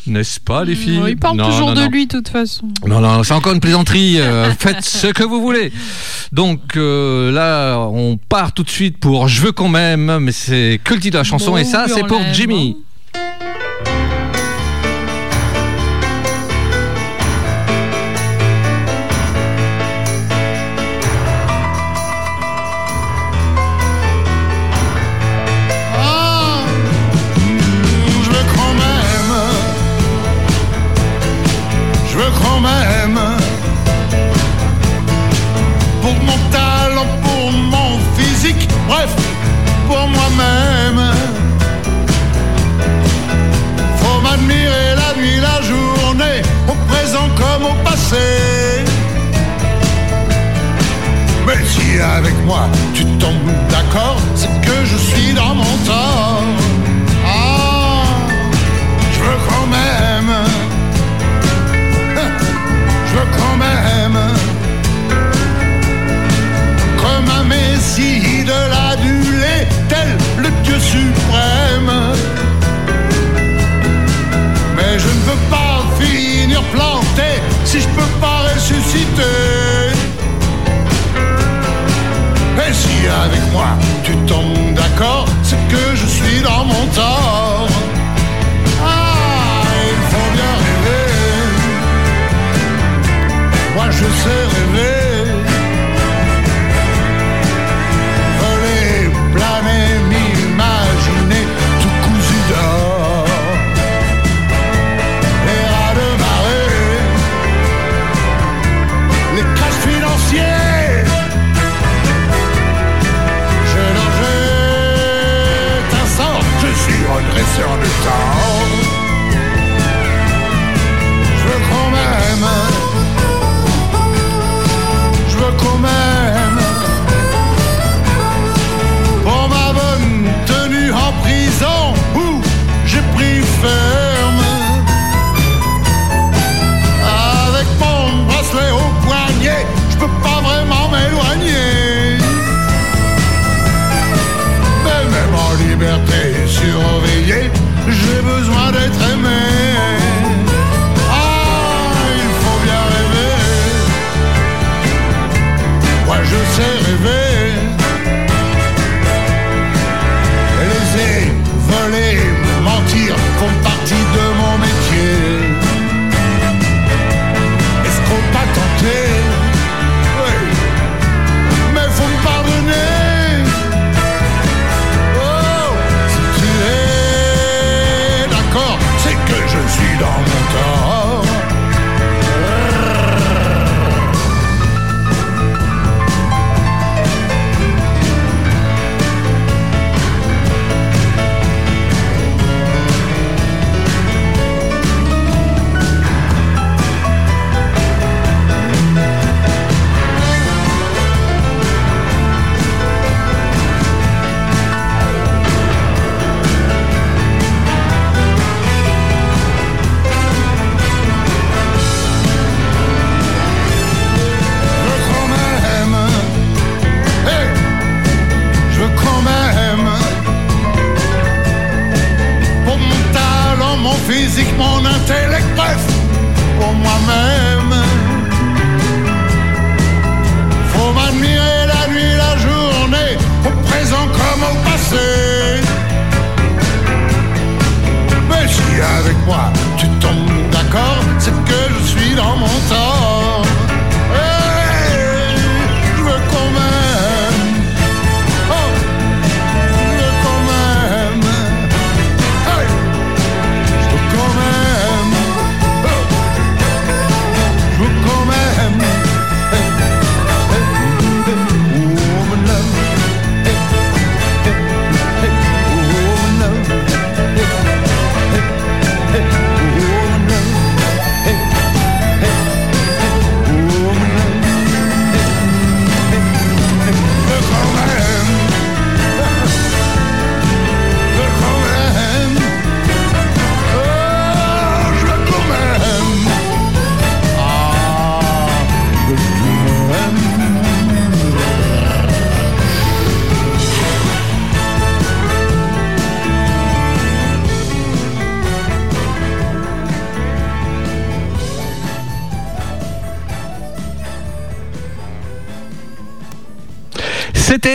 N'est-ce 0.07 0.39
pas 0.39 0.65
les 0.65 0.75
filles? 0.75 1.01
Il 1.09 1.17
parle 1.17 1.39
Non, 1.39 1.47
toujours 1.49 1.69
non, 1.69 1.75
de 1.75 1.81
non. 1.81 1.89
lui, 1.89 2.07
de 2.07 2.13
toute 2.19 2.29
façon. 2.29 2.69
Non, 2.87 3.01
non, 3.01 3.23
c'est 3.23 3.33
encore 3.33 3.55
une 3.55 3.61
plaisanterie. 3.61 4.21
euh, 4.21 4.53
faites 4.59 4.85
ce 4.85 5.07
que 5.07 5.25
vous 5.25 5.41
voulez. 5.41 5.73
Donc 6.33 6.77
euh, 6.77 7.33
là, 7.33 7.79
on 7.91 8.19
part 8.19 8.53
tout 8.53 8.63
de 8.63 8.71
suite 8.71 8.99
pour 8.99 9.29
Je 9.29 9.46
veux 9.47 9.53
qu'on 9.53 9.69
m'aime, 9.69 10.19
mais 10.19 10.33
c'est 10.33 10.81
que 10.83 10.95
le 10.95 11.01
titre 11.01 11.13
de 11.15 11.19
la 11.19 11.25
chanson, 11.25 11.53
Bon, 11.53 11.57
et 11.57 11.65
ça, 11.65 11.87
c'est 11.89 12.05
pour 12.05 12.21
Jimmy. 12.33 12.77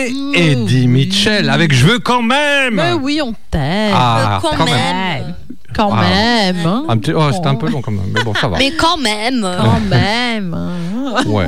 C'était 0.07 0.51
Eddie 0.51 0.87
Mitchell 0.87 1.49
avec 1.49 1.73
Je 1.73 1.85
veux 1.85 1.99
quand 1.99 2.21
même. 2.21 2.75
Mais 2.75 2.93
oui, 2.93 3.21
on 3.21 3.33
t'aime. 3.49 3.93
Ah, 3.95 4.39
quand 4.41 4.55
quand 4.57 4.65
même. 4.65 5.35
Quand 5.75 5.91
Ah. 5.93 6.01
même. 6.01 6.65
hein. 6.65 6.83
Un 6.89 6.97
petit- 6.97 7.13
oh, 7.13 7.31
c'était 7.33 7.47
un 7.47 7.55
peu 7.55 7.69
long 7.69 7.81
quand 7.81 7.91
même, 7.91 8.11
mais 8.13 8.23
bon, 8.23 8.33
ça 8.33 8.47
va. 8.49 8.57
Mais 8.57 8.71
quand 8.71 8.97
même. 8.97 9.41
Quand 9.41 9.79
même. 9.89 10.53
hein. 10.53 11.23
Ouais. 11.25 11.47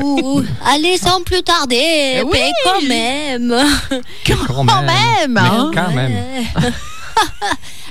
Allez 0.65 0.97
sans 0.97 1.21
plus 1.23 1.41
tarder. 1.43 2.21
Oui. 2.25 2.31
Mais 2.34 2.51
quand 2.63 2.88
même. 2.88 3.55
Quand 4.25 4.65
Quand 4.65 4.81
même. 4.81 5.38
hein. 5.38 5.69
Mais 5.73 5.81
quand 5.81 5.91
même. 5.93 6.11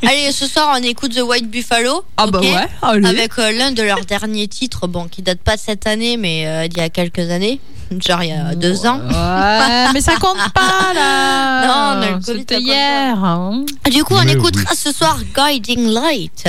Allez, 0.06 0.32
ce 0.32 0.46
soir, 0.46 0.76
on 0.78 0.82
écoute 0.82 1.14
The 1.14 1.20
White 1.22 1.48
Buffalo. 1.50 2.04
Ah 2.16 2.26
bah 2.26 2.38
ok 2.40 2.44
ouais, 2.44 2.68
allez. 2.82 3.06
Avec 3.08 3.38
euh, 3.38 3.52
l'un 3.52 3.70
de 3.72 3.82
leurs 3.82 4.04
derniers 4.04 4.48
titres, 4.48 4.86
bon, 4.88 5.06
qui 5.08 5.22
date 5.22 5.38
pas 5.40 5.56
de 5.56 5.60
cette 5.60 5.86
année, 5.86 6.16
mais 6.16 6.44
euh, 6.46 6.66
d'il 6.68 6.78
y 6.78 6.82
a 6.82 6.88
quelques 6.90 7.30
années. 7.30 7.60
Genre 8.04 8.22
il 8.22 8.30
y 8.30 8.32
a 8.32 8.54
deux 8.54 8.86
ans. 8.86 8.98
Ouais, 9.00 9.92
mais 9.92 10.00
ça 10.00 10.14
compte 10.16 10.38
pas 10.54 10.92
là. 10.94 11.66
Non, 11.66 12.00
on 12.00 12.02
a 12.02 12.10
le 12.12 12.24
Covid, 12.24 12.38
C'était 12.40 12.58
hier. 12.60 13.22
hein. 13.22 13.64
Du 13.90 14.02
coup, 14.02 14.14
on 14.14 14.24
Mais 14.24 14.32
écoutera 14.32 14.64
oui. 14.70 14.76
ce 14.76 14.92
soir 14.92 15.18
Guiding 15.34 15.86
Light. 15.88 16.48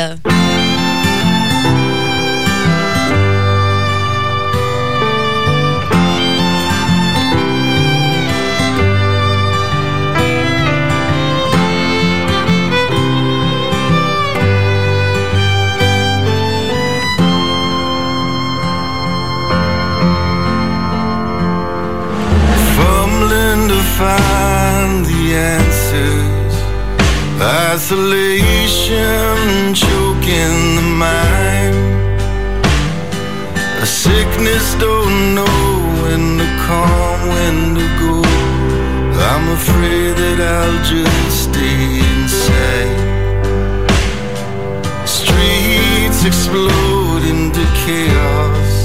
Find 23.98 25.06
the 25.06 25.36
answers. 25.36 26.56
Isolation 27.72 29.74
choking 29.74 30.76
the 30.78 30.88
mind. 31.06 31.76
A 33.82 33.86
sickness 33.86 34.76
don't 34.76 35.36
know 35.36 35.58
when 36.04 36.38
to 36.42 36.48
come, 36.66 37.22
when 37.36 37.58
to 37.76 37.86
go. 38.04 38.16
I'm 39.32 39.46
afraid 39.60 40.12
that 40.22 40.40
I'll 40.58 40.80
just 40.94 41.36
stay 41.50 41.82
inside. 42.14 42.98
Streets 45.06 46.26
explode 46.26 47.24
into 47.32 47.64
chaos. 47.86 48.83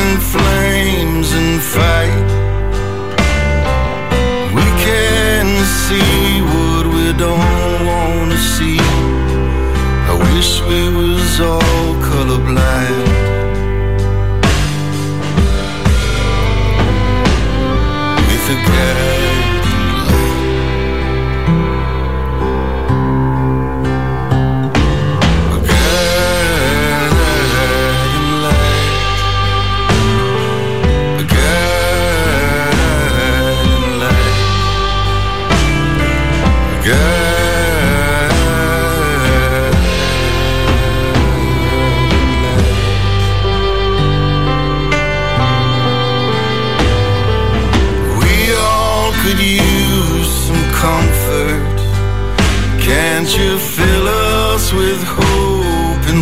And 0.00 0.22
flames 0.22 1.32
and 1.32 1.60
fight. 1.60 2.30
We 4.56 4.66
can 4.86 5.46
see 5.84 6.40
what 6.52 6.84
we 6.94 7.06
don't 7.24 7.86
want 7.90 8.30
to 8.30 8.38
see. 8.38 8.78
I 10.10 10.14
wish 10.34 10.50
we 10.68 10.80
was 10.98 11.40
all 11.40 11.88
colorblind. 12.08 13.08
With 18.28 18.54
a 18.54 18.58
guiding 18.66 19.17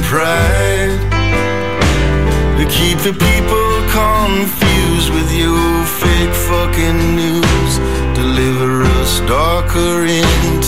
pride? 0.07 0.95
To 2.59 2.65
keep 2.79 2.99
the 3.09 3.13
people 3.13 3.69
confused 3.91 5.11
with 5.17 5.31
your 5.35 5.85
fake 6.01 6.35
fucking 6.51 7.01
news. 7.23 7.73
Deliver 8.15 8.83
us 8.99 9.21
darker 9.29 10.07
into 10.07 10.66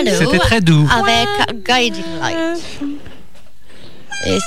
Buffalo. 0.00 0.18
C'était 0.18 0.38
très 0.38 0.60
doux. 0.60 0.88
Avec 0.90 1.64
Guiding 1.66 2.04
Light. 2.20 2.58
Et 4.26 4.38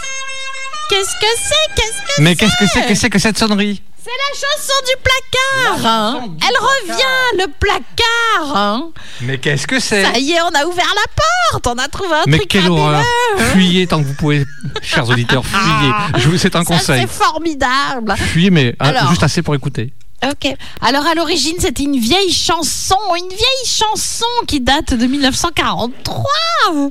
Qu'est-ce 0.90 1.16
que 1.20 1.26
c'est 1.38 1.76
Qu'est-ce 1.76 2.16
que 2.18 2.22
Mais 2.22 2.36
qu'est-ce 2.36 2.56
que 2.58 2.68
c'est 2.68 2.86
que 2.88 2.96
c'est 2.96 3.10
que 3.10 3.18
cette 3.20 3.38
sonnerie 3.40 3.82
C'est 4.04 4.12
la 4.12 4.36
chanson 4.40 4.74
du 4.86 4.94
placard. 5.02 5.92
hein. 5.92 6.28
Elle 6.48 6.56
revient, 6.94 7.40
le 7.40 7.48
placard. 7.60 8.56
hein. 8.56 8.90
Mais 9.22 9.40
qu'est-ce 9.40 9.66
que 9.66 9.80
c'est 9.80 10.04
Ça 10.04 10.20
y 10.20 10.34
est, 10.34 10.42
on 10.42 10.50
a 10.50 10.66
ouvert 10.66 10.94
la 10.96 11.52
porte. 11.52 11.66
On 11.68 11.78
a 11.80 11.88
trouvé 11.88 12.14
un 12.14 12.24
Mais 12.28 12.38
truc 12.38 12.50
quelle 12.50 12.70
horreur. 12.70 13.04
Fuyez 13.52 13.88
tant 13.88 14.00
que 14.02 14.08
vous 14.08 14.14
pouvez, 14.14 14.46
chers 14.84 15.10
auditeurs, 15.10 15.44
fuyez. 15.46 15.92
Je 16.18 16.30
vous 16.30 16.38
c'est 16.38 16.56
un 16.56 16.64
Ça, 16.64 16.66
conseil. 16.76 17.02
c'est 17.02 17.08
formidable. 17.24 18.14
Fuyez, 18.18 18.52
mais 18.52 18.76
hein, 18.80 18.90
Alors. 18.90 19.10
juste 19.10 19.24
assez 19.24 19.42
pour 19.42 19.56
écouter. 19.56 19.92
Ok. 20.30 20.54
Alors 20.82 21.06
à 21.06 21.14
l'origine, 21.16 21.56
c'était 21.60 21.84
une 21.84 21.98
vieille 22.00 22.32
chanson, 22.32 22.96
une 23.18 23.28
vieille 23.30 23.66
chanson 23.66 24.26
qui 24.48 24.60
date 24.60 24.94
de 24.94 25.06
1943. 25.06 26.24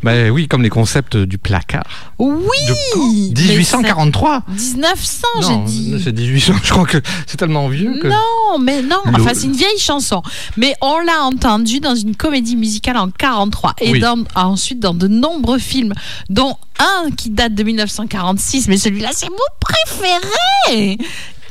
Bah 0.02 0.12
oui, 0.30 0.46
comme 0.46 0.62
les 0.62 0.68
concepts 0.70 1.16
du 1.16 1.38
placard. 1.38 1.84
Oui. 2.18 2.38
1843 2.96 4.42
Mais 4.48 4.58
c'est 4.58 4.74
1900, 4.74 5.26
j'ai 5.40 5.48
Non, 5.48 5.64
dit. 5.64 6.00
c'est 6.02 6.12
1800. 6.12 6.54
Je 6.62 6.70
crois 6.72 6.86
que 6.86 6.98
c'est 7.26 7.36
tellement 7.36 7.68
vieux 7.68 7.98
que. 8.00 8.06
Non, 8.08 8.58
mais 8.60 8.82
non. 8.82 8.98
Enfin, 9.06 9.32
c'est 9.34 9.46
une 9.46 9.56
vieille 9.56 9.78
chanson. 9.78 10.22
Mais 10.56 10.74
on 10.80 10.98
l'a 11.00 11.22
entendue 11.24 11.80
dans 11.80 11.94
une 11.96 12.14
comédie 12.14 12.56
musicale 12.56 12.96
en 12.96 13.10
43 13.10 13.74
et 13.80 13.90
Oui. 13.92 14.00
dans, 14.00 14.18
ensuite 14.36 14.80
dans 14.80 14.94
de 14.94 15.08
nombreux 15.08 15.58
films, 15.58 15.92
dont 16.30 16.56
un 16.78 17.10
qui 17.10 17.30
date 17.30 17.54
de 17.54 17.62
1946, 17.62 18.68
mais 18.68 18.76
celui-là, 18.76 19.10
c'est 19.12 19.28
mon 19.30 19.36
préféré. 19.60 20.98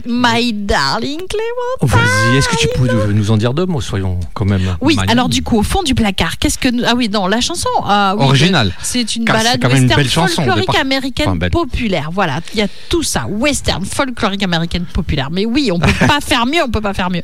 My 0.05 0.53
Darling 0.53 1.17
Clément. 1.29 1.75
Oh, 1.81 1.85
Vas-y, 1.87 2.37
est-ce 2.37 2.49
que 2.49 2.57
tu 2.57 2.67
peux 2.75 3.11
nous 3.13 3.31
en 3.31 3.37
dire 3.37 3.53
deux 3.53 3.65
mots, 3.65 3.81
soyons 3.81 4.19
quand 4.33 4.45
même. 4.45 4.75
Oui, 4.81 4.97
alors 5.07 5.29
du 5.29 5.41
coup, 5.43 5.57
au 5.57 5.63
fond 5.63 5.83
du 5.83 5.95
placard, 5.95 6.37
qu'est-ce 6.39 6.57
que 6.57 6.69
nous- 6.69 6.83
ah 6.85 6.93
oui, 6.95 7.09
non, 7.09 7.27
la 7.27 7.41
chanson 7.41 7.69
ah, 7.85 8.15
oui, 8.17 8.23
Originale. 8.25 8.67
euh, 8.67 8.81
C'est 8.81 9.15
une 9.15 9.25
Car 9.25 9.37
balade 9.37 9.59
quand 9.61 9.67
même 9.69 9.77
une 9.77 9.83
western 9.83 10.01
belle 10.01 10.09
chanson, 10.09 10.41
au 10.41 10.45
folklorique 10.45 10.75
américaine 10.75 11.29
Enfin, 11.29 11.49
populaire. 11.49 12.09
Voilà, 12.11 12.39
il 12.53 12.59
y 12.59 12.63
a 12.63 12.67
tout 12.89 13.03
ça, 13.03 13.25
western 13.29 13.85
folklorique 13.85 14.43
américaine 14.43 14.85
populaire. 14.85 15.29
Mais 15.31 15.45
oui, 15.45 15.69
on 15.71 15.79
peut 15.79 15.91
pas 16.07 16.19
faire 16.21 16.45
mieux, 16.45 16.61
on 16.65 16.69
peut 16.69 16.81
pas 16.81 16.93
faire 16.93 17.09
mieux. 17.09 17.23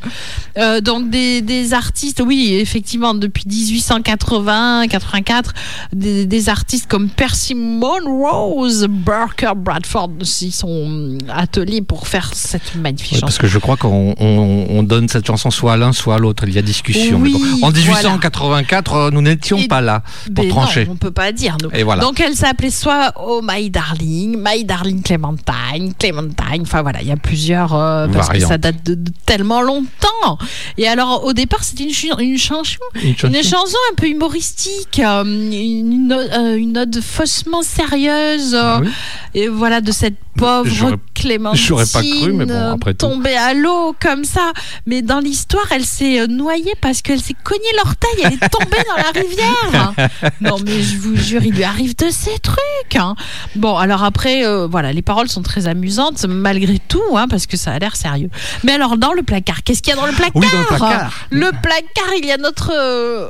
Euh, 0.58 0.82
donc 0.82 1.10
des, 1.10 1.42
des 1.42 1.74
artistes, 1.74 2.22
oui, 2.26 2.56
effectivement, 2.60 3.14
depuis 3.14 3.44
1880, 3.48 4.88
84, 4.88 5.54
des, 5.94 6.26
des 6.26 6.50
artistes 6.50 6.88
comme 6.88 7.10
Percy 7.10 7.56
Monrose, 7.56 8.88
Barker, 8.90 9.52
Bradford, 9.56 10.10
ils 10.42 10.52
sont 10.52 11.18
attelés 11.30 11.82
pour 11.82 12.08
faire 12.08 12.32
cette 12.34 12.69
magnifique 12.78 13.20
parce 13.22 13.38
que 13.38 13.48
je 13.48 13.58
crois 13.60 13.78
qu'on 13.78 14.14
on- 14.20 14.66
on 14.70 14.84
donne 14.84 15.08
cette 15.10 15.26
chanson 15.26 15.50
soit 15.52 15.74
à 15.74 15.78
l'un, 15.78 15.92
soit 15.94 16.16
à 16.16 16.18
l'autre. 16.20 16.44
Il 16.48 16.54
y 16.54 16.58
a 16.58 16.62
discussion. 16.62 17.18
Oui, 17.20 17.34
Mais 17.34 17.40
bon, 17.40 17.66
en 17.68 17.72
voilà. 17.72 17.80
1884, 17.80 18.94
euh, 18.94 19.10
nous 19.12 19.22
n'étions 19.22 19.64
pas 19.68 19.82
là 19.82 20.04
pour 20.26 20.44
Ben 20.46 20.50
trancher. 20.50 20.86
Non, 20.86 20.92
on 20.94 20.96
peut 20.96 21.12
pas 21.12 21.32
dire. 21.32 21.58
nous. 21.62 21.70
Et 21.74 21.84
voilà. 21.84 22.04
Donc 22.04 22.20
elle 22.20 22.36
s'appelait 22.36 22.70
soit 22.70 23.14
Oh 23.22 23.42
My 23.44 23.70
Darling, 23.70 24.38
My 24.44 24.64
Darling 24.64 25.02
Clementine, 25.02 25.94
Clementine. 25.98 26.62
Enfin 26.62 26.82
voilà, 26.82 27.02
il 27.02 27.08
y 27.08 27.12
a 27.12 27.18
plusieurs 27.18 27.74
euh, 27.76 28.08
parce 28.08 28.30
que 28.30 28.40
ça 28.40 28.58
date 28.58 28.84
de, 28.86 28.96
de 28.96 29.12
tellement 29.26 29.62
longtemps. 29.62 30.38
Et 30.78 30.88
alors 30.88 31.24
au 31.26 31.34
départ 31.34 31.64
c'était 31.64 31.84
une, 31.86 31.94
ch- 31.94 32.14
une 32.20 32.38
chanson, 32.38 32.78
Une 33.04 33.16
chanson. 33.18 33.34
une 33.34 33.44
chanson 33.44 33.78
un 33.92 33.96
peu 33.96 34.08
humoristique, 34.08 35.00
euh, 35.04 35.24
une, 35.24 36.12
euh, 36.12 36.56
une 36.58 36.74
note 36.74 37.00
faussement 37.02 37.62
sérieuse. 37.62 38.56
Ah 38.56 38.80
oui 38.82 38.90
Et 39.34 39.48
voilà 39.48 39.82
de 39.82 39.92
cette 39.92 40.16
pauvre 40.38 40.96
Clémentine 41.14 41.62
j'aurais 41.62 41.86
pas 41.86 42.02
cru, 42.02 42.32
mais 42.34 42.46
bon, 42.46 42.54
euh, 42.60 42.94
tombée 42.94 43.36
à 43.36 43.54
l'eau 43.54 43.96
comme 44.02 44.24
ça. 44.24 44.52
Mais 44.86 45.02
dans 45.02 45.20
l'histoire, 45.20 45.66
elle 45.72 45.86
s'est 45.86 46.20
euh, 46.22 46.28
noyée 46.28 46.74
parce 46.82 47.02
qu'elle 47.02 47.22
s'est 47.22 47.36
cognée 47.44 47.62
l'orteil. 47.78 48.10
Elle 48.24 48.34
est 48.34 48.50
tombée 48.50 48.78
dans 48.88 48.96
la 49.04 49.12
rivière. 49.22 49.94
Non, 50.42 50.58
mais 50.66 50.82
je 50.82 50.98
vous 50.98 51.16
jure, 51.16 51.44
il 51.44 51.54
lui 51.54 51.64
arrive 51.64 51.96
de 51.96 52.10
ces 52.10 52.38
trucs. 52.40 52.96
hein. 52.96 53.16
Bon, 53.56 53.78
alors 53.78 54.04
après, 54.04 54.46
euh, 54.46 54.68
voilà, 54.70 54.92
les 54.94 55.02
paroles 55.02 55.28
sont 55.30 55.42
très 55.42 55.68
amusantes 55.68 56.26
malgré 56.26 56.80
tout, 56.80 57.02
hein, 57.16 57.28
parce 57.28 57.46
que 57.46 57.58
ça 57.58 57.72
a 57.72 57.80
l'air 57.80 57.96
sérieux. 57.96 58.30
Mais 58.64 58.74
alors, 58.74 58.98
dans 58.98 59.14
le 59.14 59.24
placard, 59.24 59.64
qu'est-ce 59.64 59.82
qu'il 59.82 59.94
y 59.94 59.98
a 59.98 60.00
dans 60.00 60.06
le 60.08 60.14
placard? 60.14 60.32
Oui, 60.36 60.48
dans 60.52 60.60
le 60.60 60.66
placard. 60.66 61.12
Le 61.30 61.52
placard, 61.62 62.14
il 62.18 62.26
y 62.26 62.32
a 62.32 62.38
notre 62.38 62.72
euh, 62.74 63.28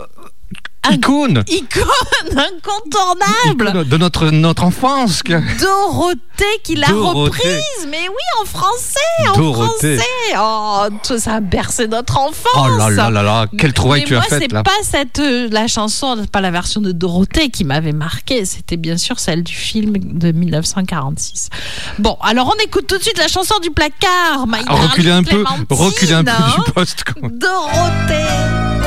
Icône 0.92 1.44
icône 1.48 1.84
incontournable. 2.32 3.88
de 3.88 3.98
notre, 3.98 4.30
notre 4.32 4.64
enfance. 4.64 5.22
Dorothée 5.60 6.20
qui 6.64 6.76
l'a 6.76 6.88
reprise, 6.88 7.88
mais 7.90 8.08
oui, 8.08 8.42
en 8.42 8.46
français, 8.46 9.00
en 9.28 9.34
Dorothée. 9.38 9.98
français. 9.98 10.38
Oh, 10.40 11.18
ça 11.20 11.36
a 11.36 11.40
bercé 11.42 11.88
notre 11.88 12.18
enfance. 12.18 12.46
Oh 12.56 12.78
là 12.78 12.90
là 12.90 13.10
là 13.10 13.22
là, 13.22 13.46
quelle 13.58 13.74
trouvaille 13.74 14.02
Mais 14.02 14.08
tu 14.08 14.16
as 14.16 14.20
moi, 14.20 14.28
faite 14.30 14.44
c'est 14.50 14.64
pas 14.64 14.72
cette 14.84 15.20
euh, 15.20 15.48
la 15.52 15.68
chanson, 15.68 16.26
pas 16.32 16.42
la 16.42 16.52
version 16.52 16.82
de 16.82 16.92
Dorothée 16.92 17.50
qui 17.50 17.66
m'avait 17.66 17.92
marqué. 17.92 18.46
C'était 18.46 18.78
bien 18.78 18.98
sûr 18.98 19.20
celle 19.20 19.44
du 19.44 19.54
film 19.54 19.98
de 19.98 20.32
1946. 20.32 21.50
Bon, 22.00 22.18
alors 22.22 22.54
on 22.56 22.64
écoute 22.64 22.88
tout 22.88 22.98
de 22.98 23.04
suite 23.04 23.18
la 23.18 23.28
chanson 23.28 23.60
du 23.62 23.70
placard. 23.70 24.46
Ah, 24.68 24.74
Reculez 24.76 25.12
un 25.12 25.24
peu, 25.24 25.44
reculez 25.70 26.14
un 26.14 26.24
peu 26.24 26.32
hein. 26.32 26.64
du 26.66 26.72
poste. 26.72 27.04
Dorothée. 27.22 28.79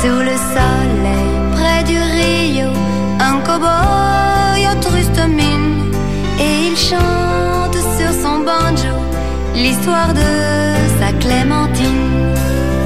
Sous 0.00 0.20
le 0.30 0.36
soleil, 0.54 1.28
près 1.56 1.82
du 1.82 1.98
Rio, 1.98 2.70
un 3.18 3.40
cow-boy 3.40 4.62
triste 4.80 5.20
mine 5.28 5.92
et 6.38 6.68
il 6.68 6.76
chante 6.76 7.78
sur 7.96 8.12
son 8.22 8.38
banjo 8.44 8.94
l'histoire 9.54 10.14
de 10.14 10.30
sa 11.00 11.10
Clémentine. 11.18 12.32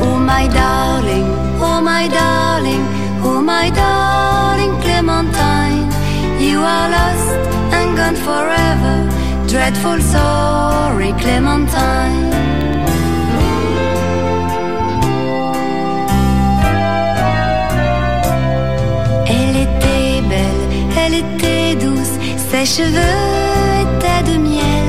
Oh 0.03 0.17
my 0.17 0.49
darling, 0.49 1.29
oh 1.61 1.83
my 1.83 2.09
darling, 2.09 2.85
oh 3.23 3.41
my 3.43 3.71
darling 3.71 4.75
Clementine, 4.81 5.91
you 6.41 6.61
are 6.61 6.89
lost 6.89 7.37
and 7.75 7.95
gone 7.95 8.17
forever. 8.17 8.97
Dreadful 9.49 10.01
sorry 10.01 11.13
Clementine. 11.19 12.32
Elle 21.13 21.19
était 21.19 21.75
douce, 21.85 22.15
ses 22.37 22.65
cheveux 22.65 22.99
étaient 23.83 24.33
de 24.33 24.39
miel, 24.39 24.89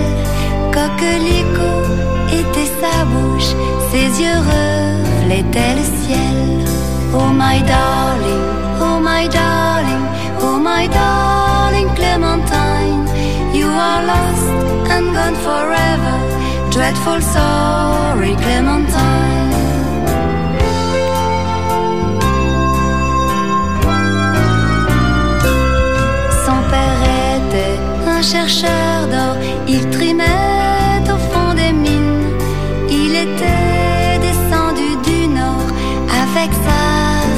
coquelicot 0.72 1.84
était 2.32 2.72
sa 2.82 3.06
bouche, 3.06 3.54
ses 3.91 4.22
yeux 4.22 4.40
reflétaient 4.52 5.76
le 5.76 5.84
ciel. 6.02 6.68
Oh 7.14 7.30
my 7.32 7.62
darling, 7.62 8.45
oh 8.82 9.00
my 9.00 9.28
darling, 9.28 10.06
oh 10.41 10.58
my 10.58 10.88
darling 10.88 11.90
Clementine, 11.95 13.06
you 13.54 13.68
are 13.68 14.04
lost 14.06 14.50
and 14.90 15.14
gone 15.14 15.36
forever. 15.36 16.16
Dreadful 16.72 17.22
sorry 17.22 18.36
Clementine. 18.36 19.32
Chercheur 28.24 29.08
d'or, 29.12 29.36
il 29.68 29.90
trimait 29.90 31.04
au 31.14 31.18
fond 31.30 31.54
des 31.54 31.74
mines. 31.74 32.30
Il 32.90 33.12
était 33.16 34.18
descendu 34.28 34.90
du 35.08 35.28
nord 35.28 35.68
avec 36.24 36.50
sa 36.66 36.82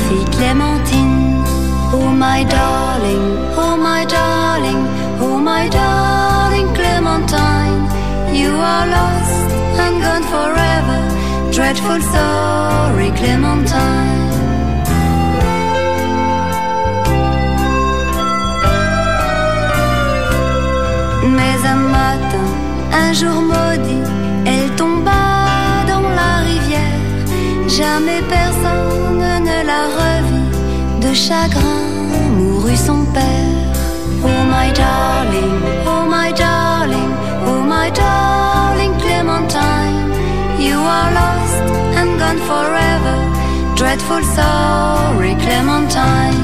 fille 0.06 0.30
Clémentine. 0.38 1.44
Oh 1.92 2.10
my 2.12 2.46
darling, 2.46 3.26
oh 3.58 3.76
my 3.78 4.06
darling, 4.06 4.82
oh 5.22 5.38
my 5.40 5.68
darling 5.70 6.68
Clementine, 6.74 7.84
you 8.32 8.52
are 8.52 8.86
lost 8.98 9.50
and 9.84 9.96
gone 10.04 10.26
forever. 10.36 11.00
Dreadful 11.52 12.02
sorry 12.14 13.12
Clementine. 13.12 14.05
Jour 23.16 23.42
maudit, 23.42 24.04
elle 24.46 24.70
tomba 24.76 25.24
dans 25.88 26.08
la 26.20 26.32
rivière. 26.50 27.02
Jamais 27.68 28.22
personne 28.38 29.24
ne 29.50 29.58
la 29.72 29.84
revit. 30.00 30.50
De 31.02 31.14
chagrin 31.14 31.84
mourut 32.38 32.76
son 32.76 33.06
père. 33.14 33.56
Oh 34.24 34.44
my 34.54 34.70
darling, 34.74 35.62
oh 35.88 36.06
my 36.06 36.32
darling, 36.34 37.12
oh 37.48 37.62
my 37.62 37.90
darling 37.92 38.94
Clementine, 39.04 40.12
you 40.60 40.78
are 40.78 41.12
lost 41.20 41.64
and 42.00 42.12
gone 42.20 42.42
forever. 42.52 43.18
Dreadful 43.76 44.24
sorry 44.38 45.36
Clementine. 45.46 46.44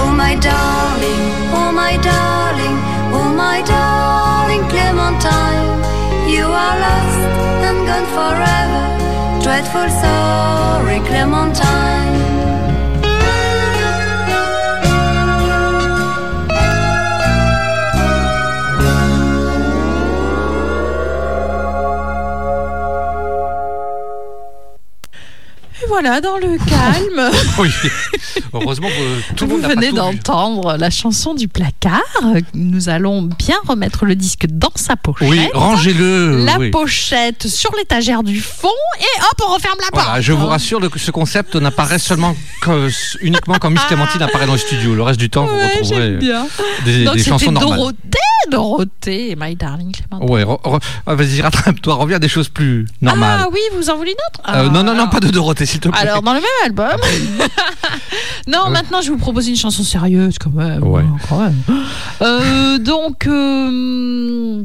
Oh 0.00 0.10
my 0.22 0.34
darling, 0.36 1.22
oh 1.52 1.70
my 1.72 1.96
darling, 1.98 2.76
oh 3.12 3.28
my 3.36 3.60
darling 3.62 4.29
Clementine, 4.70 5.66
you 6.30 6.44
are 6.44 6.76
lost 6.86 7.22
and 7.66 7.78
gone 7.88 8.08
forever. 8.16 8.84
Dreadful 9.42 9.88
sorry 10.02 11.00
Clementine. 11.08 12.19
Voilà, 26.00 26.20
dans 26.20 26.36
le 26.38 26.56
calme. 26.58 27.30
Oui. 27.58 27.70
Heureusement 28.54 28.88
que 28.88 29.34
tout 29.34 29.44
le 29.44 29.50
Vous 29.50 29.56
monde 29.58 29.62
pas 29.68 29.74
venez 29.74 29.92
d'entendre 29.92 30.76
la 30.78 30.88
chanson 30.90 31.34
du 31.34 31.46
placard. 31.48 32.00
Nous 32.54 32.88
allons 32.88 33.22
bien 33.22 33.56
remettre 33.66 34.04
le 34.06 34.14
disque 34.14 34.46
dans 34.48 34.70
sa 34.76 34.96
pochette. 34.96 35.28
Oui, 35.28 35.48
rangez-le. 35.52 36.44
La 36.44 36.58
oui. 36.58 36.70
pochette 36.70 37.46
sur 37.48 37.70
l'étagère 37.76 38.22
du 38.22 38.40
fond 38.40 38.68
et 38.98 39.20
hop, 39.22 39.42
on 39.48 39.54
referme 39.54 39.76
la 39.80 39.90
porte. 39.90 40.04
Voilà, 40.06 40.20
je 40.20 40.32
vous 40.32 40.46
rassure, 40.46 40.80
le- 40.80 40.90
ce 40.96 41.10
concept 41.10 41.56
n'apparaît 41.56 41.98
seulement 41.98 42.34
que- 42.62 42.88
uniquement 43.20 43.56
quand 43.60 43.70
Miss 43.70 43.82
Clémentine 43.84 44.22
apparaît 44.22 44.46
dans 44.46 44.52
le 44.54 44.58
studio. 44.58 44.94
Le 44.94 45.02
reste 45.02 45.20
du 45.20 45.28
temps, 45.30 45.46
vous 45.46 45.54
retrouverez 45.54 46.12
bien. 46.16 46.46
des, 46.84 47.04
Donc 47.04 47.16
des 47.16 47.22
chansons 47.24 47.52
normales. 47.52 47.78
Dorothée, 47.78 47.98
Dorothée 48.50 49.30
et 49.32 49.36
My 49.36 49.54
Darling 49.54 49.92
Clémentine. 49.92 50.30
Ouais, 50.34 50.44
ah, 51.06 51.14
vas-y, 51.14 51.40
rattrape-toi, 51.42 51.94
reviens 51.94 52.16
à 52.16 52.20
des 52.20 52.28
choses 52.28 52.48
plus 52.48 52.86
normales. 53.02 53.40
Ah 53.44 53.48
oui, 53.52 53.60
vous 53.76 53.90
en 53.90 53.96
voulez 53.96 54.12
une 54.12 54.16
autre? 54.16 54.48
Euh, 54.48 54.66
Ah, 54.66 54.70
non, 54.72 54.82
non, 54.82 54.94
non, 54.94 55.08
pas 55.08 55.20
de 55.20 55.28
Dorothée, 55.28 55.66
s'il 55.66 55.80
te 55.80 55.88
plaît. 55.90 56.00
Alors, 56.08 56.22
dans 56.22 56.32
le 56.34 56.40
même 56.40 56.48
album. 56.64 56.96
non, 58.46 58.70
maintenant, 58.70 59.00
je 59.02 59.10
vous 59.10 59.18
propose 59.18 59.48
une 59.48 59.56
chanson 59.56 59.82
sérieuse, 59.82 60.36
quand 60.38 60.50
même. 60.50 60.82
Ouais. 60.84 61.02
hein, 61.02 61.16
quand 61.28 61.38
même. 61.40 61.62
Euh, 62.22 62.78
donc. 62.78 63.26
euh, 63.26 64.62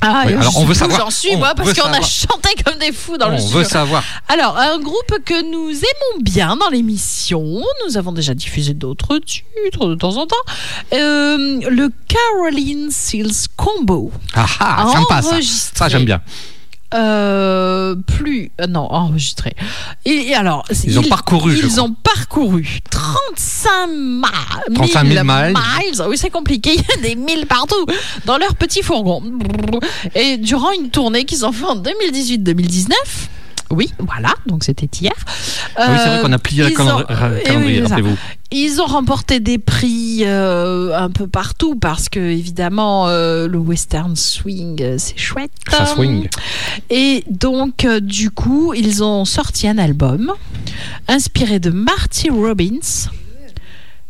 Ah, 0.00 0.24
Oui, 0.26 0.32
alors, 0.34 0.58
on 0.58 0.64
veut 0.64 0.74
savoir. 0.74 0.98
J'en 1.00 1.10
suis, 1.10 1.30
On 1.34 1.38
moi, 1.38 1.54
parce 1.54 1.72
qu'on 1.74 1.92
a 1.92 2.00
chanté 2.00 2.50
comme 2.64 2.78
des 2.78 2.90
fous 2.92 3.18
dans 3.18 3.28
le 3.28 3.34
On 3.34 3.38
studio. 3.38 3.58
veut 3.58 3.64
savoir. 3.64 4.02
Alors, 4.28 4.56
un 4.58 4.78
groupe 4.80 5.14
que 5.24 5.50
nous 5.50 5.70
aimons 5.70 6.22
bien 6.22 6.56
dans 6.56 6.68
l'émission, 6.70 7.62
nous 7.86 7.96
avons 7.96 8.10
déjà 8.12 8.34
diffusé 8.34 8.74
d'autres 8.74 9.18
titres 9.18 9.86
de 9.86 9.94
temps 9.94 10.16
en 10.16 10.26
temps, 10.26 10.34
euh, 10.92 11.60
le 11.70 11.88
Caroline 12.08 12.90
Seals 12.90 13.46
Combo. 13.56 14.10
Ah, 14.34 14.46
ah, 14.58 14.86
sympa 14.92 15.22
ça. 15.22 15.36
Ça, 15.74 15.88
j'aime 15.88 16.04
bien. 16.04 16.20
Euh, 16.94 17.94
plus 18.06 18.50
euh, 18.60 18.66
non 18.66 18.86
enregistré. 18.90 19.54
Et, 20.04 20.28
et 20.28 20.34
alors 20.34 20.64
Ils 20.84 20.98
ont 20.98 21.02
parcouru, 21.04 21.56
ils 21.58 21.80
ont 21.80 21.92
parcouru 22.02 22.80
35 22.90 23.86
mi- 23.88 24.74
35 24.74 25.06
000 25.06 25.24
miles. 25.24 25.54
oui 26.08 26.18
c'est 26.18 26.30
compliqué 26.30 26.74
il 26.74 26.80
y 26.80 26.92
a 26.98 27.08
des 27.08 27.14
milles 27.14 27.46
partout 27.46 27.86
dans 28.26 28.36
leur 28.38 28.54
petit 28.56 28.82
fourgon. 28.82 29.22
Et 30.14 30.36
durant 30.36 30.70
une 30.72 30.90
tournée 30.90 31.24
qu'ils 31.24 31.44
ont 31.46 31.52
fait 31.52 31.64
en 31.64 31.76
2018-2019 31.76 32.88
oui, 33.72 33.90
voilà, 33.98 34.34
donc 34.46 34.64
c'était 34.64 34.88
hier. 35.00 35.12
Ah 35.76 35.88
oui, 35.90 35.96
c'est 35.98 36.08
vrai 36.08 36.18
Euh, 36.18 36.22
qu'on 36.22 36.32
a 36.32 36.38
plié 36.38 36.64
le 36.64 36.70
calendrier, 36.70 37.06
euh, 37.10 37.38
eh 37.40 37.42
calendrier, 37.44 37.80
rappelez-vous. 37.82 38.16
Ils 38.54 38.82
ont 38.82 38.86
remporté 38.86 39.40
des 39.40 39.56
prix 39.58 40.20
euh, 40.24 40.94
un 40.96 41.08
peu 41.08 41.26
partout 41.26 41.74
parce 41.74 42.10
que 42.10 42.20
évidemment 42.20 43.08
euh, 43.08 43.48
le 43.48 43.56
western 43.58 44.14
swing 44.14 44.82
euh, 44.82 44.96
c'est 44.98 45.16
chouette. 45.18 45.50
Ça 45.70 45.86
swing. 45.86 46.28
Et 46.90 47.24
donc 47.30 47.86
du 48.02 48.30
coup 48.30 48.74
ils 48.74 49.02
ont 49.02 49.24
sorti 49.24 49.66
un 49.68 49.78
album 49.78 50.32
inspiré 51.08 51.60
de 51.60 51.70
Marty 51.70 52.28
Robbins. 52.28 53.08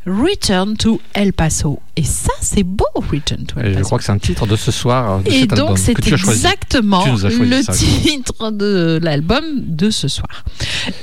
Return 0.06 0.76
to 0.76 1.00
El 1.14 1.32
Paso. 1.32 1.80
Et 1.96 2.02
ça, 2.02 2.32
c'est 2.40 2.64
beau, 2.64 2.84
Return 2.94 3.44
to 3.46 3.58
El 3.60 3.66
Et 3.66 3.68
je 3.70 3.74
Paso. 3.74 3.86
crois 3.86 3.98
que 3.98 4.04
c'est 4.04 4.12
un 4.12 4.18
titre 4.18 4.46
de 4.46 4.56
ce 4.56 4.70
soir 4.72 5.12
euh, 5.12 5.22
de 5.22 5.30
Et 5.30 5.40
cet 5.40 5.54
donc, 5.54 5.78
c'est 5.78 5.92
exactement 6.08 7.04
le 7.28 7.62
ça. 7.62 7.72
titre 7.72 8.50
de 8.50 8.98
l'album 9.02 9.44
de 9.56 9.90
ce 9.90 10.08
soir. 10.08 10.44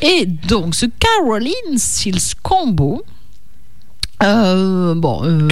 Et 0.01 0.25
donc, 0.25 0.75
ce 0.75 0.85
Caroline 0.85 1.77
Seals 1.77 2.33
Combo. 2.43 3.03
Euh, 4.23 4.95
bon, 4.95 5.21
euh, 5.23 5.47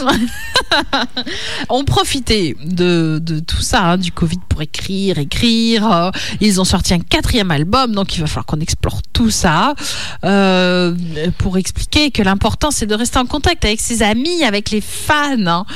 ont 1.68 1.84
profité 1.84 2.56
de, 2.64 3.18
de 3.22 3.40
tout 3.40 3.60
ça, 3.60 3.92
hein, 3.92 3.98
du 3.98 4.12
Covid 4.12 4.38
pour 4.48 4.62
écrire, 4.62 5.18
écrire. 5.18 5.90
Euh, 5.92 6.10
ils 6.40 6.60
ont 6.60 6.64
sorti 6.64 6.94
un 6.94 7.00
quatrième 7.00 7.50
album, 7.50 7.94
donc 7.94 8.16
il 8.16 8.20
va 8.20 8.26
falloir 8.26 8.46
qu'on 8.46 8.60
explore 8.60 9.00
tout 9.12 9.30
ça 9.30 9.74
euh, 10.24 10.94
pour 11.38 11.58
expliquer 11.58 12.10
que 12.10 12.22
l'important 12.22 12.70
c'est 12.70 12.86
de 12.86 12.94
rester 12.94 13.18
en 13.18 13.26
contact 13.26 13.64
avec 13.64 13.80
ses 13.80 14.02
amis, 14.02 14.44
avec 14.44 14.70
les 14.70 14.80
fans. 14.80 15.46
hein. 15.46 15.66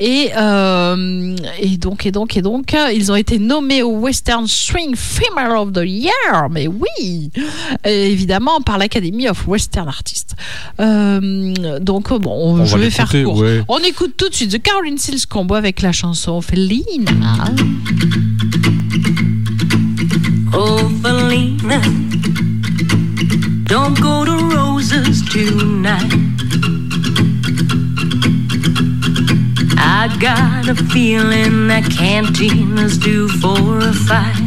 Et, 0.00 0.30
euh, 0.36 1.36
et 1.60 1.76
donc, 1.76 2.06
et 2.06 2.10
donc, 2.12 2.36
et 2.36 2.42
donc, 2.42 2.76
ils 2.94 3.12
ont 3.12 3.16
été 3.16 3.38
nommés 3.38 3.82
au 3.82 3.90
Western 3.98 4.46
Swing 4.46 4.94
Female 4.96 5.56
of 5.56 5.72
the 5.72 5.82
Year, 5.84 6.48
mais 6.50 6.66
oui, 6.68 7.30
Euh, 7.86 7.90
évidemment 8.06 8.60
par 8.60 8.78
l'Academy 8.78 9.28
of 9.28 9.46
Western 9.46 9.88
Artists. 9.88 10.34
Euh, 10.80 11.73
donc, 11.80 12.12
bon, 12.20 12.56
On 12.60 12.64
je 12.64 12.72
va 12.72 12.78
vais 12.78 12.90
faire 12.90 13.08
court. 13.10 13.38
ouais. 13.38 13.62
On 13.68 13.78
écoute 13.78 14.14
tout 14.16 14.28
de 14.28 14.34
suite 14.34 14.50
The 14.52 14.62
Caroline 14.62 14.98
Seals 14.98 15.26
Combo 15.28 15.54
avec 15.54 15.82
la 15.82 15.92
chanson 15.92 16.40
Felina. 16.40 17.12
Oh, 20.52 20.78
Felina, 21.02 21.80
don't 23.66 23.98
go 24.00 24.24
to 24.24 24.32
Roses 24.54 25.22
tonight. 25.30 26.12
I 29.76 30.08
got 30.20 30.68
a 30.68 30.74
feeling 30.90 31.66
that 31.68 31.84
Cantina's 31.90 32.96
due 32.98 33.28
for 33.40 33.78
a 33.78 33.92
fight. 33.92 34.40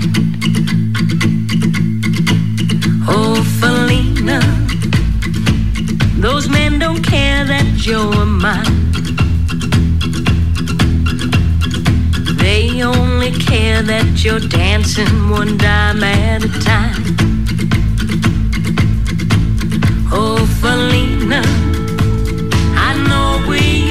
Oh, 3.10 3.36
that 7.78 7.86
you're. 7.86 8.18
They 12.38 12.82
only 12.84 13.32
care 13.32 13.84
that 13.84 14.24
you're 14.24 14.40
dancing 14.40 15.30
one 15.30 15.58
dime 15.58 16.04
at 16.04 16.44
a 16.44 16.50
time. 16.60 17.04
Oh, 20.12 20.46
Felina, 20.60 21.42
I 22.76 22.94
know 23.08 23.46
we 23.50 23.87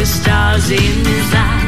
with 0.00 0.08
stars 0.08 0.70
in 0.70 1.04
his 1.04 1.34
eyes. 1.34 1.59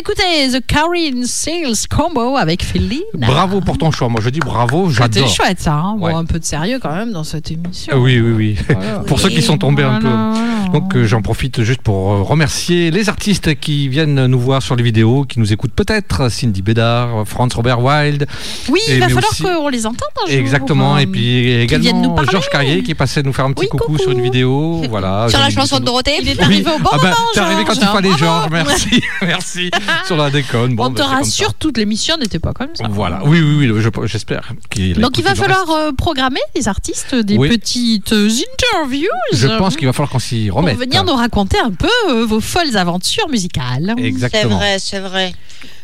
D'écouter 0.00 0.48
The 0.58 0.66
Karin 0.66 1.24
Sales 1.24 1.86
Combo 1.94 2.38
avec 2.38 2.64
Feline. 2.64 3.02
Bravo 3.14 3.60
pour 3.60 3.76
ton 3.76 3.90
choix. 3.90 4.08
Moi, 4.08 4.20
je 4.22 4.30
dis 4.30 4.40
bravo, 4.40 4.88
C'était 4.90 5.20
j'adore. 5.20 5.28
chouette 5.28 5.60
ça. 5.60 5.74
hein. 5.74 5.96
Bon, 5.98 6.16
un 6.16 6.24
peu 6.24 6.38
de 6.38 6.44
sérieux 6.44 6.78
quand 6.80 6.94
même 6.94 7.12
dans 7.12 7.22
cette 7.24 7.50
émission. 7.50 7.92
Ah 7.94 7.98
Oui, 7.98 8.18
oui, 8.18 8.32
oui. 8.32 8.76
pour 9.06 9.20
ceux 9.20 9.28
qui 9.28 9.42
sont 9.42 9.58
tombés 9.58 9.82
un 9.82 10.00
Voilà. 10.00 10.32
peu. 10.32 10.59
Donc, 10.72 10.94
euh, 10.96 11.04
j'en 11.06 11.22
profite 11.22 11.62
juste 11.62 11.82
pour 11.82 12.12
euh, 12.12 12.22
remercier 12.22 12.90
les 12.90 13.08
artistes 13.08 13.58
qui 13.58 13.88
viennent 13.88 14.26
nous 14.26 14.38
voir 14.38 14.62
sur 14.62 14.76
les 14.76 14.82
vidéos, 14.82 15.24
qui 15.24 15.38
nous 15.40 15.52
écoutent 15.52 15.72
peut-être. 15.72 16.28
Cindy 16.30 16.62
Bédard, 16.62 17.26
Franz 17.26 17.54
Robert 17.56 17.80
Wild. 17.80 18.26
Oui, 18.68 18.80
Et 18.86 18.94
il 18.94 19.00
va 19.00 19.06
mais 19.08 19.12
falloir 19.14 19.32
aussi- 19.32 19.42
qu'on 19.42 19.68
les 19.68 19.86
entende 19.86 20.08
un 20.24 20.30
jour. 20.30 20.38
Exactement. 20.38 20.98
Et 20.98 21.06
puis 21.06 21.50
également. 21.60 22.16
Georges 22.30 22.48
Carrier 22.50 22.82
qui 22.82 22.94
passait 22.94 23.22
nous 23.22 23.32
faire 23.32 23.44
un 23.46 23.52
petit 23.52 23.68
coucou, 23.68 23.98
sur 23.98 24.10
une 24.10 24.22
vidéo. 24.22 24.82
Voilà. 24.88 25.28
Sur 25.28 25.38
la 25.38 25.50
chanson 25.50 25.78
de 25.80 25.84
Dorothée 25.84 26.12
Il 26.20 26.28
est 26.28 26.32
Oui. 26.38 26.44
arrivé 26.44 26.70
au 26.70 26.78
bon 26.78 26.90
ah 26.92 26.96
ben, 26.96 27.02
moment, 27.10 27.16
T'es 27.34 27.40
arrivé 27.40 27.64
quand 27.64 27.74
il 27.74 27.80
fallait, 27.86 28.16
Georges. 28.18 28.48
Merci. 28.50 29.02
Merci. 29.22 29.70
sur 30.06 30.16
la 30.16 30.30
déconne. 30.30 30.74
Bon, 30.76 30.86
On 30.86 30.90
ben, 30.90 31.02
te 31.02 31.08
rassure, 31.08 31.54
toute 31.54 31.76
l'émission 31.78 32.16
n'était 32.16 32.38
pas 32.38 32.52
comme 32.52 32.74
ça. 32.74 32.84
Voilà. 32.90 33.20
Oui, 33.24 33.40
oui, 33.40 33.70
oui. 33.70 33.80
je- 33.80 34.06
J'espère 34.06 34.52
qu'il 34.70 34.98
Donc 34.98 35.18
il 35.18 35.24
va 35.24 35.34
falloir 35.34 35.68
euh, 35.70 35.92
programmer 35.92 36.40
des 36.54 36.68
artistes, 36.68 37.14
des 37.14 37.36
Oui. 37.36 37.48
petites 37.48 38.12
interviews. 38.12 39.06
Je 39.32 39.46
pense 39.58 39.76
qu'il 39.76 39.86
va 39.86 39.92
falloir 39.92 40.10
qu'on 40.10 40.18
s'y 40.18 40.50
pour 40.60 40.68
remette. 40.70 40.88
venir 40.88 41.04
nous 41.04 41.14
raconter 41.14 41.58
un 41.58 41.70
peu 41.70 41.88
euh, 42.08 42.24
vos 42.24 42.40
folles 42.40 42.76
aventures 42.76 43.28
musicales. 43.28 43.94
C'est 44.30 44.44
vrai, 44.44 44.78
c'est 44.78 45.00
vrai. 45.00 45.34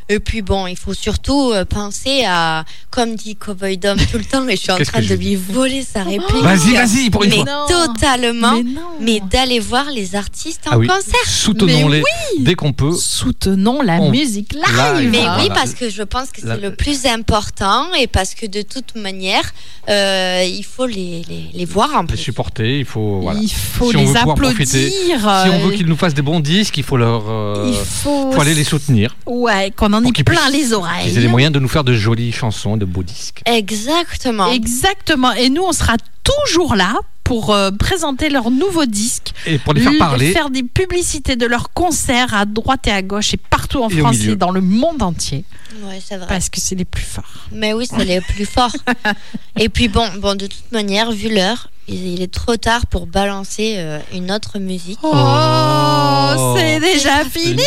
Et 0.09 0.20
puis 0.20 0.41
bon, 0.41 0.69
il 0.69 0.77
faut 0.77 0.95
surtout 0.95 1.51
euh, 1.53 1.65
penser 1.65 2.23
à, 2.28 2.65
comme 2.91 3.16
dit 3.16 3.35
Cowboy 3.35 3.77
Dom 3.77 3.97
tout 4.12 4.19
le 4.19 4.24
temps, 4.24 4.47
et 4.49 4.55
je 4.57 4.61
suis 4.62 4.70
en 4.70 4.78
train 4.78 5.01
de 5.03 5.15
lui 5.15 5.35
voler 5.35 5.83
sa 5.83 6.05
réplique. 6.05 6.43
Vas-y, 6.43 6.74
vas-y, 6.74 7.11
pour 7.11 7.24
une 7.24 7.31
mais 7.31 7.37
fois. 7.43 7.66
totalement. 7.69 8.61
Mais, 9.01 9.20
d'aller 9.31 9.59
voir 9.59 9.87
les 9.91 10.15
artistes 10.15 10.61
en 10.69 10.70
Ah 10.74 10.78
oui. 10.78 10.87
concert. 10.87 11.15
Soutenons-les 11.27 12.03
dès 12.39 12.55
qu'on 12.55 12.73
peut. 12.73 12.93
Soutenons 12.93 13.83
la 13.83 13.95
On- 13.95 14.11
musique 14.12 14.53
live. 14.55 14.62
live. 15.01 15.11
Mais 15.11 15.19
Voilà. 15.23 15.39
oui, 15.43 15.49
parce 15.53 15.74
que 15.74 15.91
je 15.91 16.03
pense 16.05 16.28
que 16.31 16.41
c'est 16.41 16.47
La- 16.47 16.57
le 16.57 16.74
plus 16.77 17.05
important 17.07 17.93
et 17.99 18.07
parce 18.07 18.35
que 18.35 18.47
de 18.47 18.62
toute 18.62 18.95
manière, 18.95 19.53
euh, 19.89 20.45
il 20.47 20.62
faut 20.65 20.87
les, 20.87 21.23
les, 21.28 21.51
les 21.53 21.65
voir 21.65 21.91
en 21.97 22.03
les 22.03 22.07
plus. 22.09 22.16
supporter, 22.19 22.78
il 22.78 22.85
faut. 22.85 23.20
Voilà. 23.23 23.41
Il 23.43 23.51
faut 23.51 23.91
Si 23.91 23.97
les 23.97 24.16
applaudir, 24.16 24.35
profiter, 24.55 24.91
si 24.91 25.12
on 25.53 25.59
veut 25.66 25.73
qu'ils 25.73 25.87
nous 25.87 25.97
fassent 25.97 26.15
des 26.15 26.23
bons 26.23 26.39
disques, 26.41 26.77
il 26.78 26.85
faut 26.85 26.97
leur. 26.97 27.24
euh, 27.28 27.65
Il 27.73 27.74
faut- 27.85 28.41
aller 28.41 28.55
les 28.55 28.65
soutenir. 28.65 29.16
Ouais, 29.27 29.73
qu'on 29.77 29.93
en 30.05 30.10
plein 30.10 30.51
les 30.51 30.73
oreilles. 30.73 31.09
Qu'ils 31.09 31.18
aient 31.18 31.23
les 31.23 31.28
moyens 31.28 31.52
de 31.52 31.59
nous 31.59 31.68
faire 31.68 31.85
de 31.85 31.94
jolies 31.94 32.32
chansons, 32.32 32.77
de 32.77 32.85
beaux 32.85 33.02
disques. 33.02 33.43
Exactement. 33.47 34.51
Exactement. 34.52 35.32
Et 35.32 35.48
nous, 35.48 35.62
on 35.62 35.73
sera 35.73 35.97
toujours 36.24 36.74
là 36.74 36.94
pour 37.27 37.51
euh, 37.51 37.70
présenter 37.73 38.28
leurs 38.31 38.51
nouveaux 38.51 38.86
disques. 38.86 39.32
Et 39.47 39.59
pour 39.59 39.74
les 39.74 39.81
faire 39.81 39.98
parler. 39.98 40.32
Faire 40.32 40.51
des 40.51 40.62
publicités 40.62 41.35
de 41.35 41.47
leurs 41.47 41.73
concerts 41.73 42.35
à 42.35 42.44
droite 42.44 42.86
et 42.86 42.93
à 42.93 43.02
gauche 43.02 43.35
et 43.35 43.36
partout 43.36 43.82
en 43.82 43.89
Et 43.89 43.98
France 43.98 44.20
et 44.20 44.36
dans 44.36 44.52
le 44.52 44.60
monde 44.60 45.02
entier. 45.02 45.44
Ouais, 45.82 46.01
c'est 46.05 46.16
vrai. 46.16 46.27
Parce 46.28 46.48
que 46.48 46.60
c'est 46.60 46.77
les 46.77 46.85
plus 46.85 47.05
forts. 47.05 47.48
Mais 47.52 47.73
oui, 47.73 47.86
c'est 47.90 48.05
les 48.05 48.20
plus 48.20 48.47
forts. 48.47 48.74
Et 49.59 49.68
puis 49.68 49.89
bon, 49.89 50.09
bon, 50.18 50.36
de 50.36 50.47
toute 50.47 50.70
manière, 50.73 51.10
vu 51.12 51.28
l'heure, 51.35 51.70
il 51.89 52.21
est 52.23 52.33
trop 52.33 52.57
tard 52.57 52.87
pour 52.87 53.07
balancer 53.07 53.75
euh, 53.79 53.99
une 54.13 54.33
autre 54.33 54.59
musique. 54.59 54.99
Oh, 55.03 56.55
c'est 56.57 56.81
déjà 56.81 57.25
fini 57.31 57.63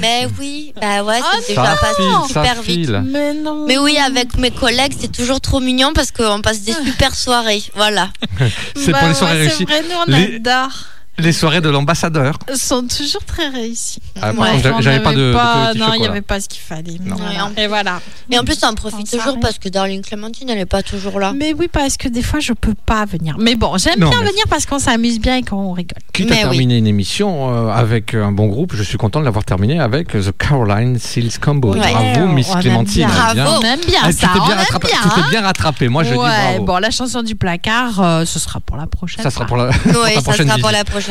Mais 0.00 0.26
oui, 0.38 0.72
bah 0.80 1.02
ouais, 1.02 1.18
Oh 1.20 1.36
c'est 1.42 1.48
déjà 1.54 1.74
Ça 1.74 1.76
passé 1.80 2.02
file, 2.02 2.26
super 2.28 2.62
vite. 2.62 2.90
Mais 3.04 3.34
non. 3.34 3.64
Mais 3.66 3.78
oui, 3.78 3.96
avec 3.98 4.36
mes 4.38 4.50
collègues, 4.50 4.92
c'est 4.98 5.10
toujours 5.12 5.40
trop 5.40 5.60
mignon 5.60 5.92
parce 5.94 6.10
qu'on 6.12 6.40
passe 6.42 6.60
des 6.62 6.72
super 6.72 7.14
soirées. 7.14 7.62
Voilà. 7.74 8.08
C'est 8.76 8.92
Bah 8.92 8.98
pour 9.00 9.08
les 9.08 9.14
ouais, 9.14 9.18
soirées 9.18 9.38
réussies. 9.38 9.56
C'est 9.58 9.64
vrai, 9.64 9.82
nous, 9.82 9.96
on 10.06 10.16
Les- 10.16 10.36
adore. 10.36 10.70
Les 11.18 11.32
soirées 11.32 11.60
de 11.60 11.68
l'ambassadeur. 11.70 12.38
sont 12.54 12.82
toujours 12.86 13.24
très 13.24 13.48
réussis. 13.48 14.00
Ah, 14.20 14.32
par 14.32 14.50
contre, 14.50 14.82
j'avais- 14.82 15.00
pas 15.00 15.12
de- 15.14 15.32
pas- 15.32 15.72
Non, 15.74 15.94
il 15.94 16.00
n'y 16.00 16.06
avait 16.06 16.20
pas 16.20 16.40
ce 16.40 16.48
qu'il 16.48 16.60
fallait. 16.60 16.98
Non. 17.04 17.16
Et 17.56 17.66
voilà. 17.68 18.00
Et 18.30 18.38
en 18.38 18.44
plus, 18.44 18.58
on 18.62 18.68
en 18.68 18.74
profite 18.74 19.10
toujours 19.10 19.38
parce 19.40 19.58
que 19.58 19.68
Darling 19.68 20.02
Clémentine, 20.02 20.50
elle 20.50 20.58
n'est 20.58 20.66
pas 20.66 20.82
toujours 20.82 21.18
là. 21.20 21.32
Mais 21.34 21.54
oui, 21.54 21.68
parce 21.72 21.96
que 21.96 22.08
des 22.08 22.22
fois, 22.22 22.40
je 22.40 22.52
peux 22.52 22.74
pas 22.74 23.04
venir. 23.06 23.36
Mais 23.38 23.54
bon, 23.54 23.76
j'aime 23.78 23.96
bien 24.00 24.10
mais- 24.20 24.28
venir 24.30 24.44
parce 24.50 24.66
qu'on 24.66 24.78
s'amuse 24.78 25.18
bien 25.20 25.36
et 25.36 25.42
qu'on 25.42 25.72
rigole. 25.72 25.98
Quitte 26.12 26.30
à 26.32 26.36
terminer 26.36 26.76
une 26.78 26.86
émission 26.86 27.50
euh, 27.52 27.68
avec 27.70 28.14
un 28.14 28.32
bon 28.32 28.46
groupe, 28.46 28.74
je 28.74 28.82
suis 28.82 28.98
content 28.98 29.20
de 29.20 29.24
l'avoir 29.24 29.44
terminé 29.44 29.80
avec 29.80 30.08
The 30.08 30.32
Caroline 30.36 30.98
Seals 30.98 31.38
Combo. 31.40 31.72
Ouais. 31.74 31.78
Bravo, 31.92 32.26
Miss 32.32 32.48
On 32.54 32.58
Clémentine. 32.60 33.06
Bravo. 33.06 33.40
On 33.60 33.62
aime 33.62 33.80
bien 33.86 34.00
Ah, 34.02 34.12
ça, 34.12 34.28
Tu 34.28 34.38
t'es 34.40 34.46
bien, 34.46 34.56
rattrapé. 34.56 34.88
bien, 35.30 35.40
hein. 35.40 35.46
rattrapé. 35.46 35.88
Moi, 35.88 36.04
je 36.04 36.10
dis 36.12 36.16
ouais, 36.18 36.52
bravo. 36.52 36.64
bon, 36.64 36.78
la 36.78 36.90
chanson 36.90 37.22
du 37.22 37.36
placard, 37.36 38.00
euh, 38.02 38.24
ce 38.24 38.38
sera 38.38 38.60
pour 38.60 38.76
la 38.76 38.86
prochaine. 38.86 39.22
Ça 39.22 39.30
sera 39.30 39.44
pour 39.46 39.56
la, 39.56 39.66
prochaine 40.24 40.48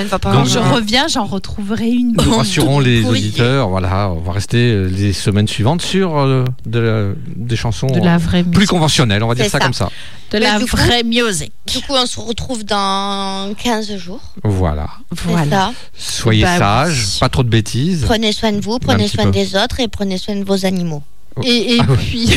prochaine 0.04 0.08
fois. 0.10 0.20
Quand 0.20 0.46
je 0.46 0.60
reviens, 0.60 1.08
j'en 1.08 1.26
retrouverai 1.26 1.90
une. 1.90 2.14
Nous 2.14 2.36
rassurons 2.36 2.80
les 2.80 3.02
pourrie. 3.02 3.20
auditeurs, 3.20 3.70
voilà, 3.70 4.10
on 4.12 4.20
va 4.22 4.32
rester 4.34 4.58
euh, 4.72 4.88
les 4.88 5.14
semaines 5.14 5.48
suivantes 5.48 5.82
sur 5.82 6.18
euh, 6.18 6.44
de 6.66 6.80
la- 6.80 7.14
des 7.36 7.56
chansons 7.56 7.88
De 7.88 8.00
la 8.00 8.18
vraie 8.18 8.42
euh, 8.42 8.52
plus 8.52 8.68
conventionnelles, 8.68 9.24
on 9.24 9.28
va 9.28 9.36
dire 9.36 9.46
ça, 9.46 9.52
ça. 9.52 9.60
comme 9.60 9.74
ça. 9.74 9.90
De 10.32 10.40
Mais 10.40 10.46
la 10.46 10.60
coup- 10.60 10.66
vraie 10.66 11.04
musique. 11.04 11.52
Du 11.68 11.80
coup, 11.82 11.94
on 11.94 12.06
se 12.06 12.20
retrouve 12.20 12.64
dans 12.66 13.54
15 13.56 13.96
jours. 13.98 14.22
Voilà. 14.44 14.88
C'est 15.16 15.50
ça. 15.50 15.72
Soyez 15.98 16.44
Bah 16.44 16.50
oui. 16.54 16.60
sages, 16.60 17.20
pas 17.20 17.30
trop 17.30 17.44
de 17.44 17.50
bêtises. 17.50 18.04
Prenez 18.06 18.32
soin 18.32 18.52
de 18.52 18.60
vous, 18.60 18.80
prenez 18.80 19.08
soin 19.08 19.26
peu. 19.26 19.32
des 19.32 19.56
autres 19.56 19.80
et 19.80 19.88
prenez 19.88 20.18
soin 20.18 20.36
de 20.36 20.44
vos 20.44 20.66
animaux. 20.66 21.04
Et, 21.44 21.76
et 21.76 21.80
Ah 21.82 21.86
puis, 21.98 22.30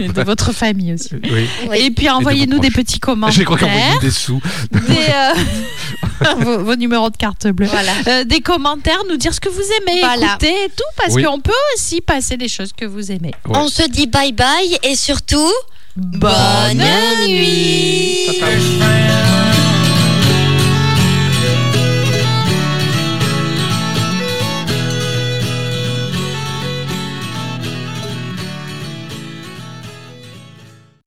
et 0.00 0.08
de 0.12 0.22
votre 0.22 0.52
famille 0.52 0.94
aussi. 0.94 1.10
Oui. 1.22 1.46
Et 1.78 1.90
puis 1.90 2.08
envoyez-nous 2.08 2.58
des 2.60 2.70
petits 2.70 2.98
commentaires. 3.00 3.34
J'ai 3.36 3.44
cru 3.44 3.56
qu'on 3.58 3.66
envoyait 3.66 3.98
des 4.00 4.10
sous. 4.10 4.40
des, 4.70 4.78
euh, 4.80 6.34
vos, 6.38 6.58
vos 6.64 6.76
numéros 6.76 7.10
de 7.10 7.16
carte 7.16 7.46
bleue. 7.48 7.66
Voilà. 7.66 7.92
Euh, 8.08 8.24
des 8.24 8.40
commentaires, 8.40 9.02
nous 9.08 9.16
dire 9.16 9.34
ce 9.34 9.40
que 9.40 9.48
vous 9.50 9.60
aimez, 9.82 10.00
Voilà. 10.00 10.26
écouter 10.26 10.54
et 10.64 10.68
tout, 10.68 10.82
parce 10.96 11.14
Oui. 11.14 11.22
qu'on 11.24 11.40
peut 11.40 11.52
aussi 11.74 12.00
passer 12.00 12.36
les 12.36 12.48
choses 12.48 12.72
que 12.72 12.84
vous 12.86 13.12
aimez. 13.12 13.32
Ouais. 13.46 13.56
On 13.58 13.68
se 13.68 13.86
dit 13.88 14.06
bye 14.06 14.32
bye 14.32 14.78
et 14.82 14.96
surtout, 14.96 15.52
bonne, 15.96 16.82
nuit. 17.28 18.26
Ciao, 18.26 18.50
ciao. 18.80 19.31